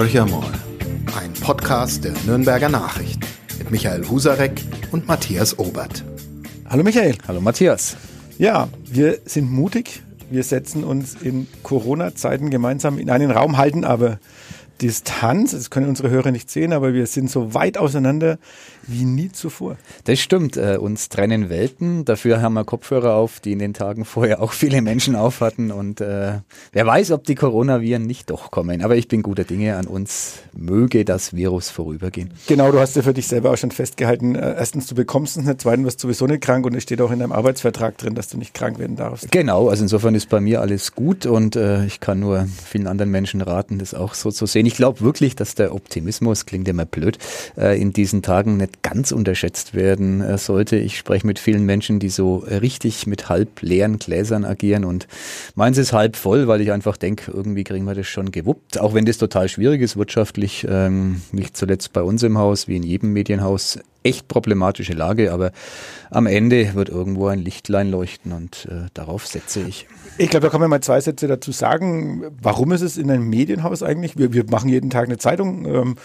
Horcher 0.00 0.24
mal, 0.24 0.50
ein 1.20 1.30
Podcast 1.42 2.04
der 2.04 2.14
Nürnberger 2.24 2.70
Nachrichten 2.70 3.20
mit 3.58 3.70
Michael 3.70 4.08
Husarek 4.08 4.64
und 4.92 5.06
Matthias 5.06 5.58
Obert. 5.58 6.02
Hallo 6.70 6.82
Michael. 6.82 7.18
Hallo 7.28 7.42
Matthias. 7.42 7.98
Ja, 8.38 8.70
wir 8.86 9.18
sind 9.26 9.52
mutig. 9.52 10.02
Wir 10.30 10.42
setzen 10.42 10.84
uns 10.84 11.16
in 11.20 11.46
Corona-Zeiten 11.62 12.48
gemeinsam 12.48 12.98
in 12.98 13.10
einen 13.10 13.30
Raum, 13.30 13.58
halten 13.58 13.84
aber 13.84 14.18
Distanz. 14.80 15.52
Das 15.52 15.70
können 15.70 15.88
unsere 15.88 16.10
Hörer 16.10 16.30
nicht 16.30 16.50
sehen, 16.50 16.72
aber 16.72 16.94
wir 16.94 17.06
sind 17.06 17.30
so 17.30 17.54
weit 17.54 17.78
auseinander 17.78 18.38
wie 18.86 19.04
nie 19.04 19.30
zuvor. 19.30 19.76
Das 20.04 20.18
stimmt. 20.20 20.56
Äh, 20.56 20.78
uns 20.78 21.08
trennen 21.08 21.48
Welten. 21.48 22.04
Dafür 22.04 22.42
haben 22.42 22.54
wir 22.54 22.64
Kopfhörer 22.64 23.14
auf, 23.14 23.40
die 23.40 23.52
in 23.52 23.58
den 23.58 23.74
Tagen 23.74 24.04
vorher 24.04 24.42
auch 24.42 24.52
viele 24.52 24.82
Menschen 24.82 25.16
auf 25.16 25.40
hatten. 25.40 25.70
Und 25.70 26.00
äh, 26.00 26.40
wer 26.72 26.86
weiß, 26.86 27.12
ob 27.12 27.24
die 27.24 27.34
Coronaviren 27.34 28.06
nicht 28.06 28.30
doch 28.30 28.50
kommen. 28.50 28.82
Aber 28.82 28.96
ich 28.96 29.08
bin 29.08 29.22
guter 29.22 29.44
Dinge. 29.44 29.76
An 29.76 29.86
uns 29.86 30.34
möge 30.56 31.04
das 31.04 31.34
Virus 31.34 31.70
vorübergehen. 31.70 32.32
Genau, 32.46 32.72
du 32.72 32.80
hast 32.80 32.96
ja 32.96 33.02
für 33.02 33.14
dich 33.14 33.26
selber 33.26 33.52
auch 33.52 33.56
schon 33.56 33.70
festgehalten. 33.70 34.34
Äh, 34.34 34.54
erstens, 34.56 34.86
du 34.86 34.94
bekommst 34.94 35.36
es 35.36 35.44
nicht. 35.44 35.60
Zweitens, 35.60 35.86
wirst 35.86 36.02
du 36.02 36.08
sowieso 36.08 36.26
nicht 36.26 36.42
krank. 36.42 36.66
Und 36.66 36.74
es 36.74 36.82
steht 36.82 37.00
auch 37.00 37.10
in 37.10 37.18
deinem 37.20 37.32
Arbeitsvertrag 37.32 37.98
drin, 37.98 38.14
dass 38.14 38.28
du 38.28 38.38
nicht 38.38 38.54
krank 38.54 38.78
werden 38.78 38.96
darfst. 38.96 39.30
Genau. 39.30 39.68
Also 39.68 39.84
insofern 39.84 40.14
ist 40.14 40.28
bei 40.28 40.40
mir 40.40 40.60
alles 40.60 40.94
gut. 40.94 41.26
Und 41.26 41.56
äh, 41.56 41.84
ich 41.84 42.00
kann 42.00 42.20
nur 42.20 42.46
vielen 42.64 42.86
anderen 42.86 43.10
Menschen 43.10 43.40
raten, 43.40 43.78
das 43.78 43.94
auch 43.94 44.14
so 44.14 44.30
zu 44.30 44.46
sehen. 44.46 44.66
Ich 44.66 44.69
glaube 44.74 45.00
wirklich, 45.00 45.36
dass 45.36 45.54
der 45.54 45.74
Optimismus, 45.74 46.46
klingt 46.46 46.68
immer 46.68 46.84
blöd, 46.84 47.18
äh, 47.56 47.80
in 47.80 47.92
diesen 47.92 48.22
Tagen 48.22 48.56
nicht 48.56 48.82
ganz 48.82 49.12
unterschätzt 49.12 49.74
werden 49.74 50.20
äh, 50.20 50.38
sollte. 50.38 50.76
Ich 50.76 50.98
spreche 50.98 51.26
mit 51.26 51.38
vielen 51.38 51.64
Menschen, 51.64 51.98
die 51.98 52.08
so 52.08 52.36
richtig 52.36 53.06
mit 53.06 53.28
halb 53.28 53.62
leeren 53.62 53.98
Gläsern 53.98 54.44
agieren 54.44 54.84
und 54.84 55.06
meins 55.54 55.78
ist 55.78 55.92
halb 55.92 56.16
voll, 56.16 56.48
weil 56.48 56.60
ich 56.60 56.72
einfach 56.72 56.96
denke, 56.96 57.30
irgendwie 57.32 57.64
kriegen 57.64 57.84
wir 57.84 57.94
das 57.94 58.06
schon 58.06 58.30
gewuppt. 58.30 58.80
Auch 58.80 58.94
wenn 58.94 59.04
das 59.04 59.18
total 59.18 59.48
schwierig 59.48 59.80
ist 59.82 59.96
wirtschaftlich, 59.96 60.66
ähm, 60.68 61.22
nicht 61.32 61.56
zuletzt 61.56 61.92
bei 61.92 62.02
uns 62.02 62.22
im 62.22 62.38
Haus, 62.38 62.68
wie 62.68 62.76
in 62.76 62.82
jedem 62.82 63.12
Medienhaus, 63.12 63.78
echt 64.02 64.28
problematische 64.28 64.92
Lage, 64.92 65.32
aber 65.32 65.52
am 66.10 66.26
Ende 66.26 66.74
wird 66.74 66.88
irgendwo 66.88 67.26
ein 67.28 67.38
Lichtlein 67.38 67.90
leuchten 67.90 68.32
und 68.32 68.66
äh, 68.70 68.86
darauf 68.94 69.26
setze 69.26 69.60
ich. 69.60 69.86
Ich 70.18 70.30
glaube, 70.30 70.46
da 70.46 70.50
kann 70.50 70.60
man 70.60 70.70
mal 70.70 70.80
zwei 70.80 71.00
Sätze 71.00 71.26
dazu 71.28 71.52
sagen. 71.52 72.24
Warum 72.42 72.72
ist 72.72 72.82
es 72.82 72.96
in 72.96 73.10
einem 73.10 73.28
Medienhaus 73.28 73.82
eigentlich? 73.82 74.18
Wir, 74.18 74.32
wir 74.32 74.44
machen 74.50 74.68
jeden 74.68 74.90
Tag 74.90 75.06
eine 75.06 75.18
Zeitung. 75.18 75.66
Ähm, 75.66 75.96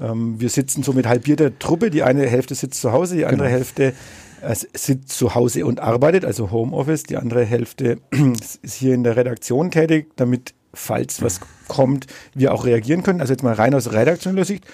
ähm, 0.00 0.40
wir 0.40 0.48
sitzen 0.48 0.82
so 0.82 0.92
mit 0.92 1.06
halbierter 1.06 1.58
Truppe. 1.58 1.90
Die 1.90 2.02
eine 2.02 2.26
Hälfte 2.26 2.54
sitzt 2.54 2.80
zu 2.80 2.92
Hause, 2.92 3.16
die 3.16 3.24
andere 3.24 3.48
genau. 3.48 3.58
Hälfte 3.58 3.94
äh, 4.42 4.54
sitzt 4.54 5.10
zu 5.10 5.34
Hause 5.34 5.64
und 5.66 5.80
arbeitet, 5.80 6.24
also 6.24 6.50
Homeoffice. 6.50 7.04
Die 7.04 7.16
andere 7.16 7.44
Hälfte 7.44 7.98
ist 8.62 8.74
hier 8.74 8.94
in 8.94 9.04
der 9.04 9.16
Redaktion 9.16 9.70
tätig, 9.70 10.10
damit, 10.16 10.54
falls 10.74 11.22
was 11.22 11.40
kommt, 11.68 12.06
wir 12.34 12.52
auch 12.52 12.64
reagieren 12.64 13.02
können. 13.02 13.20
Also 13.20 13.32
jetzt 13.32 13.42
mal 13.42 13.54
rein 13.54 13.74
aus 13.74 13.92
redaktioneller 13.92 14.44
Sicht 14.44 14.64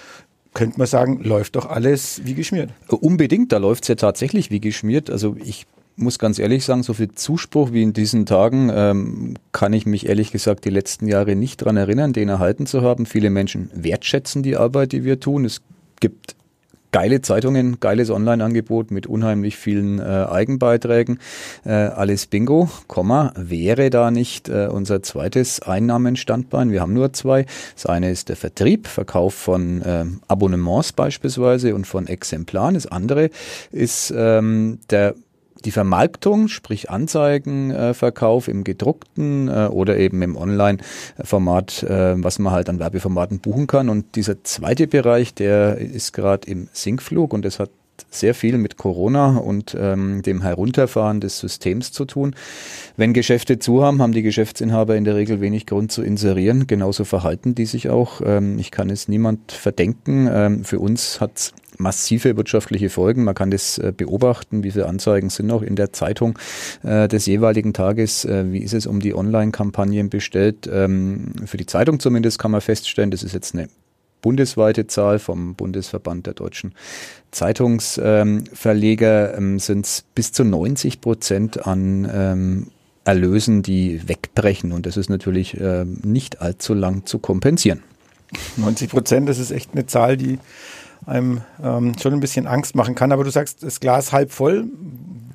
könnte 0.54 0.78
man 0.78 0.86
sagen, 0.86 1.22
läuft 1.22 1.56
doch 1.56 1.66
alles 1.66 2.22
wie 2.24 2.34
geschmiert. 2.34 2.70
Unbedingt, 2.88 3.52
da 3.52 3.58
läuft 3.58 3.84
es 3.84 3.88
ja 3.88 3.94
tatsächlich 3.94 4.50
wie 4.50 4.60
geschmiert. 4.60 5.10
Also 5.10 5.36
ich 5.42 5.66
muss 5.98 6.18
ganz 6.18 6.38
ehrlich 6.38 6.64
sagen, 6.64 6.82
so 6.82 6.94
viel 6.94 7.12
Zuspruch 7.12 7.72
wie 7.72 7.82
in 7.82 7.92
diesen 7.92 8.24
Tagen 8.24 8.70
ähm, 8.72 9.34
kann 9.52 9.72
ich 9.72 9.84
mich 9.84 10.08
ehrlich 10.08 10.30
gesagt 10.30 10.64
die 10.64 10.70
letzten 10.70 11.08
Jahre 11.08 11.34
nicht 11.34 11.58
dran 11.58 11.76
erinnern, 11.76 12.12
den 12.12 12.28
erhalten 12.28 12.66
zu 12.66 12.82
haben. 12.82 13.04
Viele 13.04 13.30
Menschen 13.30 13.70
wertschätzen 13.74 14.42
die 14.42 14.56
Arbeit, 14.56 14.92
die 14.92 15.04
wir 15.04 15.20
tun. 15.20 15.44
Es 15.44 15.60
gibt 16.00 16.36
geile 16.98 17.20
Zeitungen, 17.22 17.78
geiles 17.78 18.10
Online-Angebot 18.10 18.90
mit 18.90 19.06
unheimlich 19.06 19.56
vielen 19.56 20.00
äh, 20.00 20.02
Eigenbeiträgen. 20.02 21.20
Äh, 21.64 21.70
alles 21.70 22.26
Bingo, 22.26 22.68
Komma, 22.88 23.32
wäre 23.36 23.88
da 23.88 24.10
nicht 24.10 24.48
äh, 24.48 24.66
unser 24.66 25.00
zweites 25.04 25.62
Einnahmenstandbein. 25.62 26.72
Wir 26.72 26.80
haben 26.80 26.94
nur 26.94 27.12
zwei. 27.12 27.46
Das 27.76 27.86
eine 27.86 28.10
ist 28.10 28.30
der 28.30 28.34
Vertrieb, 28.34 28.88
Verkauf 28.88 29.34
von 29.34 29.80
äh, 29.80 30.06
Abonnements 30.26 30.92
beispielsweise 30.92 31.76
und 31.76 31.86
von 31.86 32.08
Exemplaren. 32.08 32.74
Das 32.74 32.88
andere 32.88 33.30
ist 33.70 34.12
ähm, 34.16 34.80
der 34.90 35.14
die 35.64 35.70
Vermarktung, 35.70 36.48
sprich 36.48 36.90
Anzeigenverkauf 36.90 38.48
im 38.48 38.64
gedruckten 38.64 39.48
äh, 39.48 39.68
oder 39.70 39.98
eben 39.98 40.22
im 40.22 40.36
Online-Format, 40.36 41.82
äh, 41.82 42.22
was 42.22 42.38
man 42.38 42.52
halt 42.52 42.68
an 42.68 42.78
Werbeformaten 42.78 43.40
buchen 43.40 43.66
kann. 43.66 43.88
Und 43.88 44.16
dieser 44.16 44.44
zweite 44.44 44.86
Bereich, 44.86 45.34
der 45.34 45.78
ist 45.78 46.12
gerade 46.12 46.48
im 46.48 46.68
Sinkflug 46.72 47.32
und 47.32 47.44
das 47.44 47.58
hat 47.58 47.70
sehr 48.10 48.34
viel 48.34 48.58
mit 48.58 48.76
Corona 48.76 49.36
und 49.36 49.76
ähm, 49.78 50.22
dem 50.22 50.42
Herunterfahren 50.42 51.20
des 51.20 51.38
Systems 51.38 51.92
zu 51.92 52.04
tun. 52.04 52.34
Wenn 52.96 53.12
Geschäfte 53.12 53.58
zu 53.58 53.82
haben, 53.82 54.00
haben 54.00 54.12
die 54.12 54.22
Geschäftsinhaber 54.22 54.96
in 54.96 55.04
der 55.04 55.16
Regel 55.16 55.40
wenig 55.40 55.66
Grund 55.66 55.92
zu 55.92 56.02
inserieren. 56.02 56.66
Genauso 56.66 57.04
verhalten 57.04 57.54
die 57.54 57.66
sich 57.66 57.88
auch. 57.88 58.20
Ähm, 58.24 58.58
ich 58.58 58.70
kann 58.70 58.90
es 58.90 59.08
niemand 59.08 59.52
verdenken. 59.52 60.28
Ähm, 60.30 60.64
für 60.64 60.78
uns 60.78 61.20
hat 61.20 61.52
massive 61.78 62.36
wirtschaftliche 62.36 62.90
Folgen. 62.90 63.24
Man 63.24 63.34
kann 63.34 63.50
das 63.50 63.78
äh, 63.78 63.92
beobachten, 63.96 64.64
wie 64.64 64.72
viele 64.72 64.86
Anzeigen 64.86 65.30
sind 65.30 65.46
noch 65.46 65.62
in 65.62 65.76
der 65.76 65.92
Zeitung 65.92 66.38
äh, 66.82 67.08
des 67.08 67.26
jeweiligen 67.26 67.72
Tages. 67.72 68.24
Äh, 68.24 68.52
wie 68.52 68.58
ist 68.58 68.74
es 68.74 68.86
um 68.86 69.00
die 69.00 69.14
Online-Kampagnen 69.14 70.10
bestellt? 70.10 70.68
Ähm, 70.70 71.32
für 71.46 71.56
die 71.56 71.66
Zeitung 71.66 72.00
zumindest 72.00 72.38
kann 72.38 72.50
man 72.50 72.60
feststellen, 72.60 73.10
das 73.10 73.22
ist 73.22 73.32
jetzt 73.32 73.54
eine 73.54 73.68
bundesweite 74.20 74.88
Zahl 74.88 75.20
vom 75.20 75.54
Bundesverband 75.54 76.26
der 76.26 76.34
deutschen 76.34 76.74
Zeitungsverleger 77.30 79.36
ähm, 79.36 79.60
sind 79.60 79.86
es 79.86 80.04
bis 80.14 80.32
zu 80.32 80.44
90 80.44 81.00
Prozent 81.00 81.66
an 81.66 82.10
ähm, 82.12 82.66
Erlösen, 83.04 83.62
die 83.62 84.08
wegbrechen. 84.08 84.72
Und 84.72 84.86
das 84.86 84.96
ist 84.96 85.08
natürlich 85.08 85.56
nicht 86.02 86.42
allzu 86.42 86.74
lang 86.74 87.06
zu 87.06 87.18
kompensieren. 87.18 87.82
90 88.56 88.90
Prozent, 88.90 89.28
das 89.28 89.38
ist 89.38 89.50
echt 89.50 89.70
eine 89.72 89.86
Zahl, 89.86 90.16
die 90.16 90.38
einem 91.08 91.40
ähm, 91.62 91.94
schon 92.00 92.12
ein 92.12 92.20
bisschen 92.20 92.46
Angst 92.46 92.74
machen 92.74 92.94
kann. 92.94 93.12
Aber 93.12 93.24
du 93.24 93.30
sagst, 93.30 93.62
das 93.62 93.80
Glas 93.80 94.12
halb 94.12 94.30
voll. 94.30 94.66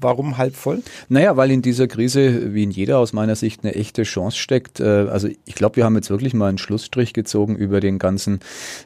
Warum 0.04 0.38
halb 0.38 0.56
voll? 0.56 0.84
Naja, 1.08 1.38
weil 1.38 1.50
in 1.50 1.62
dieser 1.62 1.88
Krise, 1.88 2.54
wie 2.54 2.64
in 2.64 2.72
jeder 2.72 3.00
aus 3.00 3.14
meiner 3.14 3.36
Sicht, 3.36 3.64
eine 3.64 3.74
echte 3.74 4.04
Chance 4.04 4.38
steckt. 4.38 4.82
Äh, 4.82 4.84
also 4.84 5.30
ich 5.46 5.56
glaube, 5.56 5.78
wir 5.78 5.86
haben 5.86 5.96
jetzt 5.96 6.10
wirklich 6.10 6.34
mal 6.34 6.50
einen 6.50 6.58
Schlussstrich 6.58 7.14
gezogen 7.14 7.56
über 7.56 7.80
den 7.80 8.00
ganzen 8.00 8.42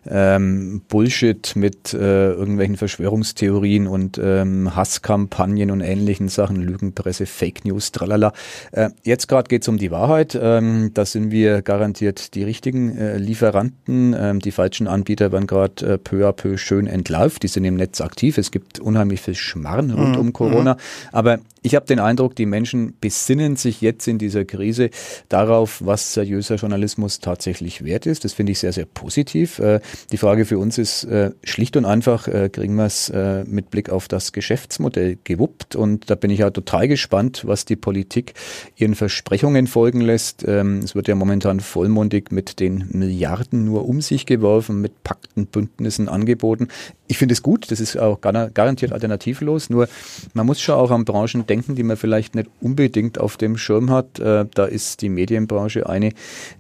ähm, 0.08 0.82
Bullshit 0.88 1.56
mit 1.56 1.94
äh, 1.94 2.32
irgendwelchen 2.32 2.78
Verschwörungstheorien 2.78 3.88
und 3.88 4.20
ähm, 4.24 4.76
Hasskampagnen 4.76 5.72
und 5.72 5.82
ähnlichen 5.82 6.30
Sachen, 6.30 6.58
Lügenpresse, 6.58 7.26
Fake 7.26 7.66
News, 7.66 7.92
tralala. 7.92 8.32
Äh, 8.72 8.90
jetzt 9.04 9.28
gerade 9.28 9.48
geht 9.48 9.64
es 9.64 9.68
um 9.68 9.78
die 9.78 9.90
Wahrheit. 9.90 10.38
Ähm, 10.40 10.92
da 10.94 11.06
sind 11.06 11.32
wir 11.32 11.64
garantiert 11.64 12.36
die 12.36 12.44
richtigen 12.44 12.96
äh, 12.96 13.18
Lieferanten. 13.18 14.16
Ähm, 14.18 14.40
die 14.40 14.52
falschen 14.52 14.88
Anbieter 14.88 15.32
werden 15.32 15.48
gerade 15.48 15.94
äh, 15.94 15.98
peu 15.98 16.28
à 16.28 16.32
peu 16.32 16.58
schön 16.58 16.86
entlarvt. 16.86 17.42
Die 17.42 17.48
sind 17.48 17.66
im 17.66 17.76
Netz 17.76 18.02
aktiv. 18.02 18.38
Es 18.38 18.52
gibt 18.52 18.80
unheimlich 18.80 19.22
viel 19.22 19.36
Schmarrn 19.36 19.90
rund 19.90 20.14
mhm. 20.14 20.20
um 20.20 20.34
Corona. 20.34 20.78
Aber 21.12 21.40
ich 21.62 21.76
habe 21.76 21.86
den 21.86 22.00
Eindruck, 22.00 22.36
die 22.36 22.46
Menschen 22.46 22.94
besinnen 23.00 23.56
sich 23.56 23.82
jetzt 23.82 24.08
in 24.08 24.18
dieser 24.18 24.46
Krise 24.46 24.90
darauf, 25.30 25.82
was 25.84 26.14
seriöser 26.14 26.56
Journalismus 26.56 27.20
tatsächlich 27.20 27.84
wert 27.84 28.06
ist. 28.06 28.24
Das 28.24 28.34
finde 28.34 28.52
ich 28.52 28.60
sehr, 28.60 28.74
sehr 28.74 28.86
positiv. 28.86 29.60
Äh, 29.60 29.80
die 30.12 30.18
Frage 30.18 30.46
für 30.46 30.60
uns 30.60 30.78
ist 30.78 31.04
äh, 31.06 31.32
schlicht 31.44 31.76
und 31.78 31.86
einfach, 31.86 32.28
äh, 32.28 32.50
kriegen 32.50 32.76
wir 32.76 32.86
es 32.86 33.12
mit 33.46 33.70
Blick 33.70 33.90
auf 33.90 34.08
das 34.08 34.32
Geschäftsmodell 34.32 35.18
gewuppt? 35.24 35.76
Und 35.76 36.10
da 36.10 36.16
bin 36.16 36.30
ich 36.30 36.40
ja 36.40 36.50
total 36.50 36.88
gespannt, 36.88 37.44
was 37.46 37.66
die 37.66 37.76
Politik 37.76 38.34
ihren 38.76 38.96
Versprechungen 38.96 39.68
folgen 39.68 40.02
lässt. 40.02 40.46
Ähm, 40.48 40.80
es 40.80 40.96
wird 40.96 41.08
ja 41.08 41.16
momentan 41.16 41.60
vollmundig 41.60 42.32
mit 42.32 42.60
den 42.60 42.88
Milliarden 42.92 43.66
nur 43.66 43.88
um 43.88 44.02
sich 44.02 44.26
geworfen, 44.26 44.82
mit 44.82 45.04
Pakten, 45.04 45.48
Bündnissen 45.48 46.10
angeboten. 46.10 46.68
Ich 47.08 47.18
finde 47.18 47.34
es 47.34 47.42
gut, 47.42 47.72
das 47.72 47.80
ist 47.80 47.98
auch 47.98 48.20
garantiert 48.22 48.92
alternativlos, 48.92 49.70
nur 49.70 49.88
man 50.34 50.46
muss 50.46 50.62
schon 50.62 50.76
auch 50.76 50.92
an 50.92 51.06
Branchen 51.06 51.47
denken, 51.50 51.76
die 51.76 51.84
man 51.84 51.98
vielleicht 51.98 52.36
nicht 52.36 52.50
unbedingt 52.62 53.20
auf 53.20 53.38
dem 53.38 53.58
Schirm 53.58 53.90
hat. 53.90 54.20
Äh, 54.20 54.46
da 54.54 54.66
ist 54.66 55.02
die 55.02 55.10
Medienbranche 55.10 55.88
eine, 55.88 56.12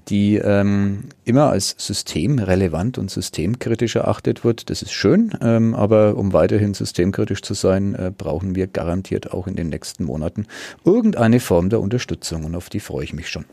die 0.09 0.36
ähm, 0.36 1.06
immer 1.26 1.50
als 1.50 1.76
systemrelevant 1.78 2.97
und 2.97 3.11
systemkritisch 3.11 3.96
erachtet 3.96 4.44
wird. 4.44 4.70
Das 4.70 4.82
ist 4.82 4.94
schön, 4.94 5.32
ähm, 5.41 5.73
aber 5.76 6.16
um 6.17 6.34
weiterhin 6.34 6.73
systemkritisch 6.73 7.41
zu 7.41 7.53
sein, 7.53 7.96
äh, 7.96 8.11
brauchen 8.16 8.56
wir 8.56 8.67
garantiert 8.67 9.32
auch 9.32 9.47
in 9.47 9.56
den 9.56 9.70
nächsten 9.70 10.03
Monaten 10.06 10.47
irgendeine 10.85 11.40
Form 11.40 11.70
der 11.70 11.79
Unterstützung 11.79 12.46
und 12.46 12.56
auf 12.56 12.70
die 12.70 12.79
freue 12.79 13.03
ich 13.03 13.14
mich 13.14 13.29
schon. 13.29 13.46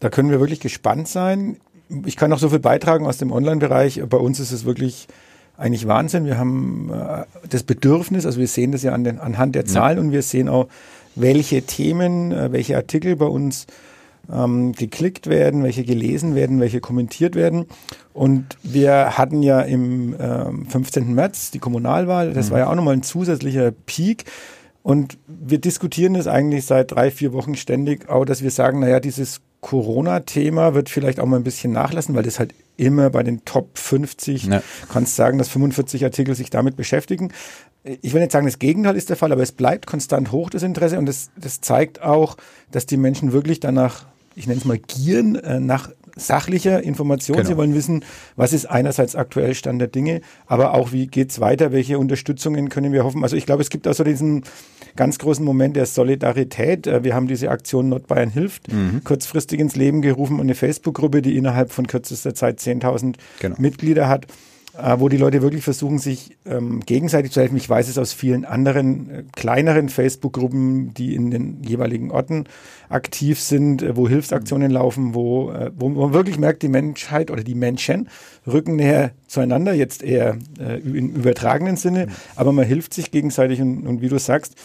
Da 0.00 0.10
können 0.10 0.30
wir 0.30 0.40
wirklich 0.40 0.60
gespannt 0.60 1.06
sein. 1.06 1.58
Ich 2.06 2.16
kann 2.16 2.30
noch 2.30 2.38
so 2.38 2.48
viel 2.48 2.58
beitragen 2.58 3.06
aus 3.06 3.18
dem 3.18 3.30
Online-Bereich. 3.30 4.02
Bei 4.08 4.16
uns 4.16 4.40
ist 4.40 4.50
es 4.50 4.64
wirklich 4.64 5.06
eigentlich 5.56 5.86
Wahnsinn. 5.86 6.24
Wir 6.24 6.38
haben 6.38 6.90
äh, 6.92 7.24
das 7.48 7.62
Bedürfnis, 7.62 8.26
also 8.26 8.40
wir 8.40 8.48
sehen 8.48 8.72
das 8.72 8.82
ja 8.82 8.92
an 8.92 9.04
den, 9.04 9.18
anhand 9.18 9.54
der 9.54 9.64
Zahlen 9.64 9.98
ja. 9.98 10.04
und 10.04 10.12
wir 10.12 10.22
sehen 10.22 10.48
auch, 10.48 10.68
welche 11.14 11.62
Themen, 11.62 12.32
äh, 12.32 12.52
welche 12.52 12.76
Artikel 12.76 13.16
bei 13.16 13.26
uns 13.26 13.66
ähm, 14.32 14.72
geklickt 14.72 15.26
werden, 15.26 15.62
welche 15.62 15.84
gelesen 15.84 16.34
werden, 16.34 16.60
welche 16.60 16.80
kommentiert 16.80 17.34
werden. 17.34 17.66
Und 18.12 18.56
wir 18.62 19.18
hatten 19.18 19.42
ja 19.42 19.60
im 19.60 20.14
ähm, 20.18 20.66
15. 20.66 21.14
März 21.14 21.50
die 21.50 21.58
Kommunalwahl, 21.58 22.32
das 22.32 22.48
mhm. 22.48 22.52
war 22.52 22.58
ja 22.60 22.70
auch 22.70 22.74
nochmal 22.74 22.94
ein 22.94 23.02
zusätzlicher 23.02 23.72
Peak. 23.72 24.24
Und 24.82 25.18
wir 25.26 25.58
diskutieren 25.58 26.14
das 26.14 26.26
eigentlich 26.26 26.66
seit 26.66 26.90
drei, 26.90 27.10
vier 27.10 27.32
Wochen 27.32 27.54
ständig, 27.54 28.08
auch 28.08 28.24
dass 28.24 28.42
wir 28.42 28.50
sagen, 28.50 28.80
naja, 28.80 28.98
dieses 28.98 29.40
Corona-Thema 29.60 30.74
wird 30.74 30.88
vielleicht 30.88 31.20
auch 31.20 31.26
mal 31.26 31.36
ein 31.36 31.44
bisschen 31.44 31.72
nachlassen, 31.72 32.16
weil 32.16 32.24
das 32.24 32.40
halt 32.40 32.52
immer 32.82 33.10
bei 33.10 33.22
den 33.22 33.44
Top 33.44 33.78
50. 33.78 34.44
Ja. 34.44 34.62
Kannst 34.92 35.16
sagen, 35.16 35.38
dass 35.38 35.48
45 35.48 36.04
Artikel 36.04 36.34
sich 36.34 36.50
damit 36.50 36.76
beschäftigen. 36.76 37.32
Ich 37.84 38.12
will 38.12 38.20
nicht 38.20 38.32
sagen, 38.32 38.46
das 38.46 38.58
Gegenteil 38.58 38.96
ist 38.96 39.08
der 39.08 39.16
Fall, 39.16 39.32
aber 39.32 39.42
es 39.42 39.52
bleibt 39.52 39.86
konstant 39.86 40.32
hoch, 40.32 40.50
das 40.50 40.62
Interesse. 40.62 40.98
Und 40.98 41.06
das, 41.06 41.30
das 41.36 41.60
zeigt 41.60 42.02
auch, 42.02 42.36
dass 42.70 42.86
die 42.86 42.96
Menschen 42.96 43.32
wirklich 43.32 43.60
danach, 43.60 44.06
ich 44.34 44.46
nenne 44.46 44.58
es 44.58 44.64
mal 44.64 44.78
gieren, 44.78 45.36
äh, 45.36 45.60
nach 45.60 45.90
sachlicher 46.16 46.82
Information. 46.82 47.36
Genau. 47.38 47.48
Sie 47.48 47.56
wollen 47.56 47.74
wissen, 47.74 48.04
was 48.36 48.52
ist 48.52 48.66
einerseits 48.66 49.16
aktuell 49.16 49.54
Stand 49.54 49.80
der 49.80 49.88
Dinge, 49.88 50.20
aber 50.46 50.74
auch 50.74 50.92
wie 50.92 51.06
geht's 51.06 51.40
weiter, 51.40 51.72
welche 51.72 51.98
Unterstützungen 51.98 52.68
können 52.68 52.92
wir 52.92 53.04
hoffen. 53.04 53.22
Also 53.22 53.36
ich 53.36 53.46
glaube, 53.46 53.62
es 53.62 53.70
gibt 53.70 53.86
auch 53.88 53.94
so 53.94 54.04
diesen 54.04 54.44
ganz 54.96 55.18
großen 55.18 55.44
Moment 55.44 55.76
der 55.76 55.86
Solidarität. 55.86 56.86
Äh, 56.86 57.02
Wir 57.04 57.14
haben 57.14 57.26
diese 57.28 57.50
Aktion 57.50 57.88
Nordbayern 57.88 58.30
hilft 58.30 58.66
kurzfristig 59.04 59.58
ins 59.60 59.76
Leben 59.76 60.02
gerufen 60.02 60.34
und 60.34 60.42
eine 60.42 60.54
Facebook-Gruppe, 60.54 61.22
die 61.22 61.36
innerhalb 61.36 61.72
von 61.72 61.86
kürzester 61.86 62.34
Zeit 62.34 62.58
10.000 62.60 63.16
Genau. 63.40 63.56
Mitglieder 63.58 64.08
hat, 64.08 64.26
äh, 64.78 64.96
wo 64.98 65.08
die 65.08 65.16
Leute 65.16 65.42
wirklich 65.42 65.64
versuchen, 65.64 65.98
sich 65.98 66.36
ähm, 66.46 66.80
gegenseitig 66.80 67.32
zu 67.32 67.40
helfen. 67.40 67.56
Ich 67.56 67.68
weiß 67.68 67.88
es 67.88 67.98
aus 67.98 68.12
vielen 68.12 68.44
anderen 68.44 69.10
äh, 69.10 69.24
kleineren 69.32 69.88
Facebook-Gruppen, 69.88 70.94
die 70.94 71.14
in 71.14 71.30
den 71.30 71.62
jeweiligen 71.62 72.10
Orten 72.10 72.44
aktiv 72.88 73.40
sind, 73.40 73.82
äh, 73.82 73.96
wo 73.96 74.08
Hilfsaktionen 74.08 74.70
laufen, 74.70 75.14
wo, 75.14 75.50
äh, 75.50 75.70
wo 75.76 75.88
man 75.88 76.12
wirklich 76.12 76.38
merkt, 76.38 76.62
die 76.62 76.68
Menschheit 76.68 77.30
oder 77.30 77.44
die 77.44 77.54
Menschen 77.54 78.08
rücken 78.46 78.76
näher 78.76 79.12
zueinander, 79.26 79.74
jetzt 79.74 80.02
eher 80.02 80.38
äh, 80.58 80.78
im 80.80 81.10
übertragenen 81.10 81.76
Sinne, 81.76 82.06
aber 82.36 82.52
man 82.52 82.64
hilft 82.64 82.94
sich 82.94 83.10
gegenseitig 83.10 83.60
und, 83.60 83.86
und 83.86 84.00
wie 84.00 84.08
du 84.08 84.18
sagst, 84.18 84.56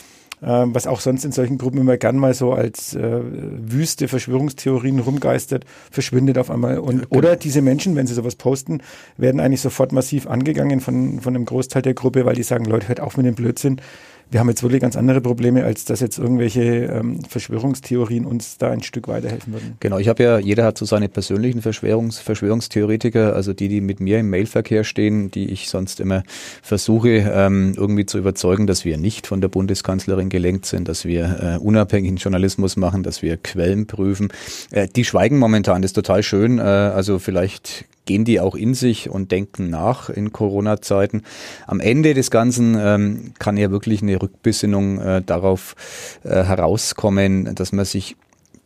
ähm, 0.42 0.76
was 0.76 0.86
auch 0.86 1.00
sonst 1.00 1.26
in 1.26 1.32
solchen 1.32 1.58
Gruppen 1.58 1.80
immer 1.80 1.98
gern 1.98 2.18
mal 2.18 2.34
so 2.34 2.54
als 2.54 2.94
äh, 2.94 3.22
wüste 3.22 4.08
Verschwörungstheorien 4.08 5.00
rumgeistert, 5.00 5.66
verschwindet 5.90 6.38
auf 6.38 6.52
einmal. 6.52 6.80
Und, 6.80 7.06
Oder 7.10 7.36
diese 7.36 7.62
Menschen, 7.62 7.96
wenn 7.96 8.06
sie 8.08 8.14
sowas 8.14 8.36
posten, 8.36 8.82
werden 9.18 9.40
eigentlich 9.40 9.62
sofort 9.62 9.92
massiv 9.92 10.28
angegangen 10.28 10.80
von, 10.80 11.22
von 11.22 11.36
einem 11.36 11.46
Großteil 11.46 11.82
der 11.82 11.96
Gruppe, 11.96 12.26
weil 12.26 12.36
die 12.36 12.44
sagen, 12.44 12.66
Leute, 12.66 12.88
hört 12.88 13.00
auf 13.00 13.18
mit 13.18 13.26
dem 13.26 13.36
Blödsinn. 13.36 13.82
Wir 14.30 14.40
haben 14.40 14.50
jetzt 14.50 14.62
wirklich 14.62 14.82
ganz 14.82 14.98
andere 14.98 15.22
Probleme, 15.22 15.64
als 15.64 15.86
dass 15.86 16.02
jetzt 16.02 16.18
irgendwelche 16.18 16.62
ähm, 16.62 17.24
Verschwörungstheorien 17.24 18.26
uns 18.26 18.58
da 18.58 18.72
ein 18.72 18.84
Stück 18.84 19.08
weiterhelfen 19.08 19.54
würden. 19.54 19.78
Genau, 19.80 20.00
ich 20.00 20.10
habe 20.10 20.22
ja, 20.22 20.38
jeder 20.38 20.66
hat 20.66 20.78
so 20.78 20.86
seine 20.86 21.08
persönlichen 21.08 21.62
Verschwörungs 21.62 22.20
Verschwörungstheoretiker, 22.20 23.34
also 23.34 23.54
die, 23.54 23.70
die 23.70 23.80
mit 23.80 24.00
mir 24.00 24.20
im 24.20 24.30
Mailverkehr 24.30 24.84
stehen, 24.84 25.32
die 25.32 25.50
ich 25.50 25.70
sonst 25.70 26.00
immer 26.00 26.24
versuche 26.62 27.10
ähm, 27.10 27.74
irgendwie 27.78 28.06
zu 28.06 28.18
überzeugen, 28.18 28.68
dass 28.68 28.84
wir 28.84 28.98
nicht 28.98 29.28
von 29.28 29.40
der 29.40 29.48
Bundeskanzlerin 29.48 30.30
gelenkt 30.30 30.66
sind, 30.66 30.88
dass 30.90 31.06
wir 31.06 31.58
äh, 31.58 31.64
unabhängigen 31.64 32.18
Journalismus 32.18 32.76
machen, 32.76 33.04
dass 33.04 33.22
wir 33.22 33.38
Quellen 33.38 33.88
prüfen. 33.88 34.30
Äh, 34.72 34.88
die 34.88 35.06
schweigen 35.06 35.40
momentan, 35.40 35.82
das 35.82 35.90
ist 35.90 35.96
total 35.96 36.22
schön. 36.24 36.60
Äh, 36.60 36.62
also 36.62 37.20
vielleicht 37.20 37.86
gehen 38.08 38.26
die 38.26 38.40
auch 38.40 38.56
in 38.56 38.74
sich 38.74 39.10
und 39.10 39.32
denken 39.32 39.70
nach 39.70 40.10
in 40.10 40.34
Corona-Zeiten. 40.34 41.22
Am 41.68 41.80
Ende 41.80 42.16
des 42.16 42.32
Ganzen 42.32 42.76
ähm, 42.80 43.34
kann 43.38 43.58
ja 43.58 43.70
wirklich 43.70 44.02
eine 44.02 44.20
Rückbesinnung 44.20 45.00
äh, 45.00 45.22
darauf 45.22 45.76
äh, 46.24 46.44
herauskommen, 46.44 47.54
dass 47.54 47.72
man 47.72 47.86
sich 47.86 48.16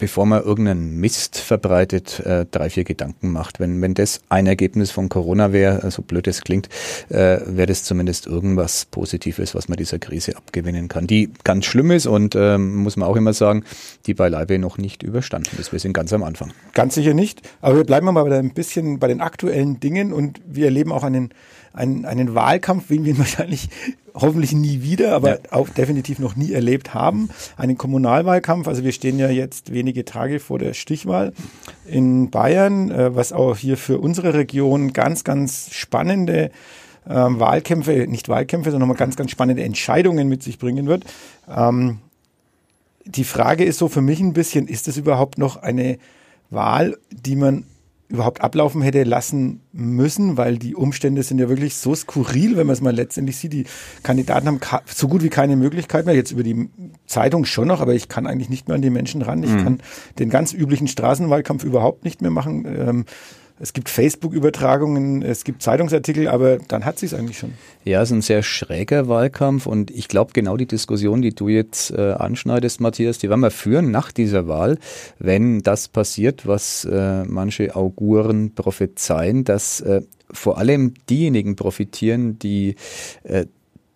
bevor 0.02 0.26
man 0.26 0.44
irgendeinen 0.44 0.98
Mist 0.98 1.38
verbreitet, 1.38 2.22
äh, 2.22 2.48
drei, 2.50 2.72
vier 2.72 2.84
Gedanken 2.84 3.32
macht. 3.32 3.60
Wenn, 3.60 3.80
wenn 3.84 3.94
das 3.94 4.20
ein 4.30 4.48
Ergebnis 4.48 4.90
von 4.90 5.10
Corona 5.10 5.54
wäre, 5.54 5.92
so 5.92 6.02
blöd 6.02 6.28
es 6.28 6.42
klingt, 6.42 6.70
äh, 7.10 7.38
wäre 7.46 7.68
das 7.68 7.84
zumindest 7.84 8.26
irgendwas 8.26 8.86
Positives, 8.86 9.54
was 9.54 9.70
man 9.70 9.78
dieser 9.78 10.00
Krise 10.00 10.36
abgewinnen 10.36 10.88
kann. 10.88 11.06
Die 11.06 11.30
ganz 11.44 11.66
schlimm 11.66 11.92
ist 11.92 12.08
und 12.08 12.34
ähm, 12.36 12.78
muss 12.78 12.98
man 12.98 13.08
auch 13.08 13.16
immer 13.16 13.34
sagen, 13.34 13.64
die 14.08 14.16
beileibe 14.16 14.58
noch 14.58 14.80
nicht 14.80 15.04
überstanden 15.04 15.56
ist. 15.60 15.72
Wir 15.72 15.80
sind 15.80 15.94
ganz 15.94 16.12
am 16.14 16.24
Anfang. 16.24 16.52
Ganz 16.74 16.96
sicher 16.96 17.14
nicht. 17.14 17.44
Aber 17.62 17.78
wir 17.78 17.84
bleiben 17.84 18.08
mal 18.08 18.34
ein 18.34 18.56
bisschen 18.56 18.98
bei 18.98 19.08
den 19.08 19.22
aktuellen 19.22 19.80
Dingen 19.80 20.14
und 20.14 20.42
wir 20.48 20.66
erleben 20.66 20.92
auch 20.92 21.04
einen, 21.04 21.30
einen, 21.74 22.06
einen 22.06 22.36
Wahlkampf, 22.36 22.90
wie 22.90 23.04
wir 23.04 23.14
ihn 23.14 23.18
wahrscheinlich 23.20 23.70
hoffentlich 24.14 24.52
nie 24.52 24.82
wieder, 24.84 25.16
aber 25.16 25.30
Ja. 25.30 25.38
auch 25.52 25.70
definitiv 25.70 26.20
noch 26.20 26.36
nie 26.36 26.52
erlebt 26.52 26.94
haben. 26.94 27.30
Einen 27.58 27.78
Kommunalwahlkampf. 27.78 28.68
Also 28.68 28.84
wir 28.84 28.92
stehen 28.92 29.18
ja 29.20 29.30
jetzt 29.30 29.72
wenige 29.72 30.04
Tage 30.04 30.40
vor 30.40 30.60
der 30.60 30.74
Stichwahl 30.74 31.32
in 31.86 32.30
Bayern, 32.30 32.92
äh, 32.92 33.16
was 33.16 33.32
auch 33.32 33.56
hier 33.58 33.78
für 33.78 34.00
unsere 34.00 34.34
Region 34.34 34.92
ganz, 34.94 35.24
ganz 35.24 35.70
spannende 35.72 36.52
ähm, 37.10 37.40
Wahlkämpfe, 37.40 38.06
nicht 38.08 38.30
Wahlkämpfe, 38.30 38.70
sondern 38.72 38.90
mal 38.90 38.96
ganz, 38.96 39.16
ganz 39.16 39.32
spannende 39.32 39.64
Entscheidungen 39.64 40.28
mit 40.28 40.44
sich 40.44 40.60
bringen 40.60 40.88
wird. 40.88 41.06
Ähm, 41.50 42.00
die 43.06 43.24
Frage 43.24 43.64
ist 43.64 43.80
so 43.80 43.88
für 43.88 44.02
mich 44.02 44.20
ein 44.20 44.34
bisschen, 44.34 44.68
ist 44.68 44.88
es 44.88 44.98
überhaupt 44.98 45.38
noch 45.38 45.58
eine 45.58 45.98
Wahl, 46.52 46.98
die 47.12 47.36
man 47.36 47.64
überhaupt 48.12 48.42
ablaufen 48.42 48.82
hätte 48.82 49.04
lassen 49.04 49.62
müssen, 49.72 50.38
weil 50.38 50.58
die 50.58 50.76
Umstände 50.76 51.24
sind 51.24 51.40
ja 51.40 51.50
wirklich 51.50 51.76
so 51.76 51.96
skurril, 51.96 52.58
wenn 52.58 52.68
man 52.68 52.74
es 52.74 52.82
mal 52.82 52.94
letztendlich 52.94 53.38
sieht. 53.38 53.54
Die 53.54 53.66
Kandidaten 54.04 54.48
haben 54.48 54.60
so 54.86 55.08
gut 55.08 55.24
wie 55.24 55.30
keine 55.30 55.56
Möglichkeit 55.56 56.06
mehr, 56.06 56.16
jetzt 56.16 56.32
über 56.32 56.44
die 56.44 56.70
Zeitung 57.06 57.46
schon 57.46 57.68
noch, 57.68 57.82
aber 57.82 57.94
ich 57.94 58.10
kann 58.10 58.28
eigentlich 58.28 58.50
nicht 58.50 58.68
mehr 58.68 58.76
an 58.76 58.82
die 58.82 58.90
Menschen 58.90 59.22
ran. 59.22 59.44
Ich 59.44 59.56
kann 59.64 59.82
den 60.20 60.30
ganz 60.30 60.54
üblichen 60.54 60.88
Straßenwahlkampf 60.88 61.64
überhaupt 61.64 62.04
nicht 62.04 62.22
mehr 62.22 62.32
machen. 62.32 62.66
Ähm, 62.66 63.06
es 63.62 63.74
gibt 63.74 63.90
Facebook-Übertragungen, 63.90 65.22
es 65.22 65.44
gibt 65.44 65.62
Zeitungsartikel, 65.62 66.28
aber 66.28 66.58
dann 66.58 66.84
hat 66.84 66.98
sich 66.98 67.16
eigentlich 67.16 67.38
schon. 67.38 67.54
Ja, 67.84 68.02
es 68.02 68.10
ist 68.10 68.18
ein 68.18 68.22
sehr 68.22 68.42
schräger 68.42 69.08
Wahlkampf 69.08 69.68
und 69.68 69.92
ich 69.92 70.08
glaube 70.08 70.32
genau 70.34 70.58
die 70.58 70.66
Diskussion, 70.66 71.22
die 71.22 71.36
du 71.36 71.48
jetzt 71.48 71.92
äh, 71.92 72.14
anschneidest, 72.14 72.82
Matthias, 72.82 73.20
die 73.20 73.30
werden 73.30 73.42
wir 73.42 73.52
führen 73.52 73.92
nach 73.92 74.12
dieser 74.12 74.48
Wahl, 74.48 74.80
wenn 75.20 75.62
das 75.62 75.88
passiert, 75.88 76.48
was 76.48 76.86
äh, 76.86 77.24
manche 77.26 77.76
Auguren 77.76 78.56
prophezeien, 78.56 79.44
dass 79.44 79.80
äh, 79.82 80.02
vor 80.32 80.58
allem 80.58 80.96
diejenigen 81.10 81.56
profitieren, 81.56 82.40
die 82.40 82.76
äh, 83.24 83.46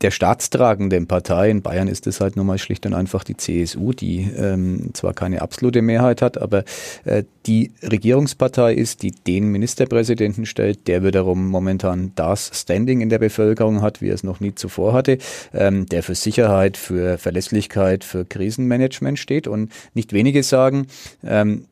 der 0.05 0.11
staatstragenden 0.11 1.07
Partei, 1.07 1.49
in 1.49 1.63
Bayern 1.63 1.87
ist 1.87 2.05
es 2.05 2.21
halt 2.21 2.35
nun 2.35 2.45
mal 2.45 2.59
schlicht 2.59 2.85
und 2.85 2.93
einfach 2.93 3.23
die 3.23 3.37
CSU, 3.37 3.91
die 3.91 4.29
ähm, 4.37 4.91
zwar 4.93 5.15
keine 5.15 5.41
absolute 5.41 5.81
Mehrheit 5.81 6.21
hat, 6.21 6.37
aber 6.37 6.63
äh, 7.05 7.23
die 7.47 7.71
Regierungspartei 7.81 8.75
ist, 8.75 9.01
die 9.01 9.09
den 9.09 9.47
Ministerpräsidenten 9.47 10.45
stellt, 10.45 10.87
der 10.87 11.03
wiederum 11.03 11.47
momentan 11.47 12.11
das 12.13 12.51
Standing 12.53 13.01
in 13.01 13.09
der 13.09 13.17
Bevölkerung 13.17 13.81
hat, 13.81 13.99
wie 13.99 14.09
er 14.09 14.13
es 14.13 14.23
noch 14.23 14.39
nie 14.41 14.53
zuvor 14.53 14.93
hatte, 14.93 15.17
ähm, 15.55 15.87
der 15.87 16.03
für 16.03 16.13
Sicherheit, 16.13 16.77
für 16.77 17.17
Verlässlichkeit, 17.17 18.03
für 18.03 18.25
Krisenmanagement 18.25 19.17
steht. 19.17 19.47
Und 19.47 19.71
nicht 19.95 20.13
wenige 20.13 20.43
sagen, 20.43 20.85
ähm, 21.23 21.65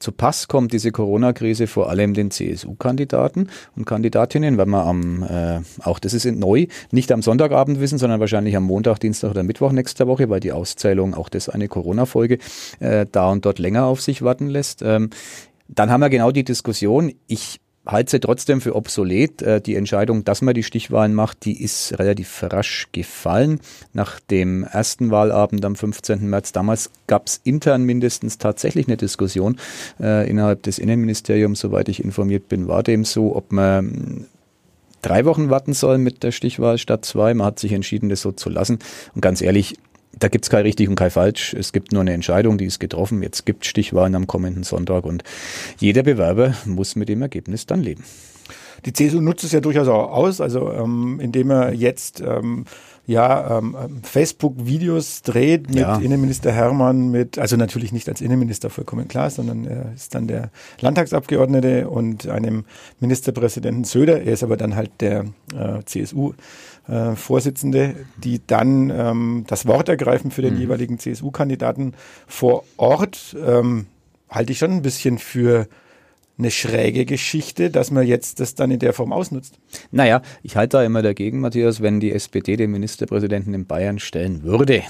zu 0.00 0.12
Pass 0.12 0.48
kommt 0.48 0.72
diese 0.72 0.90
Corona-Krise 0.90 1.66
vor 1.66 1.90
allem 1.90 2.14
den 2.14 2.30
CSU-Kandidaten 2.30 3.48
und 3.76 3.84
Kandidatinnen, 3.84 4.56
weil 4.56 4.66
wir 4.66 4.84
am, 4.84 5.22
äh, 5.22 5.60
auch 5.82 5.98
das 5.98 6.14
ist 6.14 6.24
neu, 6.24 6.66
nicht 6.90 7.12
am 7.12 7.22
Sonntagabend 7.22 7.80
wissen, 7.80 7.98
sondern 7.98 8.18
wahrscheinlich 8.18 8.56
am 8.56 8.64
Montag, 8.64 8.98
Dienstag 8.98 9.30
oder 9.30 9.42
Mittwoch 9.42 9.72
nächster 9.72 10.06
Woche, 10.06 10.30
weil 10.30 10.40
die 10.40 10.52
Auszählung, 10.52 11.14
auch 11.14 11.28
das 11.28 11.48
eine 11.48 11.68
Corona-Folge, 11.68 12.38
äh, 12.80 13.06
da 13.12 13.30
und 13.30 13.44
dort 13.44 13.58
länger 13.58 13.84
auf 13.84 14.00
sich 14.00 14.22
warten 14.22 14.48
lässt. 14.48 14.82
Ähm, 14.82 15.10
dann 15.68 15.90
haben 15.90 16.00
wir 16.00 16.10
genau 16.10 16.32
die 16.32 16.44
Diskussion. 16.44 17.12
Ich 17.26 17.60
halte 17.90 18.10
sie 18.12 18.20
trotzdem 18.20 18.60
für 18.60 18.74
obsolet. 18.76 19.42
Äh, 19.42 19.60
Die 19.60 19.76
Entscheidung, 19.76 20.24
dass 20.24 20.42
man 20.42 20.54
die 20.54 20.62
Stichwahlen 20.62 21.14
macht, 21.14 21.44
die 21.44 21.62
ist 21.62 21.98
relativ 21.98 22.42
rasch 22.42 22.88
gefallen. 22.92 23.60
Nach 23.92 24.20
dem 24.20 24.64
ersten 24.64 25.10
Wahlabend 25.10 25.64
am 25.64 25.76
15. 25.76 26.28
März, 26.28 26.52
damals 26.52 26.90
gab 27.06 27.26
es 27.26 27.40
intern 27.44 27.84
mindestens 27.84 28.38
tatsächlich 28.38 28.86
eine 28.86 28.96
Diskussion 28.96 29.56
äh, 30.00 30.28
innerhalb 30.28 30.62
des 30.62 30.78
Innenministeriums, 30.78 31.60
soweit 31.60 31.88
ich 31.88 32.02
informiert 32.04 32.48
bin, 32.48 32.68
war 32.68 32.82
dem 32.82 33.04
so, 33.04 33.34
ob 33.34 33.52
man 33.52 33.86
mh, 33.86 34.24
drei 35.02 35.24
Wochen 35.24 35.50
warten 35.50 35.72
soll 35.72 35.98
mit 35.98 36.22
der 36.22 36.32
Stichwahl 36.32 36.78
statt 36.78 37.04
zwei. 37.04 37.34
Man 37.34 37.46
hat 37.46 37.58
sich 37.58 37.72
entschieden, 37.72 38.08
das 38.08 38.20
so 38.20 38.32
zu 38.32 38.50
lassen. 38.50 38.78
Und 39.14 39.20
ganz 39.20 39.40
ehrlich, 39.40 39.76
da 40.18 40.28
gibt 40.28 40.44
es 40.44 40.50
kein 40.50 40.62
richtig 40.62 40.88
und 40.88 40.96
kein 40.96 41.10
falsch. 41.10 41.54
Es 41.54 41.72
gibt 41.72 41.92
nur 41.92 42.00
eine 42.00 42.12
Entscheidung, 42.12 42.58
die 42.58 42.66
ist 42.66 42.80
getroffen. 42.80 43.22
Jetzt 43.22 43.46
gibt 43.46 43.64
Stichwahlen 43.64 44.14
am 44.14 44.26
kommenden 44.26 44.64
Sonntag 44.64 45.04
und 45.04 45.22
jeder 45.78 46.02
Bewerber 46.02 46.54
muss 46.66 46.96
mit 46.96 47.08
dem 47.08 47.22
Ergebnis 47.22 47.66
dann 47.66 47.82
leben. 47.82 48.04
Die 48.86 48.92
CSU 48.92 49.20
nutzt 49.20 49.44
es 49.44 49.52
ja 49.52 49.60
durchaus 49.60 49.88
auch 49.88 50.10
aus, 50.10 50.40
also 50.40 50.72
ähm, 50.72 51.20
indem 51.20 51.50
er 51.50 51.74
jetzt 51.74 52.22
ähm, 52.22 52.64
ja 53.06 53.58
ähm, 53.58 53.76
Facebook-Videos 54.02 55.22
dreht 55.22 55.68
mit 55.68 55.78
Ja. 55.78 55.96
Innenminister 55.98 56.50
Hermann, 56.52 57.10
mit 57.10 57.38
also 57.38 57.56
natürlich 57.56 57.92
nicht 57.92 58.08
als 58.08 58.20
Innenminister 58.20 58.70
vollkommen 58.70 59.06
klar, 59.08 59.28
sondern 59.30 59.66
er 59.66 59.92
ist 59.94 60.14
dann 60.14 60.28
der 60.28 60.50
Landtagsabgeordnete 60.80 61.90
und 61.90 62.28
einem 62.28 62.64
Ministerpräsidenten 63.00 63.84
Söder. 63.84 64.22
Er 64.22 64.32
ist 64.32 64.42
aber 64.42 64.56
dann 64.56 64.76
halt 64.76 64.92
der 65.00 65.26
äh, 65.54 65.82
CSU. 65.84 66.32
Äh, 66.88 67.14
Vorsitzende, 67.14 67.94
die 68.16 68.40
dann 68.46 68.90
ähm, 68.90 69.44
das 69.46 69.66
Wort 69.66 69.88
ergreifen 69.88 70.30
für 70.30 70.42
den 70.42 70.56
jeweiligen 70.56 70.98
CSU-Kandidaten 70.98 71.94
vor 72.26 72.64
Ort, 72.78 73.36
ähm, 73.44 73.86
halte 74.28 74.52
ich 74.52 74.58
schon 74.58 74.72
ein 74.72 74.82
bisschen 74.82 75.18
für 75.18 75.68
eine 76.40 76.50
schräge 76.50 77.04
Geschichte, 77.04 77.70
dass 77.70 77.90
man 77.90 78.06
jetzt 78.06 78.40
das 78.40 78.54
dann 78.54 78.70
in 78.70 78.78
der 78.78 78.92
Form 78.92 79.12
ausnutzt. 79.12 79.54
Naja, 79.90 80.22
ich 80.42 80.56
halte 80.56 80.78
da 80.78 80.84
immer 80.84 81.02
dagegen, 81.02 81.40
Matthias, 81.40 81.80
wenn 81.80 82.00
die 82.00 82.12
SPD 82.12 82.56
den 82.56 82.70
Ministerpräsidenten 82.70 83.54
in 83.54 83.66
Bayern 83.66 83.98
stellen 83.98 84.42
würde. 84.42 84.82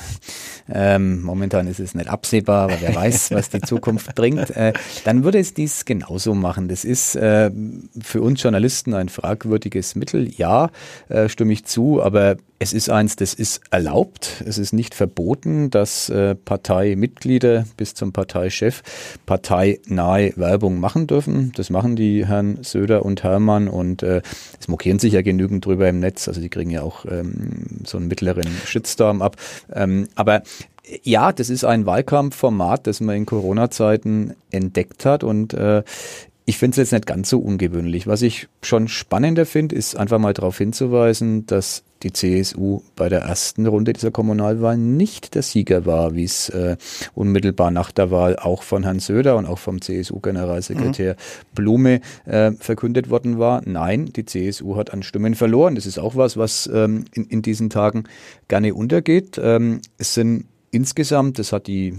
Ähm, 0.72 1.22
momentan 1.22 1.66
ist 1.66 1.80
es 1.80 1.94
nicht 1.94 2.08
absehbar, 2.08 2.64
aber 2.64 2.80
wer 2.80 2.94
weiß, 2.94 3.32
was 3.32 3.50
die 3.50 3.60
Zukunft 3.60 4.14
bringt. 4.14 4.50
Äh, 4.50 4.72
dann 5.04 5.24
würde 5.24 5.38
es 5.38 5.52
dies 5.52 5.84
genauso 5.84 6.34
machen. 6.34 6.68
Das 6.68 6.84
ist 6.84 7.16
äh, 7.16 7.50
für 8.00 8.22
uns 8.22 8.42
Journalisten 8.42 8.94
ein 8.94 9.08
fragwürdiges 9.08 9.96
Mittel. 9.96 10.32
Ja, 10.32 10.70
äh, 11.08 11.28
stimme 11.28 11.52
ich 11.52 11.64
zu, 11.64 12.02
aber 12.02 12.36
es 12.62 12.74
ist 12.74 12.90
eins, 12.90 13.16
das 13.16 13.32
ist 13.32 13.62
erlaubt. 13.70 14.44
Es 14.46 14.58
ist 14.58 14.74
nicht 14.74 14.94
verboten, 14.94 15.70
dass 15.70 16.10
äh, 16.10 16.34
Parteimitglieder 16.34 17.64
bis 17.78 17.94
zum 17.94 18.12
Parteichef 18.12 18.82
parteinahe 19.24 20.34
Werbung 20.36 20.78
machen 20.78 21.06
dürfen. 21.06 21.52
Das 21.56 21.70
machen 21.70 21.96
die 21.96 22.26
Herrn 22.26 22.62
Söder 22.62 23.06
und 23.06 23.22
Hermann 23.22 23.66
und 23.66 24.02
äh, 24.02 24.20
es 24.60 24.68
mokieren 24.68 24.98
sich 24.98 25.14
ja 25.14 25.22
genügend 25.22 25.64
drüber 25.64 25.88
im 25.88 26.00
Netz. 26.00 26.28
Also 26.28 26.42
die 26.42 26.50
kriegen 26.50 26.68
ja 26.68 26.82
auch 26.82 27.06
ähm, 27.06 27.80
so 27.84 27.96
einen 27.96 28.08
mittleren 28.08 28.46
Shitstorm 28.66 29.22
ab. 29.22 29.36
Ähm, 29.72 30.08
aber 30.14 30.42
ja, 31.02 31.32
das 31.32 31.48
ist 31.48 31.64
ein 31.64 31.86
Wahlkampfformat, 31.86 32.86
das 32.86 33.00
man 33.00 33.16
in 33.16 33.26
Corona-Zeiten 33.26 34.34
entdeckt 34.50 35.06
hat 35.06 35.24
und 35.24 35.54
äh, 35.54 35.82
ich 36.44 36.58
finde 36.58 36.72
es 36.72 36.76
jetzt 36.78 36.92
nicht 36.92 37.06
ganz 37.06 37.30
so 37.30 37.38
ungewöhnlich. 37.38 38.06
Was 38.06 38.22
ich 38.22 38.48
schon 38.60 38.88
spannender 38.88 39.46
finde, 39.46 39.76
ist 39.76 39.96
einfach 39.96 40.18
mal 40.18 40.34
darauf 40.34 40.58
hinzuweisen, 40.58 41.46
dass 41.46 41.84
die 42.02 42.12
CSU 42.12 42.80
bei 42.96 43.08
der 43.08 43.20
ersten 43.20 43.66
Runde 43.66 43.92
dieser 43.92 44.10
Kommunalwahl 44.10 44.76
nicht 44.76 45.34
der 45.34 45.42
Sieger 45.42 45.86
war, 45.86 46.14
wie 46.14 46.24
es 46.24 46.48
äh, 46.48 46.76
unmittelbar 47.14 47.70
nach 47.70 47.90
der 47.90 48.10
Wahl 48.10 48.36
auch 48.36 48.62
von 48.62 48.84
Herrn 48.84 49.00
Söder 49.00 49.36
und 49.36 49.46
auch 49.46 49.58
vom 49.58 49.80
CSU-Generalsekretär 49.80 51.14
mhm. 51.14 51.54
Blume 51.54 52.00
äh, 52.24 52.52
verkündet 52.52 53.10
worden 53.10 53.38
war. 53.38 53.62
Nein, 53.64 54.06
die 54.06 54.24
CSU 54.24 54.76
hat 54.76 54.92
an 54.92 55.02
Stimmen 55.02 55.34
verloren. 55.34 55.74
Das 55.74 55.86
ist 55.86 55.98
auch 55.98 56.16
was, 56.16 56.36
was 56.36 56.68
ähm, 56.72 57.04
in, 57.12 57.24
in 57.24 57.42
diesen 57.42 57.70
Tagen 57.70 58.04
gerne 58.48 58.74
untergeht. 58.74 59.40
Ähm, 59.42 59.80
es 59.98 60.14
sind 60.14 60.46
insgesamt, 60.70 61.38
das 61.38 61.52
hat 61.52 61.66
die 61.66 61.94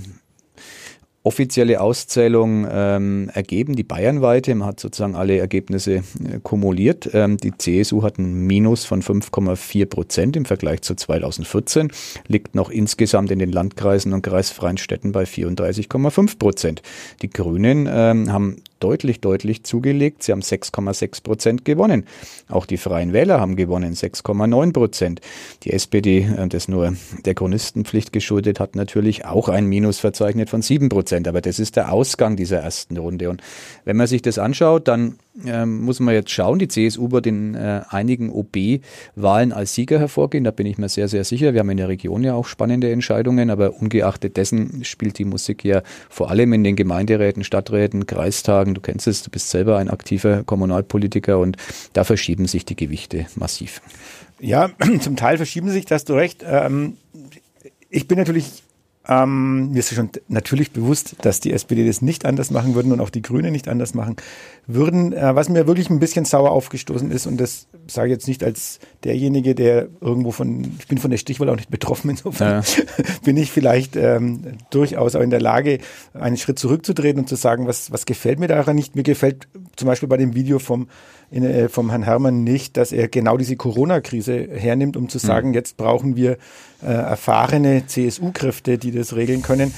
offizielle 1.23 1.81
Auszählung 1.81 2.67
ähm, 2.69 3.29
ergeben, 3.33 3.75
die 3.75 3.83
bayernweite. 3.83 4.55
Man 4.55 4.67
hat 4.67 4.79
sozusagen 4.79 5.15
alle 5.15 5.37
Ergebnisse 5.37 5.95
äh, 5.95 6.03
kumuliert. 6.41 7.09
Ähm, 7.13 7.37
die 7.37 7.55
CSU 7.55 8.01
hat 8.01 8.17
ein 8.17 8.47
Minus 8.47 8.85
von 8.85 9.03
5,4 9.03 9.85
Prozent 9.85 10.35
im 10.35 10.45
Vergleich 10.45 10.81
zu 10.81 10.95
2014, 10.95 11.91
liegt 12.27 12.55
noch 12.55 12.69
insgesamt 12.69 13.31
in 13.31 13.39
den 13.39 13.51
Landkreisen 13.51 14.13
und 14.13 14.23
kreisfreien 14.23 14.77
Städten 14.77 15.11
bei 15.11 15.23
34,5 15.23 16.39
Prozent. 16.39 16.81
Die 17.21 17.29
Grünen 17.29 17.87
ähm, 17.91 18.31
haben 18.31 18.57
deutlich, 18.81 19.21
deutlich 19.21 19.63
zugelegt. 19.63 20.23
Sie 20.23 20.31
haben 20.31 20.41
6,6 20.41 21.23
Prozent 21.23 21.65
gewonnen. 21.65 22.05
Auch 22.49 22.65
die 22.65 22.77
Freien 22.77 23.13
Wähler 23.13 23.39
haben 23.39 23.55
gewonnen, 23.55 23.93
6,9 23.93 24.73
Prozent. 24.73 25.21
Die 25.63 25.71
SPD, 25.71 26.27
äh, 26.37 26.47
das 26.47 26.67
nur 26.67 26.95
der 27.25 27.35
Chronistenpflicht 27.35 28.11
geschuldet, 28.11 28.59
hat 28.59 28.75
natürlich 28.75 29.25
auch 29.25 29.49
ein 29.49 29.65
Minus 29.65 29.99
verzeichnet 29.99 30.49
von 30.49 30.61
7 30.61 30.89
Prozent. 30.89 31.27
Aber 31.27 31.41
das 31.41 31.59
ist 31.59 31.75
der 31.75 31.91
Ausgang 31.91 32.35
dieser 32.35 32.59
ersten 32.59 32.97
Runde. 32.97 33.29
Und 33.29 33.41
wenn 33.85 33.97
man 33.97 34.07
sich 34.07 34.21
das 34.21 34.37
anschaut, 34.37 34.87
dann 34.87 35.17
ähm, 35.45 35.81
muss 35.81 35.99
man 35.99 36.13
jetzt 36.13 36.31
schauen. 36.31 36.59
Die 36.59 36.67
CSU 36.67 37.11
wird 37.11 37.25
in 37.25 37.55
äh, 37.55 37.81
einigen 37.89 38.29
OB-Wahlen 38.29 39.53
als 39.53 39.73
Sieger 39.73 39.99
hervorgehen. 39.99 40.43
Da 40.43 40.51
bin 40.51 40.65
ich 40.65 40.77
mir 40.77 40.89
sehr, 40.89 41.07
sehr 41.07 41.23
sicher. 41.23 41.53
Wir 41.53 41.61
haben 41.61 41.69
in 41.69 41.77
der 41.77 41.87
Region 41.87 42.23
ja 42.23 42.33
auch 42.33 42.45
spannende 42.45 42.91
Entscheidungen, 42.91 43.49
aber 43.49 43.75
ungeachtet 43.75 44.37
dessen 44.37 44.83
spielt 44.83 45.17
die 45.17 45.25
Musik 45.25 45.63
ja 45.63 45.83
vor 46.09 46.29
allem 46.29 46.53
in 46.53 46.63
den 46.63 46.75
Gemeinderäten, 46.75 47.43
Stadträten, 47.43 48.05
Kreistagen. 48.05 48.73
Du 48.73 48.81
kennst 48.81 49.07
es, 49.07 49.23
du 49.23 49.29
bist 49.29 49.49
selber 49.49 49.77
ein 49.77 49.89
aktiver 49.89 50.43
Kommunalpolitiker 50.43 51.39
und 51.39 51.57
da 51.93 52.03
verschieben 52.03 52.47
sich 52.47 52.65
die 52.65 52.75
Gewichte 52.75 53.25
massiv. 53.35 53.81
Ja, 54.39 54.71
zum 54.99 55.15
Teil 55.15 55.37
verschieben 55.37 55.69
sich, 55.69 55.85
da 55.85 55.95
hast 55.95 56.09
du 56.09 56.13
recht. 56.13 56.43
Ähm, 56.45 56.97
ich 57.89 58.07
bin 58.07 58.17
natürlich 58.17 58.63
ähm, 59.07 59.71
mir 59.71 59.79
ist 59.79 59.93
schon 59.93 60.11
natürlich 60.27 60.71
bewusst, 60.71 61.15
dass 61.21 61.39
die 61.39 61.51
SPD 61.53 61.87
das 61.87 62.03
nicht 62.03 62.23
anders 62.23 62.51
machen 62.51 62.75
würden 62.75 62.91
und 62.91 62.99
auch 62.99 63.09
die 63.09 63.23
Grünen 63.23 63.51
nicht 63.51 63.67
anders 63.67 63.95
machen 63.95 64.15
würden. 64.67 65.11
Äh, 65.11 65.35
was 65.35 65.49
mir 65.49 65.65
wirklich 65.65 65.89
ein 65.89 65.99
bisschen 65.99 66.23
sauer 66.25 66.51
aufgestoßen 66.51 67.09
ist, 67.09 67.25
und 67.25 67.37
das 67.37 67.67
sage 67.87 68.09
ich 68.09 68.11
jetzt 68.11 68.27
nicht 68.27 68.43
als 68.43 68.79
derjenige, 69.03 69.55
der 69.55 69.87
irgendwo 70.01 70.31
von, 70.31 70.75
ich 70.77 70.87
bin 70.87 70.99
von 70.99 71.09
der 71.09 71.17
Stichwahl 71.17 71.49
auch 71.49 71.55
nicht 71.55 71.71
betroffen, 71.71 72.11
insofern 72.11 72.63
ja. 72.63 72.83
bin 73.23 73.37
ich 73.37 73.51
vielleicht 73.51 73.95
ähm, 73.95 74.43
durchaus 74.69 75.15
auch 75.15 75.21
in 75.21 75.31
der 75.31 75.41
Lage, 75.41 75.79
einen 76.13 76.37
Schritt 76.37 76.59
zurückzutreten 76.59 77.21
und 77.21 77.27
zu 77.27 77.35
sagen, 77.35 77.65
was, 77.65 77.91
was 77.91 78.05
gefällt 78.05 78.39
mir 78.39 78.47
daran 78.47 78.75
nicht. 78.75 78.95
Mir 78.95 79.03
gefällt 79.03 79.47
zum 79.77 79.87
Beispiel 79.87 80.09
bei 80.09 80.17
dem 80.17 80.35
Video 80.35 80.59
vom 80.59 80.87
in, 81.31 81.43
äh, 81.43 81.69
vom 81.69 81.89
Herrn 81.89 82.03
Herrmann 82.03 82.43
nicht, 82.43 82.77
dass 82.77 82.91
er 82.91 83.07
genau 83.07 83.37
diese 83.37 83.55
Corona-Krise 83.55 84.49
hernimmt, 84.53 84.97
um 84.97 85.09
zu 85.09 85.19
hm. 85.19 85.27
sagen, 85.27 85.47
mhm. 85.49 85.53
jetzt 85.55 85.77
brauchen 85.77 86.15
wir 86.15 86.37
äh, 86.83 86.87
erfahrene 86.87 87.85
CSU-Kräfte, 87.87 88.77
die 88.77 88.91
das 88.91 89.15
regeln 89.15 89.41
können. 89.41 89.73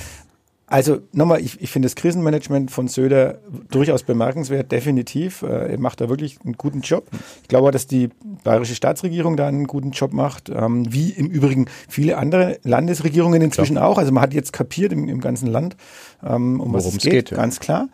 Also 0.66 1.02
nochmal, 1.12 1.40
ich, 1.42 1.62
ich 1.62 1.70
finde 1.70 1.86
das 1.86 1.96
Krisenmanagement 1.96 2.72
von 2.72 2.88
Söder 2.88 3.38
durchaus 3.70 4.02
bemerkenswert, 4.02 4.72
definitiv. 4.72 5.44
Äh, 5.44 5.74
er 5.74 5.80
macht 5.80 6.02
da 6.02 6.10
wirklich 6.10 6.40
einen 6.44 6.54
guten 6.54 6.82
Job. 6.82 7.06
Ich 7.44 7.48
glaube, 7.48 7.70
dass 7.70 7.86
die 7.86 8.10
bayerische 8.44 8.74
Staatsregierung 8.74 9.38
da 9.38 9.48
einen 9.48 9.68
guten 9.68 9.92
Job 9.92 10.14
macht, 10.14 10.50
ähm, 10.50 10.92
wie 10.92 11.12
im 11.12 11.28
Übrigen 11.28 11.68
viele 11.88 12.18
andere 12.18 12.58
Landesregierungen 12.64 13.40
inzwischen 13.44 13.76
klar. 13.76 13.88
auch. 13.88 14.00
Also 14.00 14.12
man 14.12 14.24
hat 14.24 14.34
jetzt 14.34 14.52
kapiert 14.52 14.94
im, 14.94 15.10
im 15.10 15.22
ganzen 15.22 15.48
Land, 15.48 15.76
ähm, 16.24 16.54
um 16.54 16.60
Worum 16.60 16.74
was 16.74 16.86
es 16.88 16.98
geht, 16.98 17.12
geht 17.12 17.32
ja. 17.32 17.38
ganz 17.38 17.60
klar. 17.60 17.90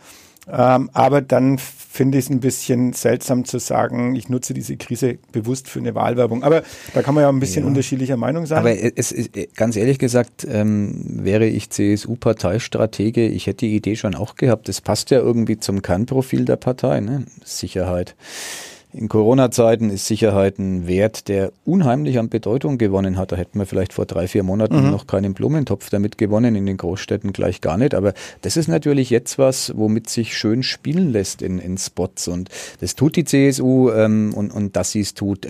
Ähm, 0.51 0.89
aber 0.93 1.21
dann 1.21 1.57
finde 1.57 2.17
ich 2.17 2.25
es 2.25 2.31
ein 2.31 2.39
bisschen 2.39 2.93
seltsam 2.93 3.45
zu 3.45 3.59
sagen, 3.59 4.15
ich 4.15 4.29
nutze 4.29 4.53
diese 4.53 4.77
Krise 4.77 5.17
bewusst 5.31 5.67
für 5.67 5.79
eine 5.79 5.95
Wahlwerbung. 5.95 6.43
Aber 6.43 6.63
da 6.93 7.01
kann 7.01 7.15
man 7.15 7.23
ja 7.23 7.29
ein 7.29 7.39
bisschen 7.39 7.63
ja. 7.63 7.67
unterschiedlicher 7.67 8.17
Meinung 8.17 8.45
sein. 8.45 8.59
Aber 8.59 8.71
es 8.71 9.11
ist, 9.11 9.31
ganz 9.55 9.75
ehrlich 9.75 9.99
gesagt, 9.99 10.47
ähm, 10.49 11.23
wäre 11.23 11.45
ich 11.45 11.69
CSU-Parteistratege, 11.69 13.27
ich 13.27 13.47
hätte 13.47 13.65
die 13.65 13.75
Idee 13.75 13.95
schon 13.95 14.15
auch 14.15 14.35
gehabt. 14.35 14.69
Das 14.69 14.81
passt 14.81 15.11
ja 15.11 15.19
irgendwie 15.19 15.59
zum 15.59 15.81
Kernprofil 15.81 16.45
der 16.45 16.55
Partei, 16.55 17.01
ne? 17.01 17.25
Sicherheit. 17.43 18.15
In 18.91 19.07
Corona-Zeiten 19.07 19.91
ist 19.91 20.07
Sicherheit 20.07 20.57
ein 20.57 20.87
Wert, 20.87 21.27
der 21.27 21.51
unheimlich 21.63 22.17
an 22.17 22.29
Bedeutung 22.29 22.79
gewonnen 22.79 23.17
hat. 23.17 23.31
Da 23.31 23.35
hätten 23.35 23.59
wir 23.59 23.67
vielleicht 23.67 23.93
vor 23.93 24.07
drei, 24.07 24.27
vier 24.27 24.41
Monaten 24.41 24.83
mhm. 24.83 24.89
noch 24.89 25.05
keinen 25.05 25.35
Blumentopf 25.35 25.91
damit 25.91 26.17
gewonnen, 26.17 26.55
in 26.55 26.65
den 26.65 26.77
Großstädten 26.77 27.31
gleich 27.31 27.61
gar 27.61 27.77
nicht. 27.77 27.93
Aber 27.93 28.13
das 28.41 28.57
ist 28.57 28.67
natürlich 28.67 29.11
jetzt 29.11 29.37
was, 29.37 29.73
womit 29.77 30.09
sich 30.09 30.35
schön 30.35 30.63
spielen 30.63 31.11
lässt 31.11 31.43
in, 31.43 31.59
in 31.59 31.77
Spots. 31.77 32.27
Und 32.27 32.49
das 32.81 32.95
tut 32.95 33.15
die 33.15 33.25
CSU 33.25 33.91
ähm, 33.91 34.33
und, 34.33 34.51
und 34.51 34.75
dass 34.75 34.91
sie 34.91 35.01
es 35.01 35.13
tut 35.13 35.45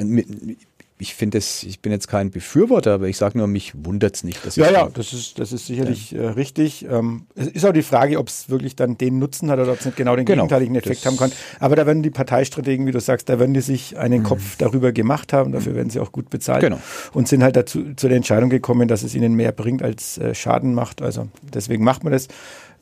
ich 1.02 1.16
finde 1.16 1.38
es, 1.38 1.64
ich 1.64 1.80
bin 1.80 1.94
jetzt 1.94 2.10
kein 2.10 2.30
Befürworter, 2.30 2.94
aber 2.94 3.08
ich 3.08 3.16
sage 3.16 3.38
nur, 3.38 3.48
mich 3.48 3.72
wundert 3.86 4.18
es 4.18 4.26
nicht. 4.26 4.46
Dass 4.46 4.58
ja, 4.58 4.70
ja, 4.70 4.90
das 4.94 5.14
ist, 5.14 5.40
das 5.40 5.54
ist 5.54 5.66
sicherlich 5.66 6.12
ja. 6.12 6.24
äh, 6.24 6.28
richtig. 6.32 6.86
Ähm, 6.90 7.26
es 7.36 7.48
ist 7.48 7.66
auch 7.66 7.72
die 7.72 7.84
Frage, 7.84 8.20
ob 8.20 8.28
es 8.28 8.50
wirklich 8.50 8.76
dann 8.76 8.98
den 8.98 9.18
Nutzen 9.18 9.50
hat 9.50 9.60
oder 9.60 9.72
ob 9.72 9.80
es 9.80 9.86
nicht 9.86 9.96
genau 9.96 10.18
den 10.18 10.26
genau, 10.26 10.44
gegenteiligen 10.44 10.76
Effekt 10.76 11.06
haben 11.06 11.16
kann. 11.16 11.32
Aber 11.62 11.78
da 11.78 11.86
werden 11.86 12.04
die 12.04 12.10
Parteistrategen, 12.10 12.86
wie 12.86 12.92
du 12.92 13.00
sagst, 13.00 13.30
da 13.30 13.40
werden 13.40 13.54
die 13.54 13.62
sich 13.62 13.98
einen 13.98 14.24
mhm. 14.24 14.26
Kopf 14.26 14.58
darüber 14.58 14.92
gemacht 14.92 15.32
haben. 15.32 15.54
Dafür 15.54 15.72
mhm. 15.72 15.78
werden 15.78 15.90
sie 15.90 16.02
auch 16.02 16.12
gut 16.12 16.30
bezahlt 16.30 16.62
genau. 16.62 16.82
und 17.14 17.30
sind 17.30 17.44
halt 17.44 17.56
dazu 17.56 17.94
zu 17.96 18.10
der 18.10 18.18
Entscheidung 18.18 18.50
gekommen, 18.50 18.90
dass 18.90 19.04
es 19.04 19.16
ihnen 19.16 19.36
mehr 19.36 19.54
bringt 19.54 19.82
als 19.82 20.18
äh, 20.18 20.36
Schaden 20.36 20.74
macht. 20.74 21.02
Also 21.02 21.30
deswegen 21.54 21.86
macht 21.86 22.04
man 22.04 22.12
das. 22.12 22.28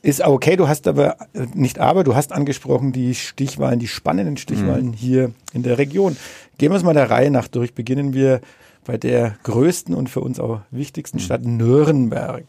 Ist 0.04 0.22
okay, 0.22 0.56
du 0.56 0.68
hast 0.68 0.88
aber, 0.88 1.18
äh, 1.34 1.48
nicht 1.54 1.80
aber, 1.80 2.04
du 2.04 2.16
hast 2.16 2.32
angesprochen 2.32 2.94
die 2.94 3.16
Stichwahlen, 3.16 3.80
die 3.80 3.88
spannenden 3.88 4.38
Stichwahlen 4.38 4.88
mhm. 4.88 4.94
hier 4.94 5.32
in 5.54 5.64
der 5.64 5.78
Region. 5.78 6.16
Gehen 6.58 6.72
wir 6.72 6.78
es 6.78 6.84
mal 6.84 6.94
der 6.94 7.10
Reihe 7.10 7.32
nach 7.32 7.48
durch. 7.48 7.74
Beginnen 7.74 8.14
wir 8.14 8.42
bei 8.86 8.98
der 8.98 9.36
größten 9.44 9.94
und 9.94 10.10
für 10.10 10.22
uns 10.22 10.40
auch 10.40 10.62
wichtigsten 10.72 11.20
Stadt 11.20 11.46
Nürnberg. 11.46 12.46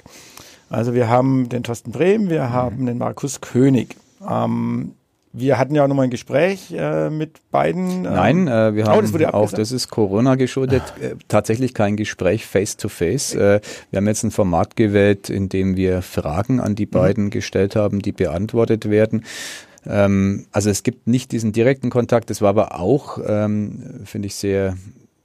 Also 0.70 0.94
wir 0.94 1.08
haben 1.08 1.48
den 1.48 1.62
Thorsten 1.62 1.92
Brehm, 1.92 2.30
wir 2.30 2.50
haben 2.52 2.86
den 2.86 2.98
Markus 2.98 3.40
König. 3.40 3.96
Ähm, 4.28 4.92
wir 5.32 5.58
hatten 5.58 5.74
ja 5.74 5.84
auch 5.84 5.88
nochmal 5.88 6.04
ein 6.04 6.10
Gespräch 6.10 6.72
äh, 6.72 7.10
mit 7.10 7.38
beiden. 7.50 7.90
Ähm, 7.90 8.02
Nein, 8.02 8.48
äh, 8.48 8.74
wir 8.74 8.86
haben 8.86 8.98
oh, 8.98 9.18
das 9.18 9.34
auch, 9.34 9.52
das 9.52 9.72
ist 9.72 9.88
Corona 9.88 10.34
geschuldet, 10.36 10.82
äh, 11.00 11.14
tatsächlich 11.28 11.74
kein 11.74 11.96
Gespräch 11.96 12.46
face-to-face. 12.46 13.36
-face. 13.36 13.56
Äh, 13.56 13.60
wir 13.90 13.96
haben 13.98 14.06
jetzt 14.06 14.24
ein 14.24 14.30
Format 14.30 14.76
gewählt, 14.76 15.30
in 15.30 15.48
dem 15.48 15.76
wir 15.76 16.02
Fragen 16.02 16.60
an 16.60 16.74
die 16.74 16.86
mhm. 16.86 16.90
beiden 16.90 17.24
mhm. 17.24 17.30
gestellt 17.30 17.76
haben, 17.76 18.00
die 18.00 18.12
beantwortet 18.12 18.88
werden. 18.90 19.24
Ähm, 19.86 20.46
also 20.52 20.70
es 20.70 20.82
gibt 20.82 21.06
nicht 21.06 21.32
diesen 21.32 21.52
direkten 21.52 21.90
Kontakt, 21.90 22.30
das 22.30 22.40
war 22.42 22.50
aber 22.50 22.78
auch, 22.78 23.18
ähm, 23.26 24.00
finde 24.04 24.26
ich, 24.26 24.34
sehr 24.34 24.76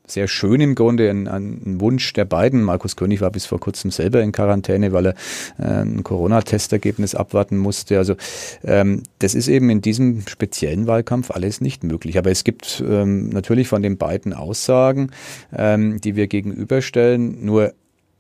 sehr 0.05 0.27
schön 0.27 0.60
im 0.60 0.75
Grunde, 0.75 1.10
ein, 1.10 1.27
ein, 1.27 1.79
Wunsch 1.79 2.12
der 2.13 2.25
beiden. 2.25 2.63
Markus 2.63 2.95
König 2.95 3.22
war 3.22 3.31
bis 3.31 3.45
vor 3.45 3.60
kurzem 3.60 3.89
selber 3.89 4.22
in 4.22 4.31
Quarantäne, 4.31 4.91
weil 4.91 5.07
er 5.07 5.15
äh, 5.57 5.81
ein 5.81 6.03
Corona-Testergebnis 6.03 7.15
abwarten 7.15 7.57
musste. 7.57 7.98
Also 7.98 8.15
ähm, 8.63 9.03
das 9.19 9.33
ist 9.33 9.48
eben 9.48 9.69
in 9.69 9.81
diesem 9.81 10.27
speziellen 10.27 10.88
Wahlkampf 10.88 11.31
alles 11.31 11.62
nicht 11.62 11.83
möglich. 11.83 12.17
Aber 12.17 12.31
es 12.31 12.43
gibt 12.43 12.83
ähm, 12.86 13.29
natürlich 13.29 13.67
von 13.67 13.81
den 13.81 13.98
beiden 13.98 14.33
Aussagen, 14.33 15.12
ähm, 15.55 16.01
die 16.01 16.15
wir 16.15 16.27
gegenüberstellen, 16.27 17.45
nur 17.45 17.74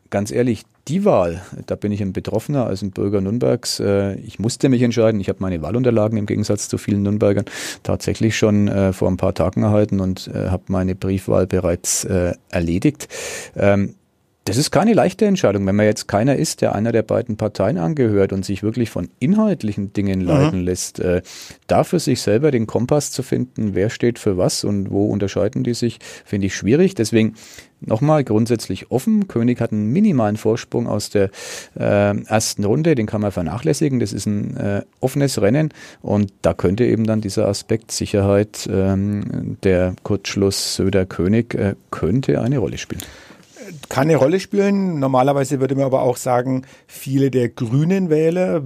ganz 0.09 0.31
ehrlich, 0.31 0.63
die 0.87 1.05
Wahl, 1.05 1.41
da 1.65 1.75
bin 1.75 1.91
ich 1.91 2.01
ein 2.01 2.11
Betroffener 2.11 2.65
als 2.65 2.81
ein 2.81 2.91
Bürger 2.91 3.21
Nürnbergs. 3.21 3.79
Äh, 3.79 4.15
ich 4.15 4.39
musste 4.39 4.67
mich 4.69 4.81
entscheiden. 4.81 5.21
Ich 5.21 5.29
habe 5.29 5.39
meine 5.41 5.61
Wahlunterlagen 5.61 6.17
im 6.17 6.25
Gegensatz 6.25 6.67
zu 6.67 6.77
vielen 6.77 7.03
Nürnbergern 7.03 7.45
tatsächlich 7.83 8.37
schon 8.37 8.67
äh, 8.67 8.91
vor 8.91 9.09
ein 9.09 9.17
paar 9.17 9.33
Tagen 9.33 9.63
erhalten 9.63 9.99
und 9.99 10.29
äh, 10.33 10.49
habe 10.49 10.63
meine 10.67 10.95
Briefwahl 10.95 11.47
bereits 11.47 12.05
erledigt. 12.49 13.07
Ähm, 13.55 13.95
das 14.45 14.57
ist 14.57 14.71
keine 14.71 14.93
leichte 14.93 15.25
Entscheidung, 15.25 15.65
wenn 15.65 15.75
man 15.75 15.85
jetzt 15.85 16.07
keiner 16.07 16.35
ist, 16.35 16.61
der 16.61 16.75
einer 16.75 16.91
der 16.91 17.03
beiden 17.03 17.37
Parteien 17.37 17.77
angehört 17.77 18.33
und 18.33 18.43
sich 18.43 18.61
wirklich 18.61 18.89
von 18.89 19.09
inhaltlichen 19.19 19.93
Dingen 19.93 20.19
mhm. 20.19 20.25
leiten 20.25 20.59
mhm. 20.59 20.65
lässt, 20.65 20.99
äh, 20.99 21.21
da 21.67 21.85
für 21.85 21.99
sich 21.99 22.21
selber 22.21 22.51
den 22.51 22.67
Kompass 22.67 23.11
zu 23.11 23.23
finden, 23.23 23.73
wer 23.73 23.89
steht 23.89 24.19
für 24.19 24.37
was 24.37 24.65
und 24.65 24.91
wo 24.91 25.09
unterscheiden 25.09 25.63
die 25.63 25.73
sich, 25.73 25.99
finde 26.25 26.47
ich 26.47 26.55
schwierig. 26.55 26.93
Deswegen 26.93 27.35
nochmal 27.85 28.23
grundsätzlich 28.23 28.91
offen. 28.91 29.27
König 29.27 29.61
hat 29.61 29.71
einen 29.71 29.91
minimalen 29.91 30.37
Vorsprung 30.37 30.87
aus 30.87 31.09
der 31.09 31.29
äh, 31.77 32.17
ersten 32.25 32.63
Runde, 32.63 32.95
den 32.95 33.05
kann 33.05 33.21
man 33.21 33.31
vernachlässigen. 33.31 33.99
Das 33.99 34.13
ist 34.13 34.25
ein 34.25 34.57
äh, 34.57 34.81
offenes 34.99 35.41
Rennen 35.41 35.69
und 36.01 36.33
da 36.41 36.53
könnte 36.53 36.85
eben 36.85 37.05
dann 37.05 37.21
dieser 37.21 37.47
Aspekt 37.47 37.91
Sicherheit, 37.91 38.69
ähm, 38.71 39.57
der 39.63 39.95
Kurzschluss 40.03 40.75
Söder-König, 40.75 41.53
äh, 41.53 41.75
könnte 41.91 42.41
eine 42.41 42.57
Rolle 42.57 42.77
spielen 42.77 43.01
kann 43.89 44.03
eine 44.03 44.17
Rolle 44.17 44.39
spielen. 44.39 44.99
Normalerweise 44.99 45.59
würde 45.59 45.75
man 45.75 45.85
aber 45.85 46.01
auch 46.01 46.17
sagen, 46.17 46.63
viele 46.87 47.31
der 47.31 47.49
grünen 47.49 48.09
Wähler, 48.09 48.61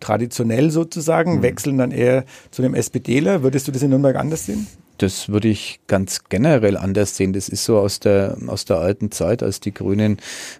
traditionell 0.00 0.70
sozusagen, 0.70 1.36
mhm. 1.36 1.42
wechseln 1.42 1.78
dann 1.78 1.90
eher 1.90 2.24
zu 2.50 2.62
dem 2.62 2.74
SPDler. 2.74 3.42
Würdest 3.42 3.66
du 3.68 3.72
das 3.72 3.82
in 3.82 3.90
Nürnberg 3.90 4.16
anders 4.16 4.46
sehen? 4.46 4.66
Das 4.98 5.28
würde 5.28 5.48
ich 5.48 5.80
ganz 5.86 6.24
generell 6.28 6.76
anders 6.76 7.16
sehen. 7.16 7.32
Das 7.32 7.48
ist 7.48 7.64
so 7.64 7.78
aus 7.78 8.00
der, 8.00 8.36
aus 8.46 8.64
der 8.64 8.78
alten 8.78 9.10
Zeit, 9.10 9.42
als 9.42 9.60
die 9.60 9.72
Grünen 9.72 10.18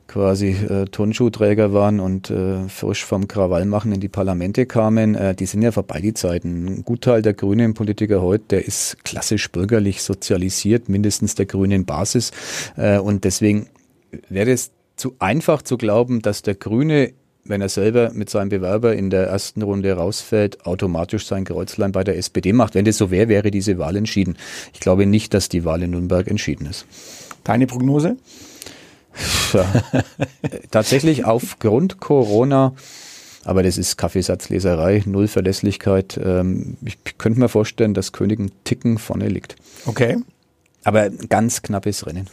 quasi 0.09 0.49
äh, 0.51 0.85
Turnschuhträger 0.87 1.73
waren 1.73 2.01
und 2.01 2.31
äh, 2.31 2.69
frisch 2.69 3.05
vom 3.05 3.29
Krawallmachen 3.29 3.93
in 3.93 4.01
die 4.01 4.09
Parlamente 4.09 4.67
kamen. 4.67 5.15
Äh, 5.15 5.35
die 5.35 5.47
sind 5.47 5.63
ja 5.63 5.73
vorbei, 5.73 6.01
die 6.01 6.15
Zeiten. 6.15 6.67
Ein 6.67 6.85
Gutteil 6.85 7.23
der 7.23 7.35
grünen 7.35 7.75
Politiker 7.75 8.23
heute, 8.23 8.45
der 8.51 8.67
ist 8.67 9.05
klassisch 9.05 9.51
bürgerlich 9.51 10.03
sozialisiert, 10.03 10.89
mindestens 10.89 11.35
der 11.35 11.47
grünen 11.47 11.85
Basis. 11.85 12.31
Äh, 12.77 12.99
und 12.99 13.25
deswegen 13.25 13.69
wäre 14.29 14.51
es 14.51 14.71
zu 14.97 15.15
einfach 15.19 15.63
zu 15.63 15.77
glauben, 15.77 16.23
dass 16.23 16.43
der 16.43 16.55
Grüne 16.55 17.13
wenn 17.49 17.61
er 17.61 17.69
selber 17.69 18.11
mit 18.13 18.31
seinem 18.31 18.49
Bewerber 18.49 18.95
in 18.95 19.11
der 19.11 19.27
ersten 19.27 19.63
Runde 19.63 19.93
rausfällt, 19.93 20.67
automatisch 20.67 21.27
sein 21.27 21.45
Kreuzlein 21.45 21.93
bei 21.93 22.05
der 22.05 22.17
SPD 22.17 22.53
macht. 22.53 22.75
Wenn 22.75 22.85
das 22.85 22.97
so 22.97 23.11
wäre, 23.11 23.29
wäre 23.29 23.51
diese 23.51 23.79
Wahl 23.79 23.97
entschieden. 23.97 24.37
Ich 24.73 24.81
glaube 24.81 25.07
nicht, 25.07 25.35
dass 25.35 25.49
die 25.49 25.65
Wahl 25.65 25.83
in 25.83 25.91
Nürnberg 25.91 26.29
entschieden 26.29 26.67
ist. 26.67 26.87
Deine 27.45 27.67
Prognose? 27.67 28.17
Ja. 29.53 29.65
Tatsächlich 30.71 31.25
aufgrund 31.25 32.01
Corona, 32.01 32.75
aber 33.45 33.63
das 33.63 33.79
ist 33.79 33.97
Kaffeesatzleserei, 33.97 35.05
Null 35.07 35.29
Verlässlichkeit. 35.29 36.21
Ähm, 36.23 36.77
ich 36.85 36.99
könnte 37.17 37.39
mir 37.39 37.49
vorstellen, 37.49 37.95
dass 37.95 38.13
König 38.13 38.41
ein 38.41 38.51
Ticken 38.65 38.99
vorne 38.99 39.29
liegt. 39.29 39.57
Okay. 39.87 40.19
Aber 40.85 41.11
ganz 41.11 41.63
knappes 41.63 42.07
Rennen. 42.07 42.29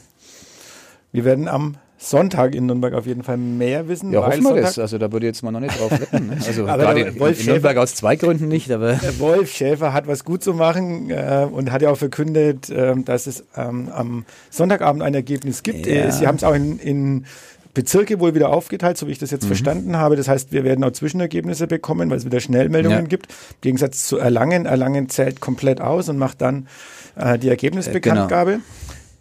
Wir 1.11 1.25
werden 1.25 1.47
am 1.47 1.77
Sonntag 2.03 2.53
in 2.53 2.65
Nürnberg 2.65 2.93
auf 2.93 3.05
jeden 3.05 3.23
Fall 3.23 3.37
mehr 3.37 3.87
wissen. 3.87 4.11
Ja, 4.11 4.25
hoffen 4.25 4.43
wir 4.43 4.61
das. 4.61 4.77
Also 4.77 4.97
da 4.97 5.11
würde 5.11 5.25
ich 5.25 5.29
jetzt 5.29 5.43
mal 5.43 5.51
noch 5.51 5.61
nicht 5.61 5.79
drauf 5.79 5.91
wetten. 5.91 6.27
Ne? 6.27 6.37
Also 6.45 6.65
gerade 6.65 7.19
Wolf 7.19 7.39
in, 7.39 7.45
Nürnberg 7.45 7.77
aus 7.77 7.95
zwei 7.95 8.15
Gründen 8.15 8.49
nicht, 8.49 8.69
aber. 8.71 8.99
Wolf 9.19 9.51
Schäfer 9.51 9.93
hat 9.93 10.07
was 10.07 10.25
gut 10.25 10.43
zu 10.43 10.53
machen 10.53 11.09
äh, 11.09 11.47
und 11.49 11.71
hat 11.71 11.81
ja 11.81 11.89
auch 11.89 11.97
verkündet, 11.97 12.69
äh, 12.69 12.93
dass 13.03 13.27
es 13.27 13.45
ähm, 13.55 13.89
am 13.93 14.25
Sonntagabend 14.49 15.01
ein 15.01 15.13
Ergebnis 15.13 15.63
gibt. 15.63 15.85
Ja. 15.85 16.05
Äh, 16.05 16.11
Sie 16.11 16.27
haben 16.27 16.35
es 16.35 16.43
auch 16.43 16.53
in, 16.53 16.77
in 16.79 17.25
Bezirke 17.73 18.19
wohl 18.19 18.35
wieder 18.35 18.49
aufgeteilt, 18.49 18.97
so 18.97 19.07
wie 19.07 19.11
ich 19.11 19.19
das 19.19 19.31
jetzt 19.31 19.43
mhm. 19.43 19.47
verstanden 19.47 19.97
habe. 19.97 20.15
Das 20.15 20.27
heißt, 20.27 20.51
wir 20.51 20.63
werden 20.63 20.83
auch 20.83 20.91
Zwischenergebnisse 20.91 21.67
bekommen, 21.67 22.09
weil 22.09 22.17
es 22.17 22.25
wieder 22.25 22.39
Schnellmeldungen 22.39 23.03
ja. 23.03 23.07
gibt. 23.07 23.27
Im 23.27 23.61
Gegensatz 23.61 24.05
zu 24.05 24.17
Erlangen. 24.17 24.65
Erlangen 24.65 25.09
zählt 25.09 25.39
komplett 25.39 25.79
aus 25.79 26.09
und 26.09 26.17
macht 26.17 26.41
dann 26.41 26.67
äh, 27.15 27.39
die 27.39 27.49
Ergebnisbekanntgabe. 27.49 28.59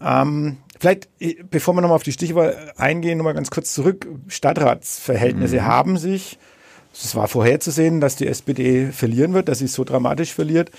Genau. 0.01 0.23
Ähm, 0.23 0.57
Vielleicht, 0.83 1.09
äh, 1.21 1.37
bevor 1.49 1.75
wir 1.75 1.81
nochmal 1.81 1.95
auf 1.95 2.03
die 2.03 2.11
Stichwahl 2.11 2.73
eingehen, 2.77 3.17
nochmal 3.17 3.35
ganz 3.35 3.53
kurz 3.53 3.73
zurück. 3.73 4.05
Stadtratsverhältnisse 4.27 5.61
mhm. 5.61 5.65
haben 5.65 5.97
sich, 5.97 6.41
es 6.93 7.15
war 7.15 7.29
vorherzusehen, 7.29 8.01
dass 8.01 8.17
die 8.17 8.27
SPD 8.27 8.91
verlieren 8.91 9.33
wird, 9.33 9.49
dass 9.49 9.61
sie 9.61 9.69
so 9.69 9.85
dramatisch 9.85 10.35
verliert. 10.35 10.73